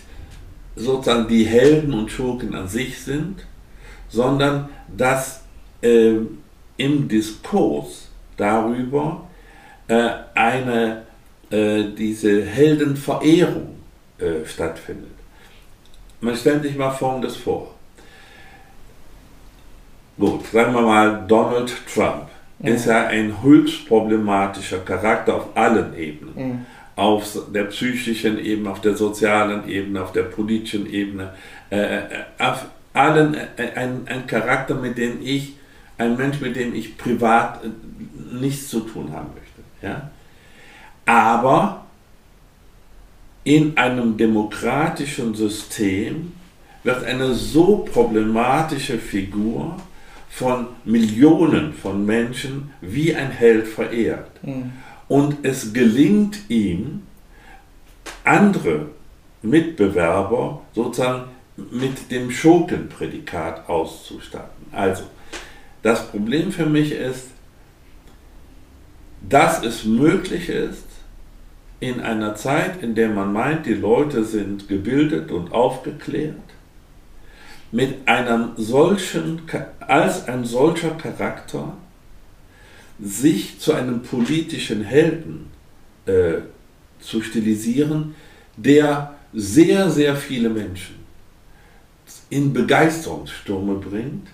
sozusagen 0.76 1.28
die 1.28 1.46
Helden 1.46 1.94
und 1.94 2.12
Schurken 2.12 2.56
an 2.56 2.68
sich 2.68 3.00
sind, 3.00 3.46
sondern 4.10 4.70
dass 4.96 5.42
äh, 5.82 6.16
im 6.78 7.08
Diskurs 7.08 8.10
darüber 8.38 9.28
äh, 9.88 10.10
eine 10.34 11.04
äh, 11.50 11.84
diese 11.98 12.44
Heldenverehrung 12.44 13.76
äh, 14.18 14.46
stattfindet. 14.46 15.12
Man 16.22 16.36
stellt 16.36 16.64
sich 16.64 16.76
mal 16.76 16.92
Folgendes 16.92 17.36
vor. 17.36 17.75
Gut, 20.18 20.46
sagen 20.48 20.74
wir 20.74 20.82
mal, 20.82 21.26
Donald 21.28 21.74
Trump 21.94 22.30
ja. 22.60 22.74
ist 22.74 22.86
ja 22.86 23.08
ein 23.08 23.42
höchst 23.44 23.88
problematischer 23.88 24.80
Charakter 24.80 25.36
auf 25.36 25.58
allen 25.58 25.96
Ebenen. 25.98 26.34
Mhm. 26.36 26.66
Auf 26.96 27.38
der 27.54 27.66
psychischen 27.66 28.40
Ebene, 28.40 28.72
auf 28.72 28.80
der 28.80 28.96
sozialen 28.96 29.68
Ebene, 29.68 30.02
auf 30.02 30.14
der 30.14 30.24
politischen 30.24 30.90
Ebene, 30.90 31.34
äh, 31.70 31.98
äh 31.98 32.08
auf 32.40 32.66
allen 32.94 33.34
äh, 33.34 33.72
ein, 33.76 34.08
ein 34.08 34.26
Charakter, 34.28 34.76
mit 34.76 34.98
dem 34.98 35.22
ich, 35.22 35.56
ein 35.98 36.16
Mensch, 36.16 36.40
mit 36.40 36.56
dem 36.56 36.74
ich 36.74 36.98
privat 36.98 37.66
äh, 37.66 37.68
nichts 38.34 38.70
zu 38.70 38.80
tun 38.80 39.12
haben 39.12 39.32
möchte. 39.34 39.62
Ja? 39.82 40.10
Aber 41.06 41.86
in 43.44 43.78
einem 43.78 44.16
demokratischen 44.16 45.36
System 45.36 46.32
wird 46.84 47.04
eine 47.04 47.34
so 47.34 47.80
problematische 47.80 48.98
Figur 48.98 49.76
von 50.36 50.68
Millionen 50.84 51.72
von 51.72 52.06
Menschen 52.06 52.72
wie 52.82 53.16
ein 53.16 53.32
Held 53.32 53.68
verehrt. 53.68 54.32
Mhm. 54.44 54.74
Und 55.08 55.46
es 55.46 55.72
gelingt 55.72 56.50
ihm, 56.50 57.04
andere 58.26 58.88
Mitbewerber 59.42 60.62
sozusagen 60.74 61.30
mit 61.72 62.12
dem 62.12 62.32
Schurkenprädikat 62.32 63.70
auszustatten. 63.70 64.66
Also, 64.74 65.04
das 65.82 66.06
Problem 66.10 66.52
für 66.52 66.66
mich 66.66 66.92
ist, 66.92 67.28
dass 69.30 69.64
es 69.64 69.86
möglich 69.86 70.50
ist, 70.50 70.84
in 71.80 72.02
einer 72.02 72.36
Zeit, 72.36 72.84
in 72.84 72.94
der 72.94 73.08
man 73.08 73.32
meint, 73.32 73.66
die 73.66 73.74
Leute 73.74 74.26
sind 74.26 74.68
gebildet 74.68 75.32
und 75.32 75.54
aufgeklärt, 75.54 76.36
mit 77.76 78.08
einem 78.08 78.52
solchen, 78.56 79.42
als 79.82 80.30
ein 80.30 80.46
solcher 80.46 80.92
Charakter 80.92 81.74
sich 83.02 83.60
zu 83.60 83.74
einem 83.74 84.02
politischen 84.02 84.82
Helden 84.82 85.48
äh, 86.06 86.36
zu 87.02 87.22
stilisieren, 87.22 88.16
der 88.56 89.16
sehr, 89.34 89.90
sehr 89.90 90.16
viele 90.16 90.50
Menschen 90.50 90.96
in 92.30 92.54
Begeisterungsstürme 92.54 93.76
bringt 93.76 94.30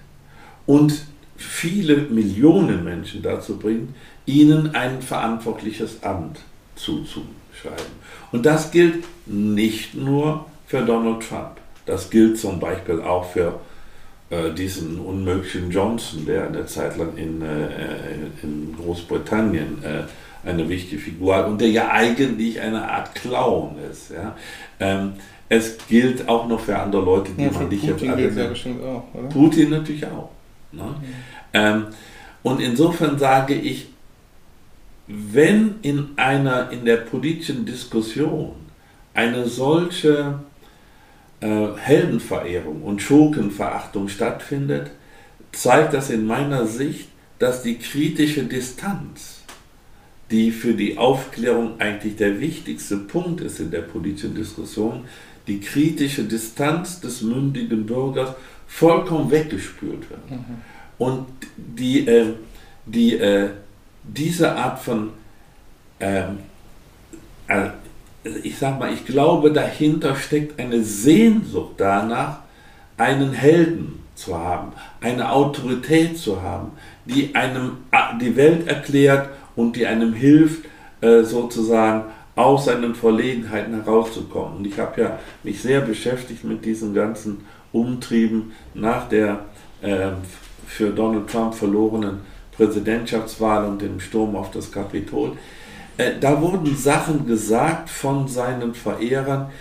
und 0.68 1.02
viele 1.36 1.98
Millionen 1.98 2.84
Menschen 2.84 3.24
dazu 3.24 3.58
bringt, 3.58 3.90
ihnen 4.28 4.76
ein 4.76 5.02
verantwortliches 5.02 6.04
Amt 6.04 6.42
zuzuschreiben. 6.76 7.96
Und 8.32 8.46
das 8.46 8.70
gilt 8.70 9.04
nicht 9.26 9.96
nur 9.96 10.46
für 10.68 10.84
Donald 10.84 11.28
Trump. 11.28 11.61
Das 11.86 12.10
gilt 12.10 12.38
zum 12.40 12.60
Beispiel 12.60 13.02
auch 13.02 13.26
für 13.32 13.60
äh, 14.30 14.52
diesen 14.52 15.00
unmöglichen 15.00 15.72
Johnson, 15.72 16.26
der 16.26 16.48
eine 16.48 16.66
Zeit 16.66 16.98
lang 16.98 17.18
in, 17.18 17.42
äh, 17.42 17.66
in 18.44 18.76
Großbritannien 18.78 19.84
äh, 19.84 20.04
eine 20.48 20.68
wichtige 20.70 21.02
Figur 21.02 21.36
hat 21.36 21.48
und 21.48 21.60
der 21.60 21.70
ja 21.70 21.92
eigentlich 21.92 22.60
eine 22.60 22.90
Art 22.90 23.14
Clown 23.16 23.76
ist. 23.92 24.12
Ja? 24.12 24.36
Ähm, 24.80 25.14
es 25.50 25.78
gilt 25.90 26.30
auch 26.30 26.48
noch 26.48 26.62
für 26.62 26.78
andere 26.78 27.04
Leute, 27.04 27.32
die 27.38 27.44
ja, 27.44 27.52
man 27.52 27.68
nicht 27.68 27.82
Putin 27.82 28.18
jetzt 28.18 28.38
alle. 28.38 28.44
Ja 28.44 28.50
bestimmt 28.50 28.84
auch, 28.84 29.04
oder? 29.14 29.28
Putin 29.28 29.70
natürlich 29.70 30.06
auch. 30.06 30.30
Ne? 30.72 30.84
Mhm. 30.84 31.06
Ähm, 31.54 31.86
und 32.42 32.62
insofern 32.62 33.20
sage 33.20 33.54
ich, 33.54 33.90
wenn 35.08 35.76
in 35.82 36.12
einer 36.16 36.72
in 36.72 36.86
der 36.86 36.98
politischen 36.98 37.66
Diskussion 37.66 38.54
eine 39.14 39.46
solche 39.46 40.40
äh, 41.42 41.68
Heldenverehrung 41.78 42.84
und 42.84 43.02
Schurkenverachtung 43.02 44.08
stattfindet, 44.08 44.92
zeigt 45.52 45.94
das 45.94 46.10
in 46.10 46.26
meiner 46.26 46.66
Sicht, 46.66 47.10
dass 47.40 47.64
die 47.64 47.78
kritische 47.78 48.44
Distanz, 48.44 49.42
die 50.30 50.52
für 50.52 50.74
die 50.74 50.98
Aufklärung 50.98 51.80
eigentlich 51.80 52.16
der 52.16 52.40
wichtigste 52.40 52.98
Punkt 52.98 53.42
ist 53.42 53.60
in 53.60 53.72
der 53.72 53.82
politischen 53.82 54.36
Diskussion, 54.36 55.06
die 55.48 55.60
kritische 55.60 56.24
Distanz 56.24 57.02
des 57.02 57.22
mündigen 57.22 57.86
Bürgers 57.86 58.36
vollkommen 58.68 59.32
weggespült 59.32 60.10
wird. 60.10 60.32
Mhm. 60.32 60.46
Und 60.98 61.26
die, 61.58 62.08
äh, 62.08 62.34
die, 62.86 63.16
äh, 63.16 63.50
diese 64.04 64.56
Art 64.56 64.80
von, 64.80 65.10
ähm, 66.00 66.38
äh, 67.48 67.70
ich 68.44 68.58
sag 68.58 68.80
mal, 68.80 68.94
ich 68.94 69.06
glaube, 69.06 69.52
dahinter 69.52 70.16
steckt 70.16 70.60
eine 70.60 70.84
Sehnsucht 70.84 71.76
danach, 71.78 72.40
einen 72.98 73.34
Helden 73.34 74.04
zu 74.16 74.38
haben, 74.38 74.74
eine 75.02 75.32
Autorität 75.32 76.18
zu 76.18 76.42
haben, 76.42 76.72
die 77.06 77.34
einem 77.34 77.78
äh, 77.92 78.18
die 78.20 78.36
Welt 78.36 78.68
erklärt 78.68 79.30
und 79.56 79.76
die 79.76 79.88
einem 79.88 80.14
hilft, 80.14 80.66
äh, 81.02 81.24
sozusagen 81.24 82.04
aus 82.36 82.66
seinen 82.66 82.96
Verlegenheiten 82.96 83.74
herauszukommen. 83.84 84.58
Und 84.58 84.68
ich 84.68 84.80
habe 84.80 85.02
ja 85.02 85.20
mich 85.44 85.62
sehr 85.62 85.82
beschäftigt 85.82 86.44
mit 86.44 86.64
diesen 86.64 86.94
ganzen 86.94 87.46
Umtrieben 87.72 88.52
nach 88.74 89.10
der 89.10 89.46
äh, 89.82 90.12
für 90.68 90.92
Donald 90.92 91.28
Trump 91.30 91.54
verlorenen 91.54 92.20
Präsidentschaftswahl 92.56 93.66
und 93.66 93.82
dem 93.82 94.00
Sturm 94.00 94.36
auf 94.36 94.52
das 94.52 94.72
Kapitol. 94.72 95.34
Äh, 96.02 96.20
da 96.20 96.42
wurden 96.42 96.76
Sachen 96.76 97.28
gesagt 97.28 97.90
von 97.90 98.28
seinen 98.28 98.74
Verehrern, 98.74 99.52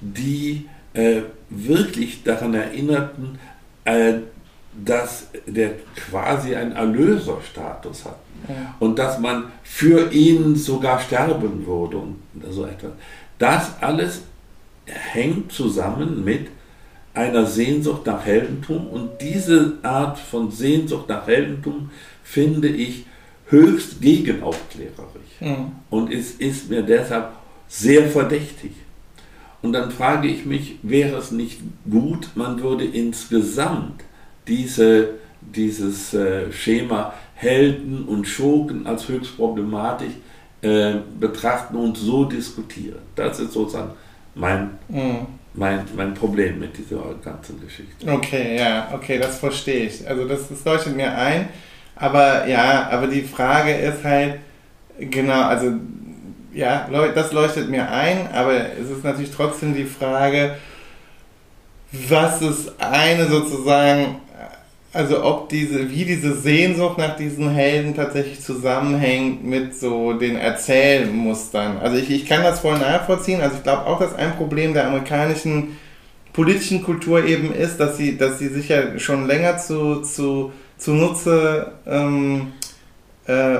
die 0.00 0.68
äh, 0.94 1.22
wirklich 1.50 2.22
daran 2.22 2.54
erinnerten, 2.54 3.38
äh, 3.84 4.14
dass 4.84 5.26
der 5.46 5.72
quasi 5.94 6.54
einen 6.54 6.72
Erlöserstatus 6.72 8.06
hat. 8.06 8.16
Und 8.80 8.98
dass 8.98 9.20
man 9.20 9.52
für 9.62 10.10
ihn 10.12 10.56
sogar 10.56 10.98
sterben 10.98 11.64
würde 11.64 11.98
und 11.98 12.16
so 12.50 12.64
etwas. 12.64 12.90
Das 13.38 13.70
alles 13.80 14.22
hängt 14.86 15.52
zusammen 15.52 16.24
mit 16.24 16.48
einer 17.14 17.46
Sehnsucht 17.46 18.06
nach 18.06 18.24
Heldentum. 18.24 18.88
Und 18.88 19.20
diese 19.20 19.74
Art 19.82 20.18
von 20.18 20.50
Sehnsucht 20.50 21.08
nach 21.08 21.26
Heldentum 21.28 21.90
finde 22.24 22.66
ich 22.68 23.04
höchst 23.52 24.00
gegenaufklärerisch 24.00 25.40
mhm. 25.40 25.72
und 25.90 26.12
es 26.12 26.32
ist 26.32 26.70
mir 26.70 26.82
deshalb 26.82 27.30
sehr 27.68 28.08
verdächtig. 28.08 28.72
Und 29.62 29.74
dann 29.74 29.92
frage 29.92 30.26
ich 30.26 30.44
mich, 30.44 30.78
wäre 30.82 31.16
es 31.18 31.30
nicht 31.30 31.60
gut, 31.88 32.30
man 32.34 32.60
würde 32.60 32.84
insgesamt 32.84 34.02
diese, 34.48 35.10
dieses 35.40 36.12
äh, 36.14 36.50
Schema 36.50 37.14
Helden 37.34 38.04
und 38.04 38.26
Schurken 38.26 38.86
als 38.86 39.08
höchst 39.08 39.36
problematisch 39.36 40.14
äh, 40.62 40.94
betrachten 41.18 41.76
und 41.76 41.96
so 41.96 42.24
diskutieren. 42.24 42.98
Das 43.14 43.38
ist 43.38 43.52
sozusagen 43.52 43.92
mein, 44.34 44.70
mhm. 44.88 45.26
mein, 45.54 45.80
mein 45.96 46.14
Problem 46.14 46.58
mit 46.58 46.76
dieser 46.76 47.02
ganzen 47.22 47.60
Geschichte. 47.60 48.10
Okay, 48.10 48.58
ja, 48.58 48.90
okay, 48.92 49.18
das 49.18 49.38
verstehe 49.38 49.86
ich. 49.86 50.08
Also 50.08 50.26
das, 50.26 50.48
das 50.48 50.64
leuchtet 50.64 50.96
mir 50.96 51.16
ein. 51.16 51.48
Aber 52.02 52.48
ja, 52.48 52.88
aber 52.90 53.06
die 53.06 53.22
Frage 53.22 53.72
ist 53.74 54.02
halt, 54.02 54.40
genau, 54.98 55.42
also 55.42 55.74
ja, 56.52 56.88
das 57.14 57.32
leuchtet 57.32 57.70
mir 57.70 57.88
ein, 57.88 58.28
aber 58.32 58.54
es 58.54 58.90
ist 58.90 59.04
natürlich 59.04 59.30
trotzdem 59.30 59.72
die 59.72 59.84
Frage, 59.84 60.56
was 61.92 62.42
ist 62.42 62.72
eine 62.80 63.28
sozusagen, 63.28 64.16
also 64.92 65.22
ob 65.22 65.48
diese, 65.48 65.92
wie 65.92 66.04
diese 66.04 66.34
Sehnsucht 66.34 66.98
nach 66.98 67.14
diesen 67.14 67.50
Helden 67.50 67.94
tatsächlich 67.94 68.40
zusammenhängt 68.40 69.44
mit 69.44 69.76
so 69.76 70.14
den 70.14 70.34
Erzählmustern. 70.34 71.78
Also 71.78 71.98
ich, 71.98 72.10
ich 72.10 72.26
kann 72.26 72.42
das 72.42 72.58
voll 72.58 72.80
nachvollziehen. 72.80 73.40
Also 73.40 73.58
ich 73.58 73.62
glaube 73.62 73.86
auch, 73.86 74.00
dass 74.00 74.16
ein 74.16 74.34
Problem 74.34 74.74
der 74.74 74.88
amerikanischen 74.88 75.76
politischen 76.32 76.82
Kultur 76.82 77.24
eben 77.24 77.54
ist, 77.54 77.78
dass 77.78 77.96
sie, 77.96 78.18
dass 78.18 78.40
sie 78.40 78.48
sich 78.48 78.70
ja 78.70 78.98
schon 78.98 79.28
länger 79.28 79.58
zu, 79.58 80.02
zu, 80.02 80.50
zu 80.82 80.92
Nutze 80.92 81.72
ähm, 81.86 82.52
äh, 83.26 83.58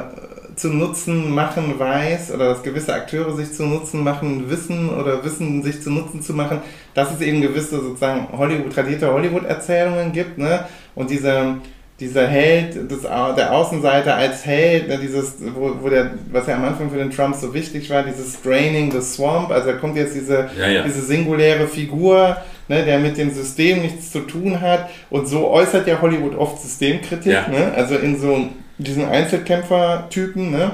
zu 0.56 0.68
Nutzen 0.68 1.30
machen 1.30 1.78
weiß 1.78 2.32
oder 2.32 2.50
dass 2.50 2.62
gewisse 2.62 2.92
Akteure 2.92 3.34
sich 3.34 3.52
zu 3.52 3.64
Nutzen 3.64 4.02
machen 4.02 4.50
wissen 4.50 4.90
oder 4.90 5.24
wissen 5.24 5.62
sich 5.62 5.80
zu 5.80 5.90
Nutzen 5.90 6.20
zu 6.20 6.34
machen, 6.34 6.60
dass 6.94 7.12
es 7.14 7.20
eben 7.20 7.40
gewisse 7.40 7.80
sozusagen 7.80 8.26
Hollywood, 8.36 8.72
tradierte 8.72 9.12
Hollywood-Erzählungen 9.12 10.12
gibt, 10.12 10.36
ne? 10.36 10.66
Und 10.94 11.10
diese, 11.10 11.56
dieser 12.00 12.26
Held, 12.26 12.90
des, 12.90 13.02
der 13.02 13.52
Außenseiter 13.52 14.16
als 14.16 14.44
Held, 14.44 14.88
ne, 14.88 14.98
dieses, 14.98 15.36
wo, 15.54 15.76
wo 15.80 15.88
der, 15.88 16.10
was 16.30 16.46
ja 16.48 16.56
am 16.56 16.64
Anfang 16.64 16.90
für 16.90 16.98
den 16.98 17.10
Trump 17.10 17.34
so 17.36 17.54
wichtig 17.54 17.88
war, 17.88 18.02
dieses 18.02 18.42
Draining 18.42 18.90
the 18.90 19.00
Swamp, 19.00 19.50
also 19.50 19.68
da 19.68 19.76
kommt 19.78 19.96
jetzt 19.96 20.14
diese, 20.14 20.50
ja, 20.58 20.68
ja. 20.68 20.82
diese 20.82 21.00
singuläre 21.00 21.66
Figur, 21.66 22.36
ne, 22.72 22.84
der 22.86 22.98
mit 22.98 23.18
dem 23.18 23.30
System 23.30 23.82
nichts 23.82 24.10
zu 24.10 24.20
tun 24.20 24.62
hat 24.62 24.88
und 25.10 25.28
so 25.28 25.50
äußert 25.50 25.86
ja 25.86 26.00
Hollywood 26.00 26.34
oft 26.34 26.58
Systemkritik, 26.62 27.30
ja. 27.30 27.46
ne? 27.48 27.70
also 27.76 27.96
in 27.96 28.18
so 28.18 28.48
diesen 28.78 29.04
Einzelkämpfer-Typen, 29.04 30.50
ne? 30.50 30.70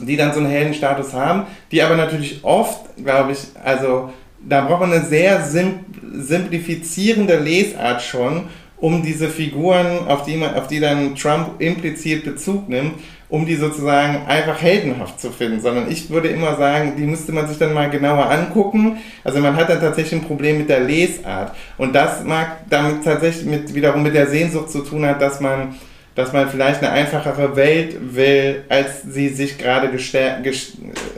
die 0.00 0.16
dann 0.16 0.32
so 0.32 0.40
einen 0.40 0.50
Heldenstatus 0.50 1.12
haben, 1.12 1.44
die 1.70 1.82
aber 1.82 1.94
natürlich 1.94 2.40
oft, 2.42 2.96
glaube 2.96 3.30
ich, 3.30 3.38
also 3.62 4.10
da 4.40 4.62
braucht 4.62 4.80
man 4.80 4.92
eine 4.92 5.04
sehr 5.04 5.40
simplifizierende 5.40 7.38
Lesart 7.38 8.02
schon, 8.02 8.48
um 8.76 9.04
diese 9.04 9.28
Figuren, 9.28 10.08
auf 10.08 10.24
die, 10.24 10.36
man, 10.36 10.54
auf 10.54 10.66
die 10.66 10.80
dann 10.80 11.14
Trump 11.14 11.60
impliziert 11.60 12.24
Bezug 12.24 12.68
nimmt, 12.68 12.94
um 13.28 13.46
die 13.46 13.56
sozusagen 13.56 14.26
einfach 14.26 14.60
heldenhaft 14.60 15.20
zu 15.20 15.30
finden, 15.30 15.60
sondern 15.60 15.90
ich 15.90 16.10
würde 16.10 16.28
immer 16.28 16.56
sagen, 16.56 16.94
die 16.96 17.04
müsste 17.04 17.32
man 17.32 17.48
sich 17.48 17.58
dann 17.58 17.72
mal 17.72 17.90
genauer 17.90 18.30
angucken. 18.30 18.98
Also 19.24 19.40
man 19.40 19.56
hat 19.56 19.70
dann 19.70 19.80
tatsächlich 19.80 20.20
ein 20.20 20.26
Problem 20.26 20.58
mit 20.58 20.68
der 20.68 20.80
Lesart 20.80 21.54
und 21.78 21.94
das 21.94 22.22
mag 22.24 22.68
damit 22.68 23.04
tatsächlich 23.04 23.46
mit, 23.46 23.74
wiederum 23.74 24.02
mit 24.02 24.14
der 24.14 24.26
Sehnsucht 24.26 24.70
zu 24.70 24.80
tun 24.80 25.06
hat, 25.06 25.20
dass 25.20 25.40
man 25.40 25.74
dass 26.14 26.32
man 26.32 26.48
vielleicht 26.48 26.80
eine 26.82 26.92
einfachere 26.92 27.56
Welt 27.56 27.96
will, 28.14 28.62
als 28.68 29.02
sie 29.02 29.30
sich 29.30 29.58
gerade 29.58 29.90
gestärkt, 29.90 30.46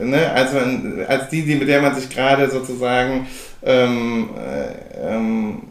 ne? 0.01 0.33
also 0.33 0.57
als 1.07 1.29
die, 1.29 1.43
die, 1.43 1.57
mit 1.57 1.69
der 1.69 1.83
man 1.83 1.95
sich 1.95 2.09
gerade 2.09 2.49
sozusagen 2.51 3.27
ähm, 3.63 4.31
äh, 4.39 5.15
ähm, 5.15 5.63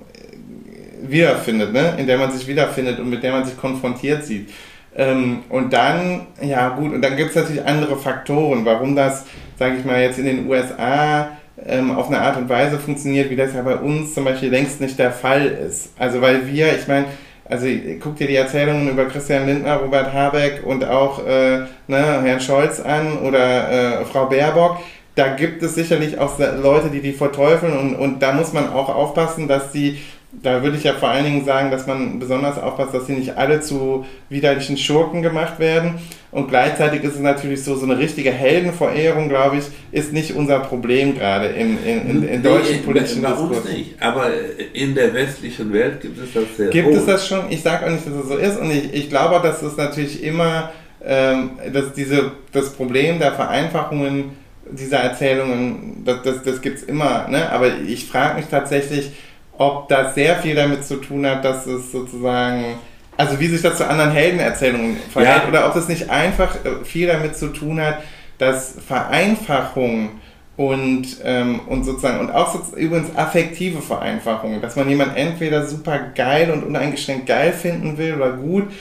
wiederfindet, 1.02 1.74
ne? 1.74 1.96
in 1.98 2.06
der 2.06 2.18
man 2.18 2.32
sich 2.32 2.48
wiederfindet 2.48 3.00
und 3.00 3.10
mit 3.10 3.24
der 3.24 3.32
man 3.32 3.46
sich 3.46 3.58
konfrontiert 3.58 4.24
sieht. 4.26 4.50
Ähm, 4.96 5.44
und 5.50 5.74
dann, 5.74 6.28
ja 6.42 6.70
gut, 6.70 6.94
und 6.94 7.02
dann 7.02 7.18
gibt 7.18 7.32
es 7.32 7.36
natürlich 7.36 7.66
andere 7.66 7.98
Faktoren, 7.98 8.64
warum 8.66 8.96
das, 8.96 9.26
sage 9.60 9.76
ich 9.78 9.86
mal, 9.86 10.02
jetzt 10.02 10.20
in 10.20 10.26
den 10.26 10.48
USA 10.48 11.32
ähm, 11.66 11.92
auf 11.92 12.08
eine 12.08 12.22
Art 12.22 12.38
und 12.38 12.50
Weise 12.50 12.78
funktioniert, 12.78 13.30
wie 13.30 13.36
das 13.36 13.54
ja 13.54 13.62
bei 13.62 13.76
uns 13.76 14.14
zum 14.14 14.26
Beispiel 14.26 14.50
längst 14.50 14.80
nicht 14.82 14.98
der 14.98 15.12
Fall 15.12 15.46
ist. 15.46 15.90
Also 15.98 16.22
weil 16.22 16.48
wir, 16.48 16.76
ich 16.78 16.88
meine, 16.88 17.06
also 17.48 17.68
guck 18.02 18.16
dir 18.16 18.28
die 18.28 18.36
Erzählungen 18.36 18.90
über 18.90 19.06
Christian 19.06 19.46
Lindner, 19.46 19.78
Robert 19.78 20.14
Habeck 20.14 20.64
und 20.66 20.84
auch 20.84 21.26
äh, 21.26 21.60
ne, 21.88 22.22
Herrn 22.24 22.40
Scholz 22.40 22.80
an 22.80 23.20
oder 23.20 24.02
äh, 24.02 24.06
Frau 24.06 24.26
Baerbock. 24.26 24.78
Da 25.16 25.30
gibt 25.30 25.64
es 25.64 25.76
sicherlich 25.76 26.20
auch 26.20 26.40
Leute, 26.40 26.90
die 26.90 27.02
die 27.02 27.14
verteufeln 27.14 27.78
und, 27.78 27.96
und 27.96 28.20
da 28.22 28.34
muss 28.34 28.52
man 28.52 28.70
auch 28.70 28.90
aufpassen, 28.94 29.48
dass 29.48 29.72
die 29.72 30.00
da 30.42 30.64
würde 30.64 30.78
ich 30.78 30.84
ja 30.84 30.94
vor 30.94 31.10
allen 31.10 31.24
Dingen 31.24 31.46
sagen, 31.46 31.72
dass 31.72 31.88
man 31.88 32.20
besonders 32.20 32.60
aufpasst, 32.60 32.94
dass 32.94 33.08
sie 33.08 33.14
nicht 33.14 33.38
alle 33.38 33.62
zu 33.62 34.06
widerlichen 34.30 34.78
Schurken 34.78 35.22
gemacht 35.22 35.60
werden. 35.60 35.96
Und 36.32 36.50
gleichzeitig 36.50 37.04
ist 37.04 37.16
es 37.16 37.22
natürlich 37.22 37.64
so, 37.64 37.76
so 37.76 37.86
eine 37.86 37.98
richtige 37.98 38.32
Heldenverehrung, 38.32 39.30
glaube 39.30 39.58
ich, 39.58 39.66
ist 39.92 40.12
nicht 40.12 40.34
unser 40.36 40.60
Problem 40.60 41.16
gerade 41.16 41.48
in, 41.48 41.78
in, 41.84 42.10
in, 42.10 42.28
in 42.28 42.44
deutschen 42.44 42.78
nee, 42.78 42.82
politischen 42.82 43.22
Bei 43.22 43.30
Diskurs. 43.30 43.58
uns 43.58 43.70
nicht, 43.70 44.02
aber 44.02 44.28
in 44.74 44.96
der 44.96 45.14
westlichen 45.14 45.72
Welt 45.72 46.02
gibt 46.02 46.20
es 46.20 46.34
das 46.34 46.44
sehr 46.58 46.70
Gibt 46.70 46.90
hoch. 46.90 46.98
es 46.98 47.06
das 47.06 47.28
schon? 47.28 47.50
Ich 47.50 47.62
sage 47.62 47.86
auch 47.86 47.92
nicht, 47.92 48.06
dass 48.06 48.14
es 48.14 48.28
so 48.28 48.38
ist. 48.38 48.60
Und 48.60 48.72
ich, 48.72 48.94
ich 48.94 49.10
glaube, 49.10 49.40
dass 49.48 49.62
es 49.62 49.78
natürlich 49.78 50.24
immer, 50.24 50.72
ähm, 51.04 51.52
dass 51.72 51.94
diese, 51.94 52.32
das 52.52 52.74
Problem 52.74 53.20
der 53.20 53.32
Vereinfachungen 53.32 54.32
dieser 54.70 54.98
Erzählungen, 54.98 56.04
das, 56.04 56.24
das, 56.24 56.44
das 56.44 56.62
gibt 56.62 56.78
es 56.78 56.84
immer. 56.84 57.28
Ne? 57.30 57.50
Aber 57.52 57.68
ich 57.88 58.06
frage 58.08 58.38
mich 58.38 58.48
tatsächlich, 58.48 59.12
ob 59.58 59.88
das 59.90 60.16
sehr 60.16 60.38
viel 60.38 60.56
damit 60.56 60.84
zu 60.84 60.98
tun 60.98 61.26
hat, 61.26 61.44
dass 61.46 61.66
es 61.66 61.92
sozusagen, 61.92 62.76
also 63.18 63.40
wie 63.40 63.48
sich 63.48 63.62
das 63.62 63.78
zu 63.78 63.88
anderen 63.88 64.12
Heldenerzählungen 64.12 64.98
verhält, 65.12 65.44
ja. 65.44 65.50
oder 65.50 65.68
ob 65.68 65.76
es 65.76 65.88
nicht 65.88 66.10
einfach 66.10 66.56
äh, 66.66 66.84
viel 66.84 67.08
damit 67.08 67.38
zu 67.38 67.48
tun 67.48 67.80
hat, 67.80 68.00
dass 68.38 68.76
Vereinfachung 68.86 70.20
und, 70.58 71.06
ähm, 71.24 71.62
und 71.68 71.84
sozusagen, 71.84 72.20
und 72.20 72.32
auch 72.32 72.54
so, 72.54 72.78
übrigens 72.78 73.16
affektive 73.16 73.82
Vereinfachung, 73.82 74.62
dass 74.62 74.76
man 74.76 74.88
jemanden 74.88 75.16
entweder 75.16 75.66
super 75.66 76.00
geil 76.16 76.52
und 76.52 76.64
uneingeschränkt 76.64 77.26
geil 77.26 77.52
finden 77.52 77.98
will 77.98 78.16
oder 78.16 78.32
gut 78.34 78.72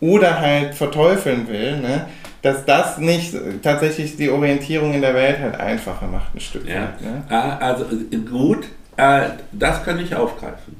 oder 0.00 0.40
halt 0.40 0.74
verteufeln 0.74 1.48
will, 1.48 1.78
ne? 1.78 2.06
dass 2.42 2.64
das 2.64 2.98
nicht 2.98 3.34
tatsächlich 3.62 4.16
die 4.16 4.28
Orientierung 4.28 4.92
in 4.92 5.00
der 5.00 5.14
Welt 5.14 5.38
halt 5.38 5.58
einfacher 5.58 6.06
macht, 6.08 6.34
ein 6.34 6.40
Stück 6.40 6.68
ja. 6.68 6.82
weit. 6.82 7.00
Ne? 7.00 7.22
Ah, 7.28 7.56
also 7.58 7.84
äh, 7.84 8.16
gut, 8.16 8.66
äh, 8.96 9.30
das 9.52 9.84
kann 9.84 9.98
ich 9.98 10.14
aufgreifen. 10.14 10.76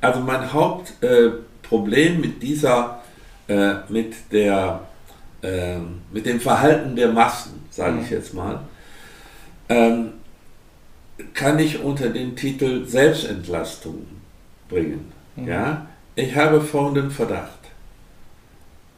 Also 0.00 0.20
mein 0.20 0.52
Hauptproblem 0.52 2.14
äh, 2.14 2.18
mit 2.18 2.42
dieser, 2.42 3.02
äh, 3.48 3.74
mit 3.88 4.14
der, 4.32 4.80
äh, 5.42 5.78
mit 6.12 6.26
dem 6.26 6.40
Verhalten 6.40 6.94
der 6.96 7.08
Massen, 7.08 7.64
sage 7.70 8.00
ich 8.02 8.10
jetzt 8.10 8.34
mal, 8.34 8.60
ähm, 9.68 10.12
kann 11.32 11.58
ich 11.58 11.80
unter 11.80 12.08
den 12.10 12.36
Titel 12.36 12.86
Selbstentlastung 12.86 14.06
bringen. 14.68 15.12
Mhm. 15.36 15.48
Ja? 15.48 15.86
Ich 16.16 16.36
habe 16.36 16.60
folgenden 16.60 17.10
Verdacht. 17.10 17.58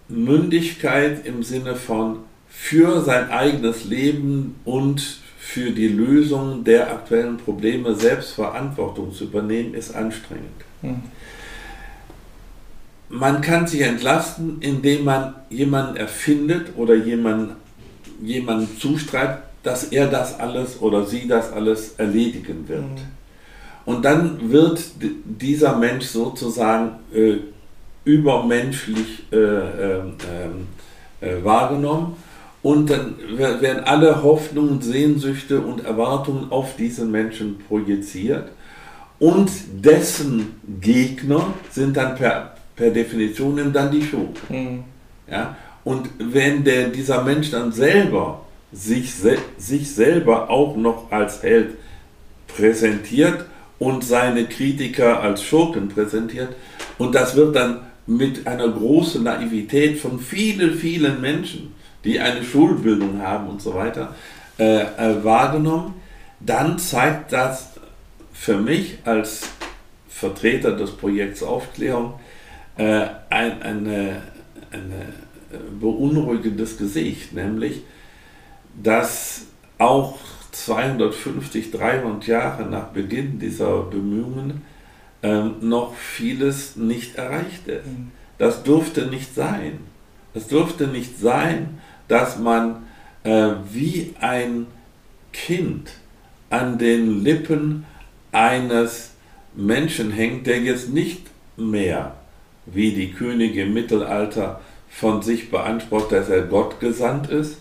Mündigkeit 0.09 1.27
im 1.27 1.43
Sinne 1.43 1.75
von 1.75 2.21
für 2.49 3.03
sein 3.03 3.31
eigenes 3.31 3.85
Leben 3.85 4.61
und 4.65 5.19
für 5.47 5.71
die 5.71 5.87
Lösung 5.87 6.65
der 6.65 6.91
aktuellen 6.91 7.37
Probleme 7.37 7.95
selbst 7.95 8.33
Verantwortung 8.33 9.13
zu 9.15 9.25
übernehmen, 9.25 9.75
ist 9.75 9.95
anstrengend. 9.95 10.65
Mhm. 10.83 11.03
Man 13.09 13.41
kann 13.43 13.69
sich 13.69 13.83
entlasten, 13.83 14.57
indem 14.59 15.05
man 15.05 15.35
jemanden 15.49 15.97
erfindet 15.97 16.73
oder 16.77 16.97
jemanden, 16.97 17.55
jemanden 18.21 18.77
zustreibt, 18.77 19.45
dass 19.63 19.85
er 19.85 20.09
das 20.09 20.41
alles 20.41 20.83
oder 20.83 21.07
sie 21.07 21.29
das 21.29 21.53
alles 21.53 21.95
erledigen 21.97 22.69
wird. 22.69 22.83
Mhm. 22.83 22.97
Und 23.85 24.05
dann 24.05 24.51
wird 24.51 24.83
dieser 25.25 25.77
Mensch 25.77 26.07
sozusagen 26.07 26.97
äh, 27.15 27.37
übermenschlich 28.05 29.23
äh, 29.31 29.37
äh, 29.37 30.01
äh 31.21 31.45
wahrgenommen 31.45 32.17
und 32.67 32.91
dann 32.91 33.15
werden 33.39 33.85
alle 33.85 34.25
Hoffnungen, 34.25 34.83
Sehnsüchte 34.83 35.61
und 35.61 35.85
Erwartungen 35.85 36.51
auf 36.51 36.75
diesen 36.75 37.13
Menschen 37.13 37.61
projiziert. 37.69 38.49
Und 39.21 39.49
dessen 39.73 40.57
Gegner 40.81 41.55
sind 41.71 41.97
dann 41.97 42.17
per, 42.17 42.57
per 42.75 42.91
Definition 42.91 43.73
dann 43.73 43.93
die 43.93 44.03
Schurken. 44.03 44.35
Mhm. 44.49 44.85
Ja? 45.31 45.57
Und 45.85 46.09
wenn 46.19 46.65
der, 46.65 46.89
dieser 46.89 47.23
Mensch 47.23 47.53
dann 47.53 47.71
selber 47.71 48.41
sich, 48.73 49.13
sich 49.57 49.95
selber 49.95 50.51
auch 50.51 50.77
noch 50.77 51.13
als 51.13 51.45
Held 51.45 51.77
präsentiert 52.49 53.45
und 53.79 54.03
seine 54.03 54.47
Kritiker 54.47 55.21
als 55.21 55.45
Schurken 55.45 55.89
präsentiert, 55.89 56.49
und 56.99 57.15
das 57.15 57.37
wird 57.37 57.55
dann 57.55 57.83
mit 58.09 58.45
einer 58.49 58.69
großen 58.69 59.23
Naivität 59.23 60.01
von 60.01 60.19
vielen, 60.19 60.75
vielen 60.75 61.21
Menschen 61.21 61.76
die 62.07 62.21
eine 62.21 62.43
Schulbildung 62.43 63.21
haben 63.21 63.49
und 63.49 63.61
so 63.61 63.75
weiter, 63.75 64.15
äh, 64.59 64.83
äh, 64.83 65.25
wahrgenommen, 65.25 65.95
dann 66.41 66.79
zeigt 66.79 67.33
das 67.33 67.73
für 68.33 68.57
mich 68.57 68.99
als 69.05 69.51
Vertreter 70.09 70.73
des 70.77 70.93
Projekts 70.93 71.43
Aufklärung 71.43 72.21
äh, 72.77 73.07
ein 73.29 73.63
eine, 73.63 74.23
eine 74.71 75.13
beunruhigendes 75.81 76.79
Gesicht, 76.79 77.33
nämlich, 77.33 77.83
dass 78.83 79.47
auch 79.79 80.19
250, 80.53 81.71
300 81.71 82.27
Jahre 82.27 82.67
nach 82.67 82.89
Beginn 82.89 83.39
dieser 83.39 83.83
Bemühungen 83.83 84.63
ähm, 85.23 85.57
noch 85.61 85.95
vieles 85.95 86.77
nicht 86.77 87.17
erreicht 87.17 87.69
ist. 87.69 87.87
Mhm. 87.87 88.13
Das 88.39 88.63
durfte 88.63 89.07
nicht 89.07 89.35
sein. 89.35 89.81
Es 90.35 90.49
dürfte 90.49 90.87
nicht 90.87 91.19
sein, 91.19 91.79
dass 92.09 92.39
man 92.39 92.87
äh, 93.25 93.51
wie 93.73 94.15
ein 94.21 94.67
Kind 95.33 95.91
an 96.51 96.79
den 96.79 97.23
Lippen 97.23 97.85
eines 98.33 99.11
Menschen 99.55 100.11
hängt, 100.11 100.47
der 100.47 100.61
jetzt 100.61 100.91
nicht 100.91 101.23
mehr 101.57 102.15
wie 102.67 102.93
die 102.93 103.13
Könige 103.13 103.63
im 103.63 103.75
Mittelalter 103.75 104.61
von 104.89 105.23
sich 105.23 105.51
beansprucht, 105.51 106.13
dass 106.13 106.29
er 106.29 106.43
Gott 106.43 106.81
gesandt 106.81 107.29
ist, 107.29 107.59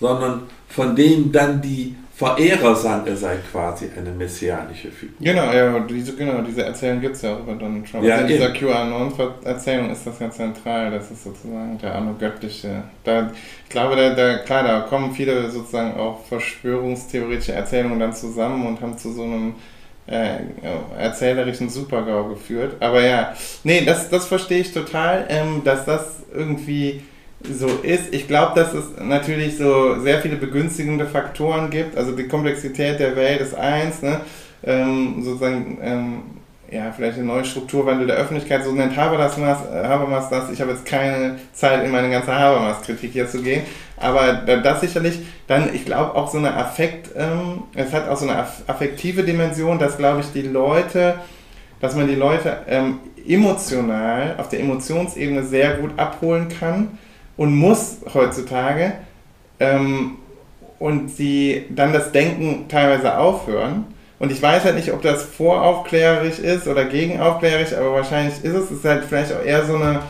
sondern 0.00 0.44
von 0.68 0.96
dem 0.96 1.32
dann 1.32 1.62
die 1.62 1.96
Verehrer 2.22 3.02
er 3.06 3.16
sei 3.16 3.36
quasi 3.50 3.88
eine 3.96 4.10
messianische 4.10 4.90
Figur. 4.90 5.16
Genau, 5.20 5.52
ja, 5.52 5.78
diese, 5.80 6.14
genau, 6.14 6.42
diese 6.42 6.64
Erzählung 6.64 7.00
gibt 7.00 7.16
es 7.16 7.22
ja 7.22 7.34
auch 7.34 7.40
über 7.40 7.54
Donald 7.54 7.90
Trump. 7.90 8.04
Ja, 8.04 8.16
also 8.16 8.26
in 8.26 8.32
dieser. 8.32 8.50
QAnon-Erzählung 8.52 9.90
ist 9.90 10.06
das 10.06 10.18
ja 10.18 10.30
zentral, 10.30 10.90
das 10.90 11.10
ist 11.10 11.24
sozusagen 11.24 11.78
der 11.78 11.94
arme 11.94 12.14
Göttliche. 12.18 12.84
Da, 13.04 13.30
ich 13.64 13.70
glaube, 13.70 13.96
da, 13.96 14.14
da, 14.14 14.38
klar, 14.38 14.62
da 14.62 14.80
kommen 14.80 15.12
viele 15.12 15.50
sozusagen 15.50 15.98
auch 15.98 16.24
verschwörungstheoretische 16.26 17.52
Erzählungen 17.52 17.98
dann 17.98 18.12
zusammen 18.14 18.66
und 18.66 18.80
haben 18.80 18.96
zu 18.96 19.12
so 19.12 19.22
einem 19.22 19.54
äh, 20.06 20.38
erzählerischen 20.98 21.68
Supergau 21.68 22.28
geführt. 22.28 22.76
Aber 22.80 23.02
ja, 23.02 23.34
nee, 23.64 23.84
das, 23.84 24.10
das 24.10 24.26
verstehe 24.26 24.60
ich 24.60 24.72
total, 24.72 25.26
ähm, 25.28 25.62
dass 25.64 25.84
das 25.84 26.22
irgendwie 26.34 27.02
so 27.50 27.66
ist. 27.82 28.14
Ich 28.14 28.28
glaube, 28.28 28.52
dass 28.54 28.72
es 28.72 28.84
natürlich 29.00 29.56
so 29.56 30.00
sehr 30.00 30.20
viele 30.20 30.36
begünstigende 30.36 31.06
Faktoren 31.06 31.70
gibt. 31.70 31.96
Also 31.96 32.12
die 32.12 32.28
Komplexität 32.28 33.00
der 33.00 33.16
Welt 33.16 33.40
ist 33.40 33.54
eins, 33.54 34.02
ne? 34.02 34.20
ähm, 34.64 35.22
sozusagen, 35.22 35.78
ähm, 35.82 36.22
ja, 36.70 36.90
vielleicht 36.96 37.18
ein 37.18 37.26
neuer 37.26 37.44
Strukturwandel 37.44 38.06
der 38.06 38.16
Öffentlichkeit, 38.16 38.64
so 38.64 38.72
nennt 38.72 38.96
Habermas, 38.96 39.36
Habermas 39.36 40.30
das. 40.30 40.50
Ich 40.50 40.60
habe 40.60 40.70
jetzt 40.70 40.86
keine 40.86 41.38
Zeit, 41.52 41.84
in 41.84 41.90
meine 41.90 42.10
ganze 42.10 42.34
Habermas-Kritik 42.34 43.12
hier 43.12 43.28
zu 43.28 43.42
gehen, 43.42 43.62
aber 43.98 44.32
das 44.32 44.80
sicherlich, 44.80 45.18
dann, 45.46 45.74
ich 45.74 45.84
glaube 45.84 46.14
auch 46.14 46.30
so 46.30 46.38
eine 46.38 46.56
Affekt, 46.56 47.10
ähm, 47.14 47.64
es 47.74 47.92
hat 47.92 48.08
auch 48.08 48.16
so 48.16 48.26
eine 48.26 48.46
affektive 48.66 49.22
Dimension, 49.22 49.78
dass, 49.78 49.98
glaube 49.98 50.20
ich, 50.20 50.32
die 50.32 50.48
Leute, 50.48 51.16
dass 51.80 51.94
man 51.94 52.08
die 52.08 52.14
Leute 52.14 52.58
ähm, 52.66 53.00
emotional, 53.26 54.36
auf 54.38 54.48
der 54.48 54.60
Emotionsebene 54.60 55.42
sehr 55.42 55.74
gut 55.74 55.98
abholen 55.98 56.48
kann 56.48 56.98
und 57.36 57.54
muss 57.54 57.98
heutzutage 58.12 58.94
ähm, 59.60 60.18
und 60.78 61.10
sie 61.10 61.66
dann 61.70 61.92
das 61.92 62.12
Denken 62.12 62.66
teilweise 62.68 63.16
aufhören. 63.16 63.86
Und 64.18 64.30
ich 64.30 64.40
weiß 64.40 64.64
halt 64.64 64.76
nicht, 64.76 64.92
ob 64.92 65.02
das 65.02 65.24
voraufklärerisch 65.24 66.38
ist 66.38 66.68
oder 66.68 66.84
gegenaufklärerisch, 66.84 67.72
aber 67.74 67.92
wahrscheinlich 67.92 68.34
ist 68.44 68.54
es. 68.54 68.64
Es 68.66 68.70
ist 68.70 68.84
halt 68.84 69.04
vielleicht 69.04 69.32
auch 69.32 69.44
eher 69.44 69.64
so 69.64 69.74
eine, 69.74 70.00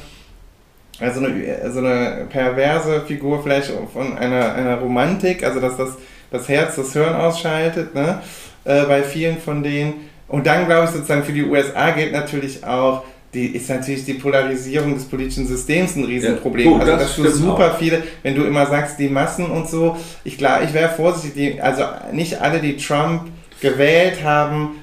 also 1.00 1.20
eine, 1.20 1.70
so 1.72 1.78
eine 1.78 2.26
perverse 2.28 3.02
Figur 3.06 3.42
vielleicht 3.42 3.72
von 3.92 4.16
einer, 4.18 4.54
einer 4.54 4.76
Romantik, 4.76 5.42
also 5.44 5.60
dass 5.60 5.76
das, 5.78 5.96
das 6.30 6.48
Herz 6.48 6.76
das 6.76 6.92
Hirn 6.92 7.14
ausschaltet, 7.14 7.94
ne? 7.94 8.20
Äh, 8.64 8.84
bei 8.84 9.02
vielen 9.02 9.38
von 9.38 9.62
denen. 9.62 10.10
Und 10.28 10.46
dann 10.46 10.66
glaube 10.66 10.84
ich 10.84 10.90
sozusagen 10.90 11.24
für 11.24 11.32
die 11.32 11.44
USA 11.44 11.90
gilt 11.90 12.12
natürlich 12.12 12.64
auch, 12.64 13.04
die 13.34 13.46
ist 13.56 13.68
natürlich 13.70 14.04
die 14.04 14.14
Polarisierung 14.14 14.94
des 14.94 15.04
politischen 15.04 15.46
Systems 15.46 15.96
ein 15.96 16.04
Riesenproblem. 16.04 16.66
Ja, 16.66 16.72
gut, 16.72 16.80
also 16.82 16.92
das 16.92 17.02
dass 17.02 17.16
du 17.16 17.22
stimmt 17.22 17.36
super 17.36 17.72
auch. 17.72 17.78
viele, 17.78 18.02
wenn 18.22 18.34
du 18.34 18.44
immer 18.44 18.66
sagst, 18.66 18.98
die 18.98 19.08
Massen 19.08 19.46
und 19.46 19.68
so, 19.68 19.96
ich 20.24 20.36
glaube, 20.36 20.64
ich 20.64 20.74
wäre 20.74 20.90
vorsichtig, 20.90 21.32
die, 21.54 21.60
also 21.60 21.82
nicht 22.12 22.40
alle, 22.40 22.60
die 22.60 22.76
Trump 22.76 23.30
gewählt 23.60 24.22
haben, 24.22 24.76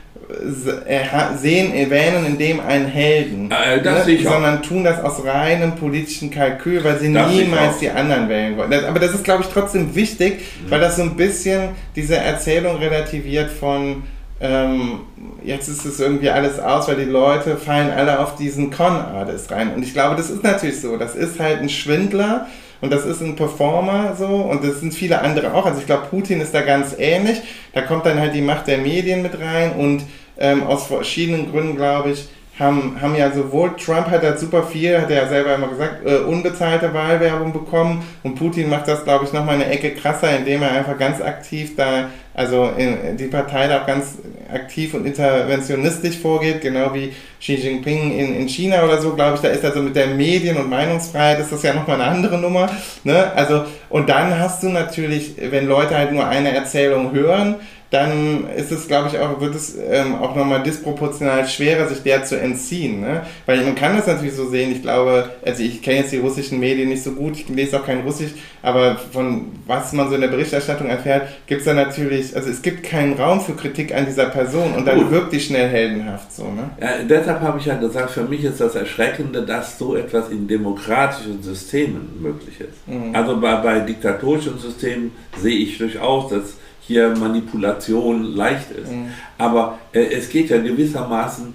äh, 0.87 0.99
sehen, 1.37 1.73
erwähnen 1.73 2.25
in 2.25 2.37
dem 2.37 2.59
einen 2.59 2.85
Helden, 2.87 3.49
Äh, 3.51 3.81
das 3.81 4.05
sicher. 4.05 4.29
sondern 4.31 4.61
tun 4.61 4.83
das 4.83 5.03
aus 5.03 5.23
reinem 5.25 5.75
politischen 5.75 6.29
Kalkül, 6.31 6.83
weil 6.83 6.99
sie 6.99 7.11
Das 7.11 7.31
niemals 7.31 7.79
die 7.79 7.89
anderen 7.89 8.29
wählen 8.29 8.55
wollen. 8.57 8.69
Das, 8.71 8.83
aber 8.83 8.99
das 8.99 9.13
ist, 9.13 9.23
glaube 9.23 9.43
ich, 9.43 9.49
trotzdem 9.49 9.93
wichtig, 9.95 10.39
Mhm. 10.65 10.71
weil 10.71 10.79
das 10.81 10.95
so 10.97 11.01
ein 11.03 11.15
bisschen 11.15 11.69
diese 11.95 12.15
Erzählung 12.17 12.77
relativiert 12.77 13.49
von 13.51 14.03
ähm, 14.41 15.01
jetzt 15.43 15.67
ist 15.67 15.85
es 15.85 15.99
irgendwie 15.99 16.29
alles 16.29 16.59
aus, 16.59 16.87
weil 16.87 16.95
die 16.95 17.03
Leute 17.03 17.57
fallen 17.57 17.91
alle 17.91 18.19
auf 18.19 18.35
diesen 18.35 18.71
Con-Artist 18.71 19.51
rein. 19.51 19.73
Und 19.73 19.83
ich 19.83 19.93
glaube, 19.93 20.15
das 20.15 20.29
ist 20.29 20.43
natürlich 20.43 20.79
so. 20.79 20.97
Das 20.97 21.15
ist 21.15 21.39
halt 21.39 21.59
ein 21.59 21.69
Schwindler 21.69 22.47
und 22.81 22.91
das 22.91 23.05
ist 23.05 23.21
ein 23.21 23.35
Performer 23.35 24.15
so 24.17 24.27
und 24.27 24.63
das 24.63 24.79
sind 24.79 24.93
viele 24.93 25.21
andere 25.21 25.53
auch. 25.53 25.65
Also 25.65 25.79
ich 25.79 25.85
glaube, 25.85 26.07
Putin 26.09 26.39
ist 26.39 26.53
da 26.53 26.61
ganz 26.61 26.95
ähnlich. 26.97 27.41
Da 27.73 27.81
kommt 27.81 28.05
dann 28.05 28.19
halt 28.19 28.33
die 28.33 28.41
Macht 28.41 28.67
der 28.67 28.77
Medien 28.77 29.21
mit 29.21 29.39
rein 29.39 29.73
und 29.73 30.03
ähm, 30.37 30.63
aus 30.63 30.87
verschiedenen 30.87 31.51
Gründen, 31.51 31.75
glaube 31.75 32.11
ich, 32.11 32.29
haben, 32.59 32.97
haben 33.01 33.15
ja 33.15 33.31
sowohl 33.31 33.75
Trump 33.77 34.07
hat 34.07 34.21
halt 34.21 34.37
super 34.37 34.63
viel, 34.63 34.99
hat 34.99 35.09
er 35.09 35.23
ja 35.23 35.29
selber 35.29 35.55
immer 35.55 35.67
gesagt, 35.67 36.05
äh, 36.05 36.17
unbezahlte 36.17 36.93
Wahlwerbung 36.93 37.53
bekommen 37.53 38.03
und 38.23 38.35
Putin 38.35 38.69
macht 38.69 38.87
das, 38.87 39.05
glaube 39.05 39.25
ich, 39.25 39.33
nochmal 39.33 39.55
eine 39.55 39.67
Ecke 39.67 39.91
krasser, 39.91 40.37
indem 40.37 40.61
er 40.61 40.71
einfach 40.71 40.97
ganz 40.97 41.21
aktiv 41.21 41.77
da, 41.77 42.09
also 42.33 42.69
in, 42.77 43.15
die 43.15 43.27
Partei 43.27 43.67
da 43.67 43.81
auch 43.81 43.87
ganz 43.87 44.17
aktiv 44.53 44.93
und 44.93 45.05
interventionistisch 45.05 46.17
vorgeht, 46.17 46.61
genau 46.61 46.93
wie 46.93 47.13
Xi 47.39 47.55
Jinping 47.55 48.17
in, 48.17 48.35
in 48.35 48.49
China 48.49 48.83
oder 48.83 49.01
so, 49.01 49.13
glaube 49.13 49.35
ich, 49.35 49.41
da 49.41 49.47
ist 49.47 49.63
also 49.63 49.81
mit 49.81 49.95
der 49.95 50.07
Medien- 50.07 50.57
und 50.57 50.69
Meinungsfreiheit 50.69 51.39
ist 51.39 51.53
das 51.53 51.63
ja 51.63 51.73
nochmal 51.73 52.01
eine 52.01 52.11
andere 52.11 52.37
Nummer, 52.37 52.69
ne? 53.05 53.31
Also, 53.35 53.63
und 53.89 54.09
dann 54.09 54.37
hast 54.37 54.63
du 54.63 54.69
natürlich, 54.69 55.35
wenn 55.39 55.65
Leute 55.65 55.95
halt 55.95 56.11
nur 56.11 56.27
eine 56.27 56.53
Erzählung 56.53 57.13
hören, 57.13 57.55
dann 57.91 58.47
ist 58.55 58.71
es, 58.71 58.87
glaube 58.87 59.09
ich, 59.09 59.17
auch, 59.17 59.41
wird 59.41 59.55
es 59.55 59.75
ähm, 59.75 60.15
auch 60.15 60.35
nochmal 60.35 60.61
disproportional 60.61 61.47
schwerer, 61.47 61.87
sich 61.87 62.03
der 62.03 62.23
zu 62.23 62.39
entziehen. 62.39 63.01
Ne? 63.01 63.21
Weil 63.47 63.63
man 63.63 63.73
kann 63.73 63.97
das 63.97 64.05
natürlich 64.05 64.35
so 64.35 64.47
sehen, 64.47 64.71
ich 64.71 64.83
glaube, 64.83 65.29
also 65.43 65.63
ich 65.63 65.81
kenne 65.81 65.99
jetzt 65.99 66.11
die 66.11 66.19
russischen 66.19 66.59
Medien 66.59 66.89
nicht 66.89 67.03
so 67.03 67.13
gut, 67.13 67.35
ich 67.35 67.49
lese 67.49 67.79
auch 67.79 67.85
kein 67.85 68.01
Russisch, 68.01 68.31
aber 68.61 68.95
von 69.11 69.47
was 69.65 69.91
man 69.93 70.07
so 70.09 70.15
in 70.15 70.21
der 70.21 70.27
Berichterstattung 70.27 70.87
erfährt, 70.87 71.29
gibt 71.47 71.61
es 71.61 71.65
da 71.65 71.73
natürlich, 71.73 72.35
also 72.35 72.49
es 72.49 72.61
gibt 72.61 72.83
keinen 72.83 73.13
Raum 73.13 73.41
für 73.41 73.53
Kritik 73.53 73.95
an 73.95 74.05
dieser 74.05 74.25
Person 74.25 74.73
und 74.75 74.85
dann 74.85 74.99
Gut. 74.99 75.11
wirkt 75.11 75.33
die 75.33 75.39
schnell 75.39 75.67
heldenhaft 75.67 76.31
so. 76.31 76.43
Ne? 76.43 76.69
Ja, 76.79 77.03
deshalb 77.09 77.41
habe 77.41 77.57
ich 77.57 77.65
ja 77.65 77.75
gesagt, 77.75 78.11
für 78.11 78.23
mich 78.23 78.43
ist 78.43 78.61
das 78.61 78.75
Erschreckende, 78.75 79.41
dass 79.41 79.79
so 79.79 79.95
etwas 79.95 80.29
in 80.29 80.47
demokratischen 80.47 81.41
Systemen 81.41 82.21
möglich 82.21 82.59
ist. 82.59 82.87
Mhm. 82.87 83.15
Also 83.15 83.39
bei, 83.39 83.55
bei 83.55 83.79
diktatorischen 83.79 84.59
Systemen 84.59 85.11
sehe 85.41 85.57
ich 85.57 85.79
durchaus, 85.79 86.29
dass 86.29 86.53
hier 86.89 87.15
Manipulation 87.15 88.23
leicht 88.35 88.71
ist. 88.71 88.91
Mhm. 88.91 89.11
Aber 89.37 89.77
äh, 89.93 90.05
es 90.05 90.27
geht 90.27 90.49
ja 90.49 90.57
gewissermaßen, 90.57 91.53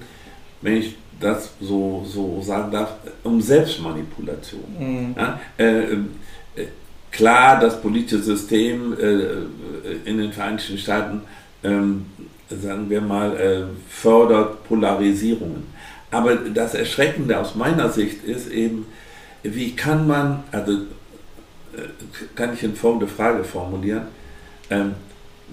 wenn 0.63 0.77
ich 0.77 0.97
das 1.19 1.51
so, 1.61 2.07
so 2.07 2.41
sagen 2.41 2.71
darf, 2.71 2.91
um 3.25 3.41
Selbstmanipulation. 3.41 4.63
Mhm. 4.79 5.15
Ja? 5.19 5.41
Äh, 5.59 5.95
äh, 5.95 5.97
klar, 7.11 7.59
das 7.59 7.83
politische 7.83 8.23
System 8.23 8.97
äh, 8.97 10.09
in 10.09 10.19
den 10.19 10.33
Vereinigten 10.33 10.79
Staaten, 10.79 11.23
ähm, 11.65 12.07
sagen 12.49 12.89
wir 12.89 13.01
mal, 13.01 13.37
äh, 13.37 13.63
fördert 13.89 14.63
Polarisierungen. 14.69 15.65
Aber 16.13 16.37
das 16.37 16.75
Erschreckende 16.75 17.41
aus 17.41 17.57
meiner 17.57 17.89
Sicht 17.89 18.23
ist 18.23 18.53
eben, 18.53 18.87
wie 19.43 19.75
kann 19.75 20.07
man, 20.07 20.45
also 20.53 20.73
äh, 20.73 21.89
kann 22.37 22.55
ich 22.55 22.63
in 22.63 22.77
folgende 22.77 23.09
Frage 23.09 23.43
formulieren, 23.43 24.07
ähm, 24.71 24.95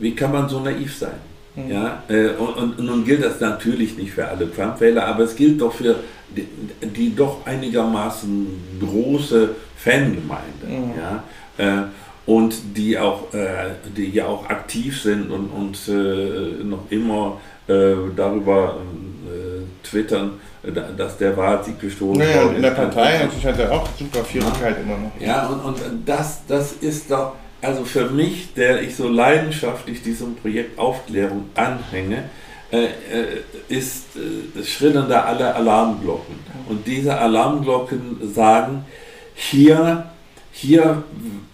wie 0.02 0.16
kann 0.16 0.32
man 0.32 0.50
so 0.50 0.60
naiv 0.60 0.96
sein? 0.98 1.20
Mhm. 1.56 1.72
Ja, 1.72 2.04
äh, 2.08 2.30
und, 2.30 2.80
und 2.80 2.86
nun 2.86 3.06
gilt 3.06 3.24
das 3.24 3.40
natürlich 3.40 3.98
nicht 3.98 4.12
für 4.12 4.28
alle 4.28 4.54
Trump-Wähler, 4.54 5.06
aber 5.06 5.24
es 5.24 5.36
gilt 5.36 5.62
doch 5.62 5.74
für 5.74 5.96
die, 6.36 6.48
die 6.82 7.16
doch 7.16 7.46
einigermaßen 7.46 8.48
große 8.80 9.50
Fangemeinde. 9.78 10.66
Mhm. 10.68 10.94
Ja, 10.98 11.24
äh, 11.58 11.84
und 12.26 12.56
die 12.78 12.98
auch, 12.98 13.34
äh, 13.34 13.72
die 13.98 14.12
ja 14.12 14.28
auch 14.28 14.48
aktiv 14.50 15.02
sind 15.02 15.30
und, 15.30 15.48
und 15.48 15.78
äh, 15.88 16.64
noch 16.64 16.90
immer 16.90 17.40
äh, 17.68 17.94
darüber 18.16 18.78
twittern, 19.84 20.40
dass 20.98 21.18
der 21.18 21.36
Wahlsieg 21.36 21.80
gestohlen 21.80 22.20
Naja, 22.20 22.42
und 22.42 22.44
worden 22.44 22.56
in 22.58 22.62
der. 22.62 22.72
Partei 22.72 23.20
natürlich 23.24 23.46
hat 23.46 23.60
er 23.60 23.72
auch 23.72 23.88
super 23.98 24.24
viel 24.24 24.44
Rückhalt 24.44 24.78
immer 24.84 24.98
noch. 24.98 25.12
Ja, 25.20 25.48
und, 25.48 25.60
und 25.60 25.80
das, 26.06 26.46
das 26.48 26.74
ist 26.74 27.10
doch, 27.10 27.34
also 27.62 27.86
für 27.86 28.10
mich, 28.10 28.54
der 28.54 28.82
ich 28.82 28.96
so 28.96 29.08
leidenschaftlich 29.08 30.02
diesem 30.02 30.36
Projekt 30.36 30.80
Aufklärung 30.80 31.46
anhänge, 31.56 32.30
äh, 32.72 32.86
äh, 32.86 32.88
ist, 33.68 34.06
äh, 34.16 34.64
schrillen 34.64 35.10
da 35.10 35.26
alle 35.26 35.54
Alarmglocken. 35.54 36.36
Und 36.70 36.88
diese 36.88 37.18
Alarmglocken 37.18 38.34
sagen, 38.34 38.86
hier, 39.34 40.06
hier 40.52 41.04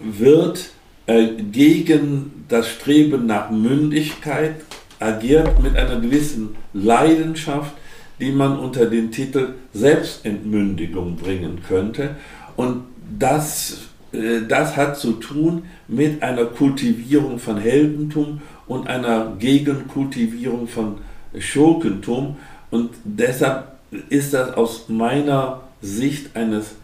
wird 0.00 0.70
äh, 1.06 1.26
gegen 1.50 2.44
das 2.48 2.68
Streben 2.68 3.26
nach 3.26 3.50
Mündigkeit 3.50 4.56
agiert 5.00 5.60
mit 5.62 5.76
einer 5.76 6.00
gewissen 6.00 6.56
Leidenschaft, 6.72 7.72
die 8.20 8.32
man 8.32 8.58
unter 8.58 8.86
den 8.86 9.10
Titel 9.10 9.54
Selbstentmündigung 9.74 11.16
bringen 11.16 11.62
könnte. 11.66 12.16
Und 12.56 12.84
das, 13.18 13.78
äh, 14.12 14.42
das 14.48 14.76
hat 14.76 14.96
zu 14.96 15.12
tun 15.14 15.64
mit 15.88 16.22
einer 16.22 16.44
Kultivierung 16.44 17.38
von 17.38 17.56
Heldentum 17.56 18.42
und 18.66 18.86
einer 18.86 19.34
Gegenkultivierung 19.38 20.68
von 20.68 20.98
Schurkentum. 21.38 22.36
Und 22.70 22.90
deshalb 23.04 23.72
ist 24.10 24.34
das 24.34 24.54
aus 24.54 24.88
meiner 24.88 25.62
Sicht 25.80 26.36
eines 26.36 26.76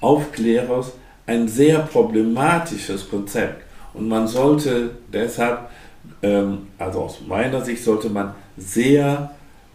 Aufklärers 0.00 0.92
ein 1.26 1.46
sehr 1.46 1.80
problematisches 1.80 3.08
Konzept. 3.08 3.62
Und 3.94 4.08
man 4.08 4.26
sollte 4.26 4.90
deshalb, 5.12 5.70
ähm, 6.22 6.66
also 6.78 7.02
aus 7.02 7.20
meiner 7.26 7.64
Sicht, 7.64 7.82
sollte 7.84 8.08
man 8.08 8.34
sehr 8.56 9.30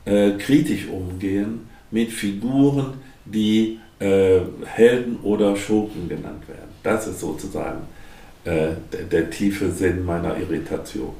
äh, 0.06 0.32
kritisch 0.32 0.88
umgehen 0.88 1.68
mit 1.92 2.12
Figuren, 2.12 2.96
die 3.26 3.80
äh, 4.00 4.40
Helden 4.66 5.20
oder 5.24 5.56
Schurken 5.56 6.10
genannt 6.10 6.48
werden. 6.48 6.70
Das 6.82 7.08
ist 7.08 7.20
sozusagen 7.20 7.82
äh, 8.46 8.70
der, 8.92 9.04
der, 9.12 9.30
tiefe 9.30 9.72
Sinn 9.72 10.06
meiner 10.06 10.38
Irritation. 10.38 11.14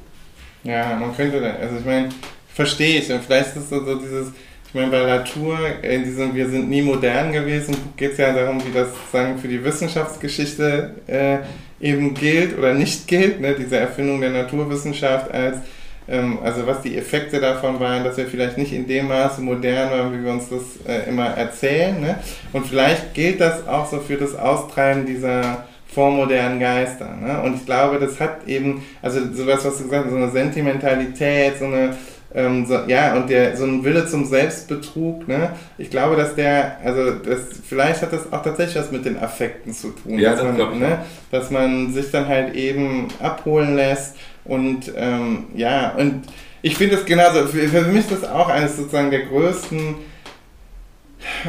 Ja, 0.62 0.96
man 0.96 1.14
könnte, 1.16 1.42
also 1.42 1.76
ich 1.78 1.84
meine, 1.84 2.08
verstehe 2.54 3.00
ich. 3.00 3.10
Und 3.10 3.22
vielleicht 3.24 3.56
ist 3.56 3.70
so, 3.70 3.84
so 3.84 3.98
dieses, 3.98 4.28
ich 4.68 4.74
meine, 4.74 4.90
bei 4.90 5.00
Latour, 5.00 5.58
in 5.82 6.04
diesem 6.04 6.34
Wir 6.34 6.48
sind 6.48 6.68
nie 6.68 6.82
modern 6.82 7.32
gewesen, 7.32 7.76
geht 7.96 8.12
es 8.12 8.18
ja 8.18 8.32
darum, 8.32 8.64
wie 8.64 8.72
das 8.72 8.88
sozusagen 8.88 9.38
für 9.38 9.48
die 9.48 9.62
Wissenschaftsgeschichte 9.62 10.94
äh, 11.06 11.38
eben 11.80 12.14
gilt 12.14 12.58
oder 12.58 12.74
nicht 12.74 13.06
gilt, 13.06 13.40
ne? 13.40 13.54
diese 13.58 13.76
Erfindung 13.76 14.20
der 14.20 14.30
Naturwissenschaft 14.30 15.30
als 15.32 15.58
ähm, 16.06 16.38
also 16.42 16.66
was 16.66 16.82
die 16.82 16.96
Effekte 16.96 17.40
davon 17.40 17.80
waren, 17.80 18.04
dass 18.04 18.16
wir 18.16 18.26
vielleicht 18.26 18.58
nicht 18.58 18.72
in 18.72 18.86
dem 18.86 19.08
Maße 19.08 19.40
modern 19.40 19.90
waren, 19.90 20.12
wie 20.12 20.24
wir 20.24 20.32
uns 20.32 20.48
das 20.48 20.62
äh, 20.86 21.08
immer 21.08 21.26
erzählen. 21.28 22.00
Ne? 22.00 22.18
Und 22.52 22.66
vielleicht 22.66 23.14
gilt 23.14 23.40
das 23.40 23.66
auch 23.66 23.90
so 23.90 24.00
für 24.00 24.16
das 24.16 24.34
Austreiben 24.34 25.06
dieser 25.06 25.66
vormodernen 25.94 26.60
Geister. 26.60 27.16
Ne? 27.16 27.40
Und 27.42 27.56
ich 27.56 27.66
glaube, 27.66 27.98
das 27.98 28.20
hat 28.20 28.46
eben, 28.46 28.82
also 29.00 29.20
sowas, 29.32 29.64
was 29.64 29.78
du 29.78 29.84
gesagt 29.84 30.06
hast, 30.06 30.10
so 30.10 30.16
eine 30.16 30.30
Sentimentalität, 30.30 31.58
so 31.58 31.66
eine 31.66 31.94
ähm, 32.34 32.66
so, 32.66 32.80
ja, 32.88 33.14
und 33.14 33.30
der, 33.30 33.56
so 33.56 33.64
ein 33.64 33.84
Wille 33.84 34.06
zum 34.06 34.24
Selbstbetrug, 34.24 35.28
ne? 35.28 35.50
Ich 35.78 35.88
glaube, 35.88 36.16
dass 36.16 36.34
der, 36.34 36.78
also 36.84 37.12
das, 37.12 37.42
vielleicht 37.64 38.02
hat 38.02 38.12
das 38.12 38.32
auch 38.32 38.42
tatsächlich 38.42 38.76
was 38.76 38.90
mit 38.90 39.04
den 39.04 39.16
Affekten 39.16 39.72
zu 39.72 39.90
tun. 39.90 40.18
Ja, 40.18 40.32
dass, 40.32 40.40
das 40.40 40.58
man, 40.58 40.78
ne, 40.80 40.98
dass 41.30 41.50
man 41.52 41.92
sich 41.92 42.10
dann 42.10 42.26
halt 42.26 42.56
eben 42.56 43.06
abholen 43.20 43.76
lässt 43.76 44.16
und 44.44 44.92
ähm, 44.96 45.44
ja, 45.54 45.94
und 45.96 46.22
ich 46.60 46.76
finde 46.76 46.96
es 46.96 47.04
genauso, 47.04 47.46
für, 47.46 47.68
für, 47.68 47.82
mich 47.82 48.10
ist 48.10 48.22
das 48.22 48.28
auch 48.28 48.48
eines 48.48 48.76
sozusagen 48.76 49.10
der 49.10 49.26
größten, 49.26 49.94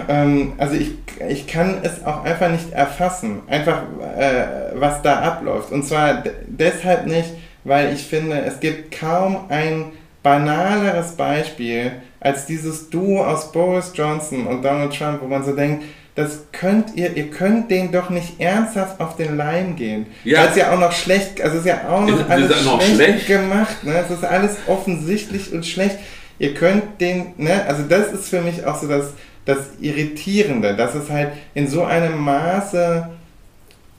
ähm, 0.08 0.54
also 0.58 0.76
ich, 0.76 0.92
ich 1.28 1.48
kann 1.48 1.80
es 1.84 2.04
auch 2.06 2.24
einfach 2.24 2.50
nicht 2.50 2.72
erfassen, 2.72 3.42
einfach 3.48 3.84
äh, 4.18 4.74
was 4.76 5.02
da 5.02 5.20
abläuft. 5.20 5.72
Und 5.72 5.86
zwar 5.86 6.24
deshalb 6.48 7.08
nicht, 7.08 7.30
weil 7.64 7.94
ich 7.94 8.04
finde, 8.04 8.42
es 8.42 8.60
gibt 8.60 8.98
kaum 8.98 9.46
ein 9.50 9.92
banaleres 10.24 11.14
Beispiel 11.14 11.92
als 12.20 12.46
dieses 12.46 12.90
Duo 12.90 13.24
aus 13.24 13.52
Boris 13.52 13.92
Johnson 13.94 14.48
und 14.48 14.64
Donald 14.64 14.98
Trump, 14.98 15.22
wo 15.22 15.28
man 15.28 15.44
so 15.44 15.56
denkt, 15.56 15.84
das 16.16 16.46
könnt 16.54 16.96
ihr, 16.96 17.16
ihr 17.16 17.30
könnt 17.30 17.70
den 17.70 17.92
doch 17.92 18.10
nicht 18.10 18.40
ernsthaft 18.40 19.02
auf 19.02 19.18
den 19.18 19.36
Leim 19.36 19.76
gehen. 19.76 20.08
Ja. 20.24 20.40
Weil 20.42 20.50
es 20.50 20.56
ja 20.56 20.74
auch 20.74 20.80
noch 20.80 20.94
schlecht, 20.94 21.42
also 21.42 21.58
es 21.58 21.66
ist 21.66 21.68
ja 21.68 21.90
auch 21.90 22.02
noch 22.02 22.20
ist, 22.22 22.30
alles 22.30 22.52
ist 22.52 22.66
noch 22.66 22.82
schlecht, 22.82 22.96
schlecht, 22.96 23.28
gemacht, 23.28 23.84
ne? 23.84 24.04
Es 24.04 24.10
ist 24.10 24.24
alles 24.24 24.56
offensichtlich 24.66 25.52
und 25.52 25.66
schlecht. 25.66 25.98
Ihr 26.40 26.54
könnt 26.54 27.02
den, 27.02 27.34
ne, 27.38 27.66
also 27.68 27.84
das 27.84 28.12
ist 28.14 28.30
für 28.30 28.42
mich 28.42 28.66
auch 28.66 28.80
so 28.80 28.88
das, 28.88 29.12
das 29.46 29.58
Irritierende, 29.80 30.76
dass 30.76 30.96
es 30.96 31.10
halt 31.10 31.30
in 31.54 31.68
so 31.68 31.84
einem 31.84 32.18
Maße 32.18 33.10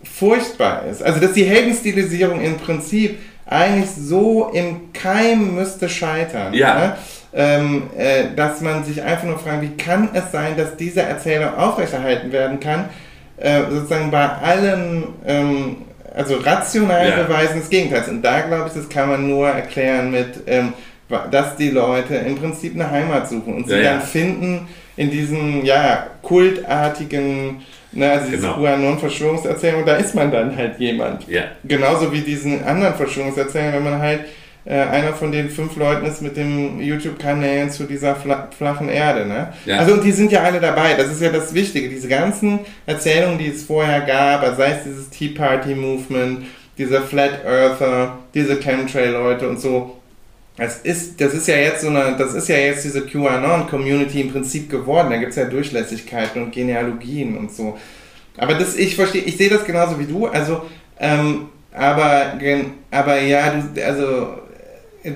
furchtbar 0.03 0.84
ist. 0.90 1.03
Also 1.03 1.20
dass 1.20 1.32
die 1.32 1.44
Heldenstilisierung 1.44 2.40
im 2.40 2.57
Prinzip 2.57 3.18
eigentlich 3.47 3.90
so 3.90 4.51
im 4.53 4.92
Keim 4.92 5.55
müsste 5.55 5.88
scheitern. 5.88 6.53
Ja. 6.53 6.74
Ne? 6.74 6.97
ähm, 7.36 7.90
äh, 7.97 8.34
dass 8.34 8.62
man 8.62 8.82
sich 8.82 9.03
einfach 9.03 9.24
nur 9.24 9.38
fragt, 9.38 9.61
wie 9.61 9.76
kann 9.76 10.09
es 10.14 10.32
sein, 10.32 10.57
dass 10.57 10.74
diese 10.76 11.03
Erzählung 11.03 11.55
aufrechterhalten 11.55 12.32
werden 12.32 12.59
kann, 12.59 12.86
äh, 13.36 13.61
sozusagen 13.70 14.11
bei 14.11 14.26
allen, 14.26 15.05
ähm, 15.26 15.76
also 16.14 16.36
rationalen 16.36 17.11
ja. 17.11 17.24
Beweisen 17.24 17.61
des 17.61 17.68
Gegenteils. 17.68 18.09
Und 18.09 18.22
da 18.22 18.40
glaube 18.40 18.68
ich, 18.68 18.72
das 18.72 18.88
kann 18.88 19.11
man 19.11 19.28
nur 19.28 19.49
erklären 19.49 20.11
mit, 20.11 20.28
ähm, 20.47 20.72
dass 21.30 21.57
die 21.57 21.70
Leute 21.70 22.14
im 22.16 22.36
Prinzip 22.36 22.74
eine 22.74 22.90
Heimat 22.90 23.28
suchen 23.28 23.55
und 23.55 23.68
sie 23.68 23.76
ja, 23.76 23.82
dann 23.82 24.01
ja. 24.01 24.07
finden 24.07 24.66
in 24.97 25.11
diesen, 25.11 25.64
ja, 25.64 26.07
kultartigen, 26.22 27.62
Ne, 27.92 28.12
also 28.12 28.26
diese 28.26 28.42
genau. 28.42 28.59
QAnon-Verschwörungserzählung, 28.59 29.86
da 29.86 29.97
ist 29.97 30.14
man 30.14 30.30
dann 30.30 30.55
halt 30.55 30.78
jemand. 30.78 31.26
Ja. 31.28 31.44
Genauso 31.64 32.12
wie 32.12 32.20
diesen 32.20 32.62
anderen 32.62 32.94
Verschwörungserzählungen, 32.94 33.74
wenn 33.76 33.84
man 33.84 34.01
halt 34.01 34.20
äh, 34.66 34.74
einer 34.74 35.14
von 35.14 35.32
den 35.32 35.49
fünf 35.49 35.76
Leuten 35.76 36.05
ist 36.05 36.20
mit 36.20 36.36
dem 36.36 36.80
YouTube-Kanälen 36.80 37.70
zu 37.70 37.84
dieser 37.84 38.14
fla 38.14 38.49
flachen 38.57 38.88
Erde. 38.88 39.24
Ne? 39.24 39.53
Ja. 39.64 39.78
Also 39.78 39.94
und 39.94 40.05
die 40.05 40.12
sind 40.12 40.30
ja 40.30 40.42
alle 40.42 40.61
dabei. 40.61 40.94
Das 40.94 41.07
ist 41.07 41.22
ja 41.22 41.30
das 41.30 41.55
Wichtige. 41.55 41.88
Diese 41.88 42.09
ganzen 42.09 42.59
Erzählungen, 42.84 43.38
die 43.38 43.49
es 43.49 43.62
vorher 43.62 44.03
gab, 44.03 44.42
also 44.42 44.57
sei 44.57 44.72
es 44.72 44.84
dieses 44.84 45.09
Tea 45.09 45.28
Party 45.28 45.74
Movement, 45.74 46.47
diese 46.76 47.01
Flat 47.01 47.44
Earther, 47.47 48.18
diese 48.34 48.57
Chemtrail-Leute 48.57 49.49
und 49.49 49.59
so. 49.59 49.97
Das 50.57 50.78
ist, 50.78 51.20
das 51.20 51.34
ist 51.34 51.48
ja 51.48 51.57
jetzt 51.57 51.82
so 51.82 51.88
eine, 51.88 52.16
das 52.16 52.34
ist 52.34 52.48
ja 52.48 52.57
jetzt 52.57 52.84
diese 52.84 53.02
QAnon-Community 53.02 54.22
im 54.22 54.32
Prinzip 54.32 54.70
geworden. 54.70 55.11
Da 55.11 55.18
gibt 55.18 55.30
es 55.30 55.36
ja 55.36 55.44
Durchlässigkeiten 55.44 56.42
und 56.42 56.52
Genealogien 56.52 57.36
und 57.36 57.52
so. 57.52 57.76
Aber 58.38 58.54
das, 58.54 58.74
ich 58.76 58.96
verstehe, 58.96 59.22
ich 59.22 59.36
sehe 59.36 59.50
das 59.50 59.64
genauso 59.64 59.98
wie 59.98 60.07
du. 60.07 60.26
Also, 60.26 60.62
ähm, 60.98 61.48
aber, 61.72 62.38
aber 62.90 63.20
ja, 63.20 63.50
du, 63.50 63.84
also 63.84 64.28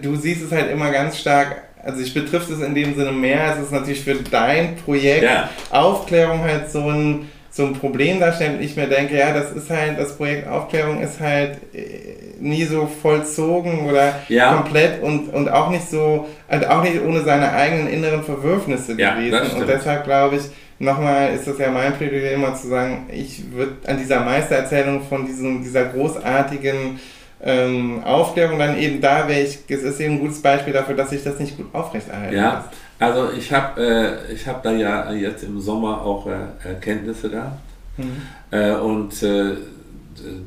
du 0.02 0.16
siehst 0.16 0.42
es 0.42 0.52
halt 0.52 0.70
immer 0.70 0.90
ganz 0.90 1.18
stark, 1.18 1.62
also 1.82 2.00
ich 2.00 2.12
betrifft 2.12 2.50
es 2.50 2.60
in 2.60 2.74
dem 2.74 2.94
Sinne 2.94 3.12
mehr, 3.12 3.54
es 3.56 3.64
ist 3.64 3.72
natürlich 3.72 4.02
für 4.02 4.14
dein 4.14 4.76
Projekt 4.76 5.22
ja. 5.22 5.48
Aufklärung 5.70 6.42
halt 6.42 6.70
so 6.70 6.90
ein, 6.90 7.30
so 7.60 7.66
ein 7.66 7.74
Problem 7.74 8.20
darstellt 8.20 8.54
und 8.54 8.62
ich 8.62 8.74
mir 8.74 8.86
denke, 8.86 9.18
ja, 9.18 9.34
das 9.34 9.52
ist 9.52 9.68
halt, 9.68 9.98
das 9.98 10.16
Projekt 10.16 10.48
Aufklärung 10.48 11.02
ist 11.02 11.20
halt 11.20 11.58
äh, 11.74 12.40
nie 12.40 12.64
so 12.64 12.86
vollzogen 12.86 13.86
oder 13.86 14.14
ja. 14.28 14.54
komplett 14.54 15.02
und, 15.02 15.32
und 15.32 15.50
auch 15.50 15.68
nicht 15.68 15.88
so, 15.88 16.26
also 16.48 16.66
auch 16.68 16.82
nicht 16.82 17.02
ohne 17.02 17.20
seine 17.20 17.52
eigenen 17.52 17.88
inneren 17.88 18.22
Verwürfnisse 18.22 18.94
ja, 18.98 19.14
gewesen. 19.14 19.60
Und 19.60 19.68
deshalb 19.68 20.04
glaube 20.04 20.36
ich, 20.36 20.42
nochmal 20.78 21.34
ist 21.34 21.46
das 21.46 21.58
ja 21.58 21.70
mein 21.70 21.92
Plädoyer 21.92 22.32
immer 22.32 22.54
zu 22.54 22.68
sagen, 22.68 23.08
ich 23.12 23.52
würde 23.52 23.74
an 23.86 23.98
dieser 23.98 24.20
Meistererzählung 24.20 25.02
von 25.02 25.26
diesem, 25.26 25.62
dieser 25.62 25.84
großartigen 25.84 26.98
ähm, 27.42 28.02
Aufklärung 28.04 28.58
dann 28.58 28.78
eben 28.78 29.00
da 29.00 29.28
wäre 29.28 29.40
ich, 29.42 29.58
es 29.68 29.82
ist 29.82 30.00
eben 30.00 30.14
ein 30.14 30.20
gutes 30.20 30.40
Beispiel 30.40 30.72
dafür, 30.72 30.94
dass 30.94 31.10
sich 31.10 31.22
das 31.22 31.38
nicht 31.38 31.56
gut 31.56 31.66
aufrechterhalten 31.74 32.34
Ja, 32.34 32.54
lässt. 32.54 32.80
Also 33.00 33.32
ich 33.32 33.52
habe 33.52 34.18
äh, 34.30 34.36
hab 34.36 34.62
da 34.62 34.72
ja 34.72 35.10
jetzt 35.12 35.42
im 35.42 35.60
Sommer 35.60 36.02
auch 36.02 36.26
äh, 36.26 36.68
Erkenntnisse 36.68 37.30
gehabt 37.30 37.58
mhm. 37.96 38.22
äh, 38.50 38.72
und 38.74 39.22
äh, 39.22 39.56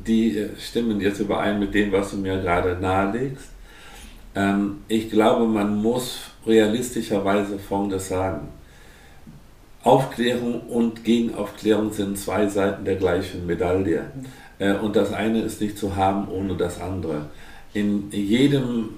die 0.06 0.50
stimmen 0.58 1.00
jetzt 1.00 1.20
überein 1.20 1.58
mit 1.58 1.74
dem, 1.74 1.90
was 1.90 2.12
du 2.12 2.16
mir 2.16 2.40
gerade 2.40 2.78
nahelegst. 2.80 3.48
Ähm, 4.36 4.78
ich 4.88 5.10
glaube, 5.10 5.46
man 5.46 5.82
muss 5.82 6.20
realistischerweise 6.46 7.58
Folgendes 7.58 8.08
sagen. 8.08 8.48
Aufklärung 9.82 10.62
und 10.62 11.04
Gegenaufklärung 11.04 11.92
sind 11.92 12.18
zwei 12.18 12.46
Seiten 12.46 12.84
der 12.84 12.96
gleichen 12.96 13.46
Medaille. 13.46 14.04
Mhm. 14.14 14.24
Äh, 14.58 14.74
und 14.74 14.96
das 14.96 15.12
eine 15.12 15.40
ist 15.40 15.60
nicht 15.60 15.76
zu 15.76 15.96
haben 15.96 16.28
ohne 16.28 16.54
das 16.56 16.80
andere. 16.80 17.26
In 17.72 18.10
jedem, 18.12 18.90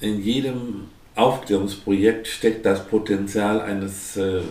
in 0.00 0.22
jedem 0.22 0.88
Aufklärungsprojekt 1.16 2.26
steckt 2.26 2.66
das 2.66 2.86
Potenzial 2.86 3.60
eines, 3.60 4.16
äh, 4.16 4.38
äh, 4.38 4.42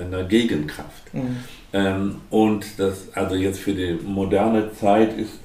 einer 0.00 0.24
Gegenkraft. 0.24 1.14
Mhm. 1.14 1.36
Ähm, 1.72 2.16
und 2.30 2.66
das, 2.78 3.08
also 3.14 3.34
jetzt 3.34 3.60
für 3.60 3.72
die 3.72 3.98
moderne 4.04 4.72
Zeit 4.72 5.16
ist 5.18 5.40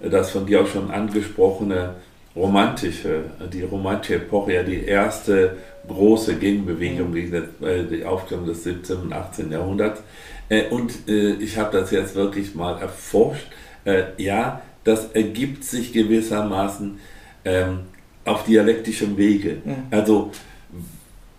das 0.00 0.30
von 0.30 0.46
dir 0.46 0.62
auch 0.62 0.66
schon 0.66 0.90
angesprochene 0.90 1.94
romantische, 2.36 3.24
die 3.52 3.62
romantische 3.62 4.16
Epoche 4.16 4.54
ja 4.54 4.62
die 4.62 4.84
erste 4.84 5.56
große 5.86 6.36
Gegenbewegung 6.36 7.10
mhm. 7.10 7.14
gegen 7.14 7.88
die 7.90 8.04
Aufklärung 8.04 8.46
des 8.46 8.64
17. 8.64 8.96
und 8.96 9.12
18. 9.12 9.52
Jahrhunderts. 9.52 10.02
Äh, 10.48 10.68
und 10.68 11.08
äh, 11.08 11.34
ich 11.34 11.58
habe 11.58 11.78
das 11.78 11.90
jetzt 11.90 12.14
wirklich 12.14 12.54
mal 12.54 12.80
erforscht. 12.80 13.46
Äh, 13.84 14.04
ja, 14.18 14.62
das 14.84 15.12
ergibt 15.12 15.64
sich 15.64 15.92
gewissermaßen 15.92 16.98
ähm, 17.44 17.80
auf 18.24 18.44
dialektischem 18.44 19.16
Wege. 19.16 19.58
Ja. 19.64 19.76
Also 19.90 20.30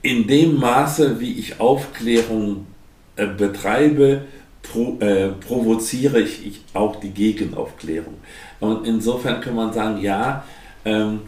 in 0.01 0.27
dem 0.27 0.59
Maße, 0.59 1.19
wie 1.19 1.33
ich 1.33 1.59
Aufklärung 1.59 2.67
betreibe, 3.15 4.25
pro, 4.61 4.97
äh, 4.99 5.29
provoziere 5.29 6.19
ich, 6.21 6.45
ich, 6.45 6.61
auch 6.73 6.97
die 6.97 7.11
Gegenaufklärung. 7.11 8.15
Und 8.59 8.85
insofern 8.87 9.41
kann 9.41 9.55
man 9.55 9.73
sagen, 9.73 10.01
ja, 10.01 10.43
ähm, 10.83 11.21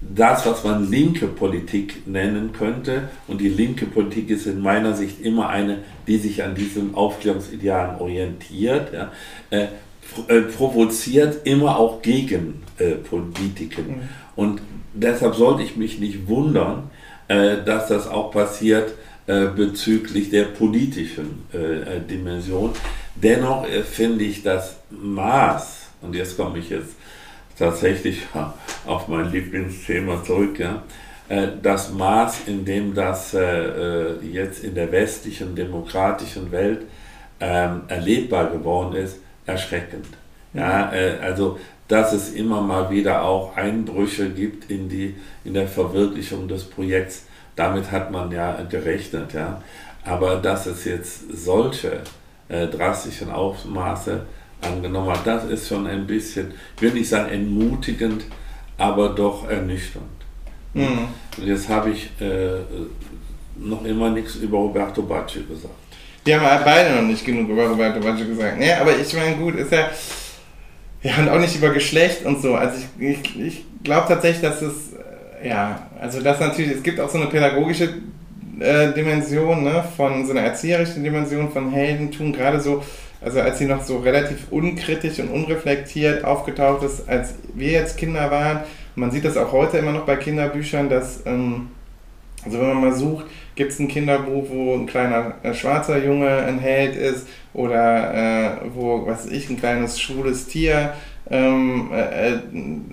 das, 0.00 0.44
was 0.44 0.64
man 0.64 0.90
linke 0.90 1.26
Politik 1.26 2.06
nennen 2.06 2.52
könnte, 2.52 3.08
und 3.26 3.40
die 3.40 3.48
linke 3.48 3.86
Politik 3.86 4.30
ist 4.30 4.46
in 4.46 4.60
meiner 4.60 4.94
Sicht 4.94 5.20
immer 5.22 5.48
eine, 5.48 5.78
die 6.06 6.18
sich 6.18 6.42
an 6.42 6.54
diesen 6.54 6.94
Aufklärungsidealen 6.94 8.00
orientiert, 8.00 8.92
ja, 8.92 9.12
äh, 9.50 9.68
äh, 10.28 10.42
provoziert 10.42 11.46
immer 11.46 11.78
auch 11.78 12.02
Gegenpolitiken. 12.02 13.86
Mhm. 13.86 14.08
Und 14.36 14.60
deshalb 14.94 15.34
sollte 15.34 15.62
ich 15.62 15.76
mich 15.76 15.98
nicht 15.98 16.28
wundern, 16.28 16.90
äh, 17.28 17.62
dass 17.64 17.88
das 17.88 18.06
auch 18.06 18.30
passiert 18.30 18.92
äh, 19.26 19.46
bezüglich 19.46 20.30
der 20.30 20.44
politischen 20.44 21.46
äh, 21.52 22.00
Dimension. 22.00 22.72
Dennoch 23.14 23.64
finde 23.66 24.24
ich 24.24 24.42
das 24.42 24.80
Maß, 24.90 25.86
und 26.02 26.14
jetzt 26.14 26.36
komme 26.36 26.58
ich 26.58 26.70
jetzt 26.70 26.96
tatsächlich 27.56 28.22
auf 28.84 29.06
mein 29.06 29.30
Lieblingsthema 29.30 30.24
zurück, 30.24 30.58
ja, 30.58 30.82
das 31.62 31.92
Maß, 31.92 32.48
in 32.48 32.64
dem 32.64 32.92
das 32.92 33.36
jetzt 34.20 34.64
in 34.64 34.74
der 34.74 34.90
westlichen 34.90 35.54
demokratischen 35.54 36.50
Welt 36.50 36.80
ähm, 37.38 37.82
erlebbar 37.86 38.50
geworden 38.50 38.96
ist, 38.96 39.18
erschreckend. 39.46 40.08
Ja, 40.52 40.90
also 41.22 41.60
dass 41.88 42.12
es 42.12 42.32
immer 42.32 42.60
mal 42.60 42.90
wieder 42.90 43.22
auch 43.22 43.56
Einbrüche 43.56 44.30
gibt 44.30 44.70
in, 44.70 44.88
die, 44.88 45.14
in 45.44 45.54
der 45.54 45.68
Verwirklichung 45.68 46.48
des 46.48 46.64
Projekts. 46.64 47.24
Damit 47.56 47.90
hat 47.90 48.10
man 48.10 48.32
ja 48.32 48.62
gerechnet. 48.68 49.32
Ja. 49.32 49.62
Aber 50.04 50.36
dass 50.36 50.66
es 50.66 50.84
jetzt 50.84 51.24
solche 51.32 52.00
äh, 52.48 52.66
drastischen 52.66 53.30
Ausmaße 53.30 54.22
angenommen 54.60 55.10
hat, 55.10 55.26
das 55.26 55.44
ist 55.44 55.68
schon 55.68 55.86
ein 55.86 56.06
bisschen, 56.06 56.52
ich 56.76 56.82
will 56.82 56.92
nicht 56.92 57.08
sagen 57.08 57.30
entmutigend, 57.30 58.24
aber 58.78 59.10
doch 59.10 59.48
ernüchternd. 59.48 60.06
Mhm. 60.72 61.08
Und 61.36 61.46
jetzt 61.46 61.68
habe 61.68 61.90
ich 61.90 62.10
äh, 62.20 62.58
noch 63.56 63.84
immer 63.84 64.10
nichts 64.10 64.36
über 64.36 64.58
Roberto 64.58 65.02
Bacci 65.02 65.44
gesagt. 65.44 65.74
Die 66.26 66.34
haben 66.34 66.64
beide 66.64 66.94
noch 66.96 67.02
nicht 67.02 67.24
genug 67.24 67.48
über 67.50 67.66
Roberto 67.66 68.00
Bacci 68.00 68.24
gesagt. 68.24 68.58
Nee, 68.58 68.72
aber 68.72 68.96
ich 68.96 69.12
meine, 69.14 69.36
gut, 69.36 69.54
ist 69.56 69.70
ja, 69.70 69.90
ja, 71.04 71.18
und 71.18 71.28
auch 71.28 71.38
nicht 71.38 71.54
über 71.54 71.68
Geschlecht 71.68 72.24
und 72.24 72.40
so. 72.40 72.54
Also 72.54 72.78
ich, 72.98 73.08
ich, 73.08 73.40
ich 73.40 73.64
glaube 73.84 74.08
tatsächlich, 74.08 74.40
dass 74.40 74.62
es, 74.62 74.94
äh, 75.42 75.48
ja, 75.50 75.86
also 76.00 76.22
das 76.22 76.40
natürlich, 76.40 76.72
es 76.72 76.82
gibt 76.82 76.98
auch 76.98 77.10
so 77.10 77.18
eine 77.18 77.26
pädagogische 77.26 77.90
äh, 78.58 78.90
Dimension, 78.94 79.64
ne, 79.64 79.84
von 79.96 80.24
so 80.24 80.32
einer 80.32 80.40
erzieherischen 80.40 81.04
Dimension 81.04 81.52
von 81.52 81.70
Heldentum, 81.70 82.32
gerade 82.32 82.58
so, 82.58 82.82
also 83.20 83.40
als 83.40 83.58
sie 83.58 83.66
noch 83.66 83.84
so 83.84 83.98
relativ 83.98 84.46
unkritisch 84.50 85.18
und 85.18 85.28
unreflektiert 85.28 86.24
aufgetaucht 86.24 86.82
ist, 86.82 87.06
als 87.06 87.34
wir 87.52 87.72
jetzt 87.72 87.98
Kinder 87.98 88.30
waren. 88.30 88.60
Man 88.96 89.10
sieht 89.10 89.26
das 89.26 89.36
auch 89.36 89.52
heute 89.52 89.76
immer 89.76 89.92
noch 89.92 90.06
bei 90.06 90.16
Kinderbüchern, 90.16 90.88
dass, 90.88 91.20
ähm, 91.26 91.68
also 92.46 92.58
wenn 92.58 92.68
man 92.68 92.80
mal 92.80 92.94
sucht, 92.94 93.26
gibt 93.56 93.72
es 93.72 93.78
ein 93.78 93.88
Kinderbuch, 93.88 94.46
wo 94.48 94.74
ein 94.74 94.86
kleiner 94.86 95.34
äh, 95.42 95.52
schwarzer 95.52 96.02
Junge 96.02 96.28
ein 96.28 96.60
Held 96.60 96.96
ist 96.96 97.26
oder 97.54 98.14
äh, 98.14 98.50
wo, 98.74 99.06
was 99.06 99.26
ich, 99.26 99.48
ein 99.48 99.58
kleines 99.58 100.00
schwules 100.00 100.46
Tier 100.46 100.92
ähm, 101.30 101.90
äh, 101.92 102.32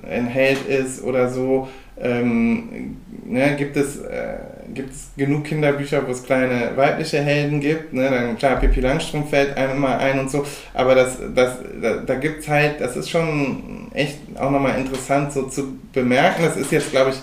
ein 0.09 0.28
Held 0.28 0.68
ist 0.68 1.03
oder 1.03 1.30
so. 1.30 1.68
Ähm, 1.99 2.97
ne, 3.26 3.55
gibt, 3.57 3.78
es, 3.78 3.99
äh, 3.99 4.38
gibt 4.74 4.91
es 4.91 5.12
genug 5.18 5.43
Kinderbücher, 5.43 6.07
wo 6.07 6.12
es 6.12 6.24
kleine 6.24 6.72
weibliche 6.76 7.20
Helden 7.20 7.59
gibt. 7.59 7.93
Ne? 7.93 8.09
Dann 8.09 8.38
klar, 8.38 8.55
Pippi 8.55 8.80
Langstrumpf 8.80 9.30
fällt 9.30 9.55
einem 9.57 9.78
immer 9.78 9.97
ein 9.97 10.20
und 10.20 10.32
so. 10.32 10.45
Aber 10.74 10.95
das, 10.95 11.18
das, 11.36 11.57
da, 11.82 11.97
da 11.97 12.16
gibt 12.16 12.39
es 12.39 12.47
halt, 12.47 12.80
das 12.80 12.95
ist 12.95 13.09
schon 13.09 13.89
echt 13.93 14.18
auch 14.39 14.49
nochmal 14.49 14.80
interessant 14.80 15.34
so 15.34 15.43
zu 15.43 15.78
bemerken. 15.93 16.43
Das 16.43 16.57
ist 16.57 16.72
jetzt, 16.72 16.91
glaube 16.91 17.12
ich, 17.12 17.18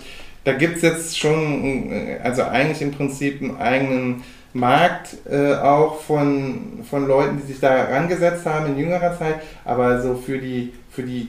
da 0.44 0.52
gibt 0.52 0.76
es 0.76 0.82
jetzt 0.82 1.18
schon, 1.18 1.90
äh, 1.90 2.18
also 2.22 2.42
eigentlich 2.42 2.82
im 2.82 2.92
Prinzip 2.92 3.42
einen 3.42 3.56
eigenen 3.56 4.22
Markt 4.58 5.16
äh, 5.30 5.54
auch 5.54 6.00
von, 6.00 6.80
von 6.88 7.06
Leuten, 7.06 7.38
die 7.40 7.52
sich 7.52 7.60
da 7.60 7.84
rangesetzt 7.84 8.44
haben 8.46 8.66
in 8.66 8.78
jüngerer 8.78 9.16
Zeit, 9.18 9.36
aber 9.64 10.00
so 10.00 10.14
für 10.14 10.38
die, 10.38 10.72
für 10.90 11.02
die 11.02 11.28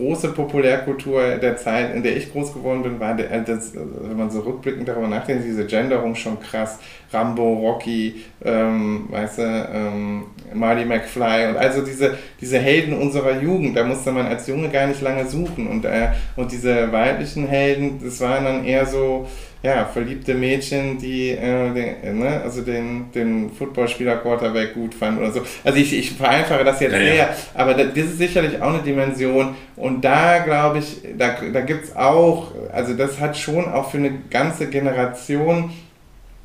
große 0.00 0.28
Populärkultur 0.32 1.36
der 1.36 1.56
Zeit, 1.56 1.94
in 1.94 2.02
der 2.02 2.16
ich 2.16 2.32
groß 2.32 2.54
geworden 2.54 2.82
bin, 2.82 3.00
war, 3.00 3.14
der, 3.14 3.40
das, 3.40 3.74
wenn 3.74 4.16
man 4.16 4.30
so 4.30 4.40
rückblickend 4.40 4.88
darüber 4.88 5.08
nachdenkt, 5.08 5.44
diese 5.44 5.66
Genderung 5.66 6.14
schon 6.14 6.40
krass. 6.40 6.78
Rambo, 7.12 7.54
Rocky, 7.54 8.24
ähm, 8.44 9.08
weißt 9.10 9.38
du, 9.38 9.42
ähm, 9.42 10.24
Marty 10.54 10.84
McFly 10.84 11.48
und 11.50 11.56
also 11.56 11.82
diese, 11.82 12.16
diese 12.40 12.58
Helden 12.58 12.94
unserer 12.94 13.40
Jugend, 13.40 13.76
da 13.76 13.84
musste 13.84 14.12
man 14.12 14.26
als 14.26 14.46
Junge 14.46 14.68
gar 14.70 14.86
nicht 14.86 15.02
lange 15.02 15.26
suchen 15.26 15.66
und, 15.66 15.84
äh, 15.84 16.08
und 16.36 16.50
diese 16.50 16.90
weiblichen 16.92 17.46
Helden, 17.46 18.00
das 18.02 18.20
waren 18.20 18.44
dann 18.44 18.64
eher 18.64 18.86
so, 18.86 19.26
ja, 19.62 19.84
verliebte 19.84 20.34
Mädchen, 20.34 20.98
die 20.98 21.30
äh, 21.30 21.72
den, 21.72 22.18
ne, 22.18 22.40
also 22.42 22.62
den, 22.62 23.12
den 23.12 23.50
Footballspieler 23.50 24.16
Quarterback 24.16 24.74
gut 24.74 24.94
fanden 24.94 25.20
oder 25.20 25.32
so. 25.32 25.42
Also 25.64 25.78
ich, 25.78 25.92
ich 25.92 26.12
vereinfache 26.12 26.64
das 26.64 26.80
jetzt 26.80 26.92
ja, 26.92 26.98
sehr, 26.98 27.14
ja. 27.14 27.28
aber 27.54 27.74
das 27.74 27.94
ist 27.94 28.18
sicherlich 28.18 28.60
auch 28.60 28.72
eine 28.72 28.82
Dimension 28.82 29.54
und 29.76 30.02
da 30.02 30.38
glaube 30.38 30.78
ich, 30.78 31.02
da, 31.18 31.36
da 31.52 31.60
gibt 31.60 31.84
es 31.84 31.96
auch, 31.96 32.52
also 32.72 32.94
das 32.94 33.20
hat 33.20 33.36
schon 33.36 33.66
auch 33.66 33.90
für 33.90 33.98
eine 33.98 34.12
ganze 34.30 34.68
Generation 34.68 35.64
äh, 35.64 35.89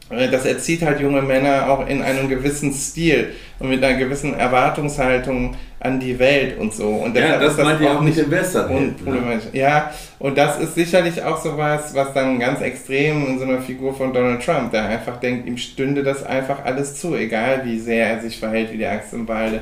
das 0.09 0.45
erzieht 0.45 0.83
halt 0.83 0.99
junge 0.99 1.21
Männer 1.21 1.69
auch 1.69 1.87
in 1.87 2.01
einem 2.01 2.29
gewissen 2.29 2.71
Stil 2.73 3.33
und 3.59 3.69
mit 3.69 3.83
einer 3.83 3.97
gewissen 3.97 4.35
Erwartungshaltung 4.35 5.55
an 5.79 5.99
die 5.99 6.17
Welt 6.19 6.59
und 6.59 6.73
so. 6.73 6.89
Und 6.89 7.15
ja, 7.15 7.39
das, 7.39 7.55
das 7.55 7.65
meint 7.65 7.81
ja 7.81 7.97
auch 7.97 8.01
nicht 8.01 8.17
im 8.17 8.29
Western. 8.29 8.95
Ne? 9.03 9.39
Ja, 9.53 9.91
und 10.19 10.37
das 10.37 10.59
ist 10.59 10.75
sicherlich 10.75 11.23
auch 11.23 11.41
sowas, 11.41 11.93
was 11.93 12.13
dann 12.13 12.39
ganz 12.39 12.61
extrem 12.61 13.25
in 13.27 13.39
so 13.39 13.45
einer 13.45 13.61
Figur 13.61 13.95
von 13.95 14.13
Donald 14.13 14.43
Trump, 14.43 14.71
der 14.71 14.85
einfach 14.85 15.17
denkt, 15.19 15.47
ihm 15.47 15.57
stünde 15.57 16.03
das 16.03 16.23
einfach 16.23 16.63
alles 16.65 16.99
zu, 16.99 17.15
egal 17.15 17.61
wie 17.65 17.79
sehr 17.79 18.07
er 18.07 18.21
sich 18.21 18.39
verhält 18.39 18.71
wie 18.71 18.77
die 18.77 18.85
Axt 18.85 19.13
im 19.13 19.27
Walde. 19.27 19.61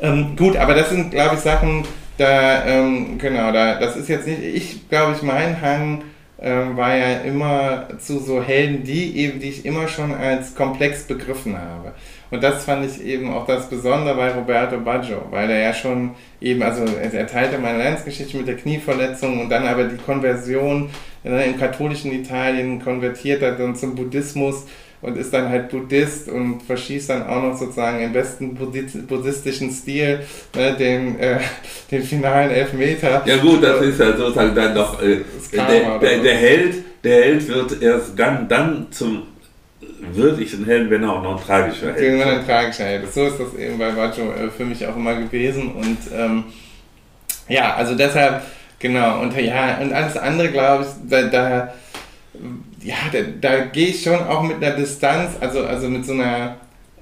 Ähm, 0.00 0.34
gut, 0.36 0.56
aber 0.56 0.74
das 0.74 0.90
sind, 0.90 1.10
glaube 1.10 1.36
ich, 1.36 1.40
Sachen, 1.40 1.84
da, 2.18 2.64
ähm, 2.66 3.18
genau, 3.18 3.52
da, 3.52 3.78
das 3.78 3.96
ist 3.96 4.08
jetzt 4.08 4.26
nicht, 4.26 4.42
ich 4.42 4.88
glaube 4.88 5.14
ich, 5.16 5.22
mein 5.22 5.60
Hang 5.60 6.02
ähm, 6.44 6.76
war 6.76 6.94
ja 6.94 7.20
immer 7.20 7.88
zu 7.98 8.18
so 8.18 8.42
Helden, 8.42 8.84
die 8.84 9.16
eben, 9.16 9.40
die 9.40 9.48
ich 9.48 9.64
immer 9.64 9.88
schon 9.88 10.12
als 10.12 10.54
komplex 10.54 11.04
begriffen 11.04 11.56
habe. 11.58 11.92
Und 12.30 12.42
das 12.42 12.66
fand 12.66 12.84
ich 12.84 13.02
eben 13.02 13.32
auch 13.32 13.46
das 13.46 13.70
Besondere 13.70 14.14
bei 14.14 14.30
Roberto 14.30 14.78
Baggio, 14.78 15.22
weil 15.30 15.48
er 15.48 15.60
ja 15.60 15.72
schon 15.72 16.10
eben, 16.42 16.62
also 16.62 16.84
er 16.84 17.26
teilte 17.26 17.56
meine 17.58 17.78
Leidensgeschichte 17.78 18.36
mit 18.36 18.46
der 18.46 18.56
Knieverletzung 18.56 19.40
und 19.40 19.48
dann 19.48 19.66
aber 19.66 19.84
die 19.84 19.96
Konversion 19.96 20.90
ne, 21.22 21.46
im 21.46 21.58
katholischen 21.58 22.12
Italien 22.12 22.82
konvertiert 22.82 23.40
er 23.40 23.52
dann 23.52 23.74
zum 23.74 23.94
Buddhismus 23.94 24.66
und 25.04 25.18
ist 25.18 25.34
dann 25.34 25.50
halt 25.50 25.68
Buddhist 25.68 26.30
und 26.30 26.62
verschießt 26.62 27.10
dann 27.10 27.26
auch 27.26 27.42
noch 27.42 27.56
sozusagen 27.58 28.00
im 28.00 28.12
besten 28.14 28.54
buddhistischen 28.54 29.70
Stil 29.70 30.20
ne, 30.56 30.74
den, 30.78 31.18
äh, 31.18 31.40
den 31.90 32.02
finalen 32.02 32.50
Elfmeter. 32.50 33.22
Ja 33.26 33.36
gut, 33.36 33.62
das 33.62 33.82
ist 33.82 34.00
ja 34.00 34.16
sozusagen 34.16 34.54
dann 34.54 34.74
noch 34.74 35.02
äh, 35.02 35.18
der, 35.52 35.98
der, 35.98 36.18
der, 36.22 36.34
Held, 36.34 36.76
der 37.04 37.22
Held 37.22 37.48
wird 37.48 37.82
erst 37.82 38.18
dann, 38.18 38.48
dann 38.48 38.86
zum 38.90 39.24
wirklichen 40.14 40.64
Held, 40.64 40.88
wenn 40.88 41.02
er 41.02 41.12
auch 41.12 41.22
noch 41.22 41.38
ein 41.38 41.46
tragischer 41.46 41.92
Held 41.92 41.98
ist. 41.98 42.26
Er 42.26 42.38
ein 42.38 42.46
tragischer 42.46 42.84
Held. 42.84 43.12
So 43.12 43.26
ist 43.26 43.38
das 43.38 43.54
eben 43.58 43.78
bei 43.78 43.90
Baggio 43.90 44.32
äh, 44.32 44.50
für 44.50 44.64
mich 44.64 44.86
auch 44.86 44.96
immer 44.96 45.14
gewesen 45.16 45.72
und 45.72 45.98
ähm, 46.14 46.44
ja, 47.46 47.74
also 47.74 47.94
deshalb, 47.94 48.42
genau, 48.78 49.20
und 49.20 49.38
ja, 49.38 49.76
und 49.82 49.92
alles 49.92 50.16
andere 50.16 50.48
glaube 50.48 50.84
ich, 50.84 51.10
da, 51.10 51.22
da 51.24 51.74
ja, 52.84 52.96
da, 53.10 53.18
da 53.40 53.64
gehe 53.64 53.88
ich 53.88 54.02
schon 54.02 54.18
auch 54.18 54.42
mit 54.42 54.62
einer 54.62 54.76
Distanz, 54.76 55.32
also, 55.40 55.64
also 55.64 55.88
mit 55.88 56.04
so 56.04 56.12
einer, 56.12 56.56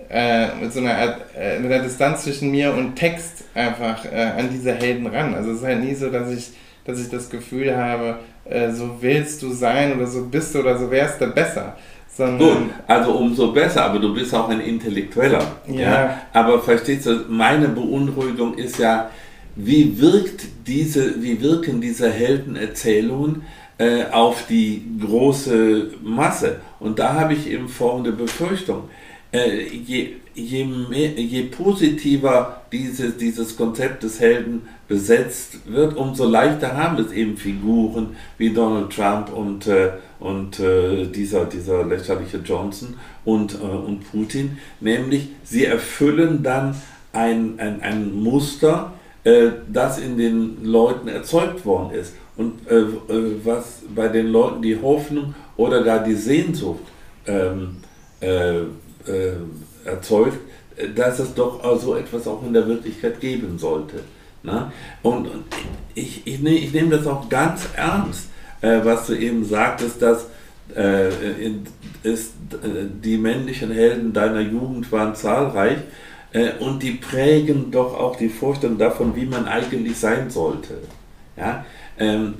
äh, 0.09 0.55
mit 0.55 0.73
so 0.73 0.79
einer, 0.79 1.17
äh, 1.37 1.59
mit 1.59 1.73
einer 1.73 1.83
Distanz 1.83 2.23
zwischen 2.23 2.51
mir 2.53 2.73
und 2.73 2.95
Text 2.95 3.45
einfach 3.55 4.05
äh, 4.05 4.33
an 4.39 4.49
diese 4.53 4.73
Helden 4.73 5.09
ran. 5.09 5.35
Also 5.35 5.51
es 5.51 5.59
ist 5.59 5.65
halt 5.65 5.83
nie 5.83 5.95
so, 5.95 6.09
dass 6.09 6.31
ich, 6.31 6.51
dass 6.85 7.01
ich 7.01 7.11
das 7.11 7.29
Gefühl 7.29 7.77
habe, 7.77 8.21
äh, 8.45 8.71
so 8.71 8.97
willst 9.01 9.43
du 9.43 9.53
sein 9.53 9.97
oder 9.97 10.07
so 10.07 10.25
bist 10.27 10.55
du 10.55 10.61
oder 10.61 10.79
so 10.79 10.89
wärst 10.91 11.21
du 11.21 11.27
besser. 11.27 11.77
Sondern, 12.15 12.39
Gut, 12.39 12.71
also 12.87 13.13
umso 13.13 13.53
besser, 13.53 13.87
aber 13.87 13.99
du 13.99 14.15
bist 14.15 14.35
auch 14.35 14.49
ein 14.51 14.61
Intellektueller. 14.61 15.43
Ja. 15.67 15.81
ja. 15.81 16.21
Aber 16.33 16.61
verstehst 16.61 17.07
du, 17.07 17.25
meine 17.29 17.69
Beunruhigung 17.69 18.55
ist 18.59 18.79
ja, 18.79 19.11
wie 19.57 19.99
wirkt 19.99 20.45
diese, 20.67 21.23
wie 21.23 21.41
wirken 21.41 21.81
diese 21.81 22.11
Heldenerzählungen 22.11 23.43
äh, 23.83 24.05
auf 24.13 24.47
die 24.47 24.85
große 25.01 25.91
Masse. 26.05 26.61
Und 26.79 27.01
da 27.01 27.15
habe 27.15 27.35
ich 27.35 27.51
eben 27.51 27.69
folgende 27.69 28.13
Befürchtung. 28.13 28.89
Äh, 29.33 29.67
je, 29.67 30.11
je, 30.35 30.65
mehr, 30.65 31.11
je 31.11 31.43
positiver 31.45 32.63
dieses, 32.71 33.17
dieses 33.17 33.57
Konzept 33.57 34.05
des 34.05 34.21
Helden 34.21 34.69
besetzt 34.87 35.67
wird, 35.67 35.97
umso 35.97 36.29
leichter 36.29 36.77
haben 36.77 36.97
es 36.99 37.11
eben 37.13 37.37
Figuren 37.37 38.17
wie 38.39 38.51
Donald 38.51 38.91
Trump 38.91 39.33
und, 39.33 39.67
äh, 39.67 39.91
und 40.21 40.61
äh, 40.61 41.07
dieser, 41.07 41.47
dieser 41.47 41.85
lächerliche 41.85 42.39
Johnson 42.39 42.95
und, 43.25 43.55
äh, 43.55 43.65
und 43.65 44.09
Putin. 44.13 44.59
Nämlich, 44.81 45.29
sie 45.43 45.65
erfüllen 45.65 46.45
dann 46.45 46.77
ein, 47.13 47.59
ein, 47.59 47.83
ein 47.83 48.15
Muster, 48.15 48.93
äh, 49.25 49.49
das 49.73 49.99
in 49.99 50.19
den 50.19 50.65
Leuten 50.65 51.09
erzeugt 51.09 51.67
worden 51.67 51.95
ist 51.95 52.15
und 52.37 52.67
äh, 52.69 52.79
äh, 52.79 53.37
was 53.45 53.83
bei 53.95 54.09
den 54.09 54.29
Leuten 54.29 54.63
die 54.63 54.81
Hoffnung 54.81 55.35
oder 55.57 55.83
gar 55.83 56.03
die 56.03 56.15
Sehnsucht 56.15 56.85
ähm, 57.27 57.77
äh, 58.21 58.61
äh, 58.61 58.65
erzeugt, 59.85 60.39
dass 60.95 61.19
es 61.19 61.35
doch 61.35 61.79
so 61.79 61.95
etwas 61.97 62.27
auch 62.27 62.43
in 62.45 62.55
der 62.55 62.67
Wirklichkeit 62.67 63.21
geben 63.21 63.59
sollte. 63.59 64.01
Ne? 64.43 64.73
Und, 65.03 65.29
und 65.29 65.45
ich, 65.95 66.27
ich, 66.27 66.41
ne, 66.41 66.51
ich 66.51 66.73
nehme 66.73 66.97
das 66.97 67.07
auch 67.07 67.29
ganz 67.29 67.69
ernst, 67.77 68.29
äh, 68.61 68.81
was 68.83 69.07
du 69.07 69.15
eben 69.15 69.45
sagtest, 69.45 70.01
dass 70.01 70.27
äh, 70.75 71.09
in, 71.45 71.65
ist, 72.03 72.33
die 73.05 73.19
männlichen 73.19 73.71
Helden 73.71 74.13
deiner 74.13 74.41
Jugend 74.41 74.91
waren 74.91 75.15
zahlreich. 75.15 75.79
äh, 76.33 76.53
und 76.61 76.83
die 76.83 76.93
prägen 76.93 77.71
doch 77.71 77.95
auch 77.95 78.17
die 78.17 78.29
Vorstellung 78.29 78.79
davon, 78.79 79.15
wie 79.15 79.27
man 79.27 79.47
eigentlich 79.47 79.99
sein 79.99 80.31
sollte. 80.31 80.79
Ja? 81.37 81.65
Ähm, 81.99 82.35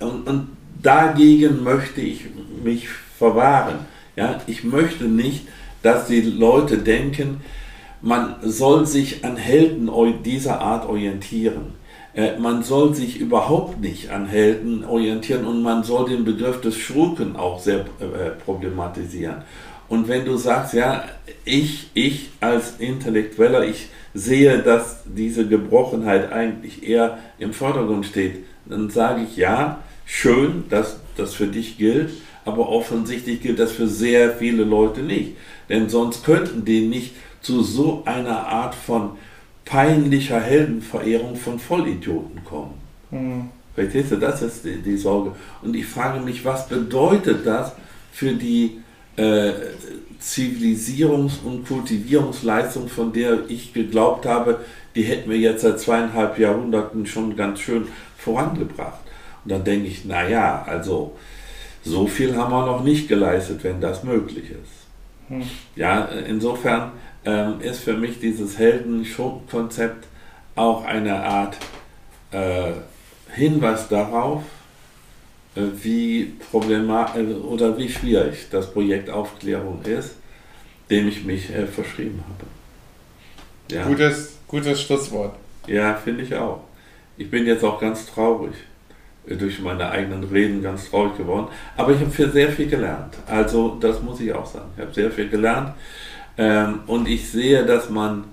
und, 0.00 0.28
und 0.28 0.48
dagegen 0.82 1.62
möchte 1.62 2.00
ich 2.00 2.26
mich 2.62 2.88
verwahren. 2.88 3.86
Ja? 4.16 4.40
Ich 4.46 4.64
möchte 4.64 5.04
nicht, 5.04 5.46
dass 5.82 6.06
die 6.06 6.20
Leute 6.20 6.78
denken, 6.78 7.40
man 8.00 8.36
soll 8.42 8.86
sich 8.86 9.24
an 9.24 9.36
Helden 9.36 9.90
dieser 10.24 10.60
Art 10.60 10.88
orientieren. 10.88 11.74
Äh, 12.14 12.38
man 12.38 12.62
soll 12.62 12.94
sich 12.94 13.18
überhaupt 13.18 13.80
nicht 13.80 14.10
an 14.10 14.26
Helden 14.26 14.84
orientieren 14.84 15.46
und 15.46 15.62
man 15.62 15.82
soll 15.82 16.08
den 16.10 16.24
Begriff 16.24 16.60
des 16.60 16.76
Schurken 16.76 17.36
auch 17.36 17.60
sehr 17.60 17.80
äh, 17.80 18.30
problematisieren. 18.44 19.36
Und 19.88 20.08
wenn 20.08 20.24
du 20.24 20.36
sagst, 20.36 20.74
ja, 20.74 21.04
ich, 21.44 21.90
ich 21.94 22.30
als 22.40 22.78
Intellektueller, 22.78 23.64
ich 23.64 23.88
sehe, 24.14 24.58
dass 24.58 25.02
diese 25.04 25.46
Gebrochenheit 25.46 26.32
eigentlich 26.32 26.86
eher 26.86 27.18
im 27.38 27.52
Vordergrund 27.52 28.06
steht, 28.06 28.44
dann 28.66 28.90
sage 28.90 29.22
ich 29.28 29.36
ja, 29.36 29.80
schön, 30.04 30.64
dass 30.68 30.98
das 31.16 31.34
für 31.34 31.46
dich 31.46 31.78
gilt, 31.78 32.10
aber 32.44 32.68
offensichtlich 32.68 33.40
gilt 33.40 33.58
das 33.58 33.72
für 33.72 33.86
sehr 33.86 34.32
viele 34.32 34.64
Leute 34.64 35.00
nicht. 35.00 35.32
Denn 35.68 35.88
sonst 35.88 36.24
könnten 36.24 36.64
die 36.64 36.86
nicht 36.86 37.14
zu 37.40 37.62
so 37.62 38.02
einer 38.04 38.46
Art 38.46 38.74
von 38.74 39.12
peinlicher 39.64 40.40
Heldenverehrung 40.40 41.36
von 41.36 41.58
Vollidioten 41.58 42.44
kommen. 42.44 42.74
Mhm. 43.10 43.48
Verstehst 43.74 44.12
du, 44.12 44.16
das 44.16 44.42
ist 44.42 44.64
die, 44.64 44.82
die, 44.82 44.96
Sorge. 44.96 45.32
Und 45.62 45.74
ich 45.74 45.86
frage 45.86 46.20
mich, 46.20 46.44
was 46.44 46.68
bedeutet 46.68 47.46
das 47.46 47.72
für 48.12 48.32
die 48.32 48.82
äh, 49.16 49.52
Zivilisierungs- 50.20 51.42
und 51.42 51.66
Kultivierungsleistung, 51.66 52.88
von 52.88 53.12
der 53.12 53.48
ich 53.48 53.72
geglaubt 53.72 54.26
habe, 54.26 54.60
die 54.94 55.02
hätten 55.02 55.30
wir 55.30 55.38
jetzt 55.38 55.62
seit 55.62 55.80
zweieinhalb 55.80 56.38
Jahrhunderten 56.38 57.06
schon 57.06 57.34
ganz 57.34 57.60
schön 57.60 57.86
vorangebracht. 58.22 59.00
Und 59.44 59.52
dann 59.52 59.64
denke 59.64 59.88
ich, 59.88 60.04
naja, 60.04 60.64
also 60.66 61.16
so 61.84 62.06
viel 62.06 62.36
haben 62.36 62.52
wir 62.52 62.64
noch 62.66 62.82
nicht 62.82 63.08
geleistet, 63.08 63.64
wenn 63.64 63.80
das 63.80 64.04
möglich 64.04 64.50
ist. 64.50 65.28
Hm. 65.28 65.42
Ja, 65.74 66.04
insofern 66.04 66.92
ähm, 67.24 67.60
ist 67.60 67.80
für 67.80 67.94
mich 67.94 68.20
dieses 68.20 68.58
Helden-Konzept 68.58 70.06
auch 70.54 70.84
eine 70.84 71.24
Art 71.24 71.56
äh, 72.30 72.72
Hinweis 73.32 73.88
darauf, 73.88 74.42
äh, 75.54 75.62
wie 75.82 76.34
problematisch 76.50 77.22
äh, 77.22 77.34
oder 77.34 77.76
wie 77.78 77.88
schwierig 77.88 78.48
das 78.50 78.72
Projekt 78.72 79.10
Aufklärung 79.10 79.82
ist, 79.82 80.16
dem 80.90 81.08
ich 81.08 81.24
mich 81.24 81.50
äh, 81.50 81.66
verschrieben 81.66 82.22
habe. 82.28 83.74
Ja. 83.74 83.86
Gutes, 83.86 84.38
gutes 84.46 84.82
Schlusswort. 84.82 85.34
Ja, 85.66 85.94
finde 85.94 86.24
ich 86.24 86.34
auch. 86.34 86.60
Ich 87.22 87.30
bin 87.30 87.46
jetzt 87.46 87.64
auch 87.64 87.80
ganz 87.80 88.06
traurig 88.06 88.52
äh, 89.26 89.36
durch 89.36 89.60
meine 89.60 89.88
eigenen 89.88 90.24
Reden 90.24 90.60
ganz 90.60 90.90
traurig 90.90 91.16
geworden. 91.16 91.46
Aber 91.76 91.92
ich 91.92 92.00
habe 92.00 92.30
sehr 92.30 92.50
viel 92.50 92.68
gelernt. 92.68 93.14
Also 93.26 93.76
das 93.80 94.02
muss 94.02 94.20
ich 94.20 94.32
auch 94.32 94.46
sagen. 94.46 94.70
Ich 94.76 94.82
habe 94.82 94.92
sehr 94.92 95.10
viel 95.10 95.28
gelernt. 95.28 95.74
Ähm, 96.36 96.80
und 96.88 97.08
ich 97.08 97.30
sehe, 97.30 97.64
dass 97.64 97.90
man, 97.90 98.24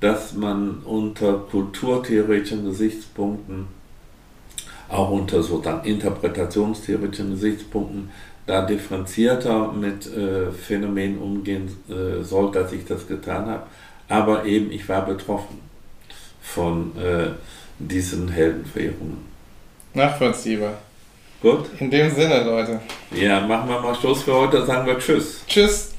dass 0.00 0.32
man 0.32 0.78
unter 0.84 1.34
kulturtheoretischen 1.34 2.64
Gesichtspunkten, 2.64 3.66
auch 4.88 5.10
unter 5.10 5.42
so 5.42 5.58
dann 5.58 5.84
interpretationstheoretischen 5.84 7.32
Gesichtspunkten, 7.32 8.08
da 8.46 8.62
differenzierter 8.62 9.70
mit 9.72 10.06
äh, 10.16 10.50
Phänomenen 10.50 11.18
umgehen 11.18 11.68
äh, 11.90 12.24
soll, 12.24 12.50
dass 12.52 12.72
ich 12.72 12.86
das 12.86 13.06
getan 13.06 13.46
habe. 13.46 13.66
Aber 14.08 14.46
eben, 14.46 14.72
ich 14.72 14.88
war 14.88 15.04
betroffen 15.04 15.58
von 16.40 16.92
äh, 16.96 17.32
diesen 17.88 18.28
Heldenverehrungen. 18.28 19.18
Nachvollziehbar. 19.94 20.74
Gut. 21.42 21.66
In 21.78 21.90
dem 21.90 22.10
Sinne, 22.10 22.44
Leute. 22.44 22.80
Ja, 23.12 23.40
machen 23.40 23.68
wir 23.68 23.80
mal 23.80 23.94
Schluss 23.94 24.22
für 24.22 24.34
heute, 24.34 24.64
sagen 24.66 24.86
wir 24.86 24.98
Tschüss. 24.98 25.42
Tschüss. 25.46 25.89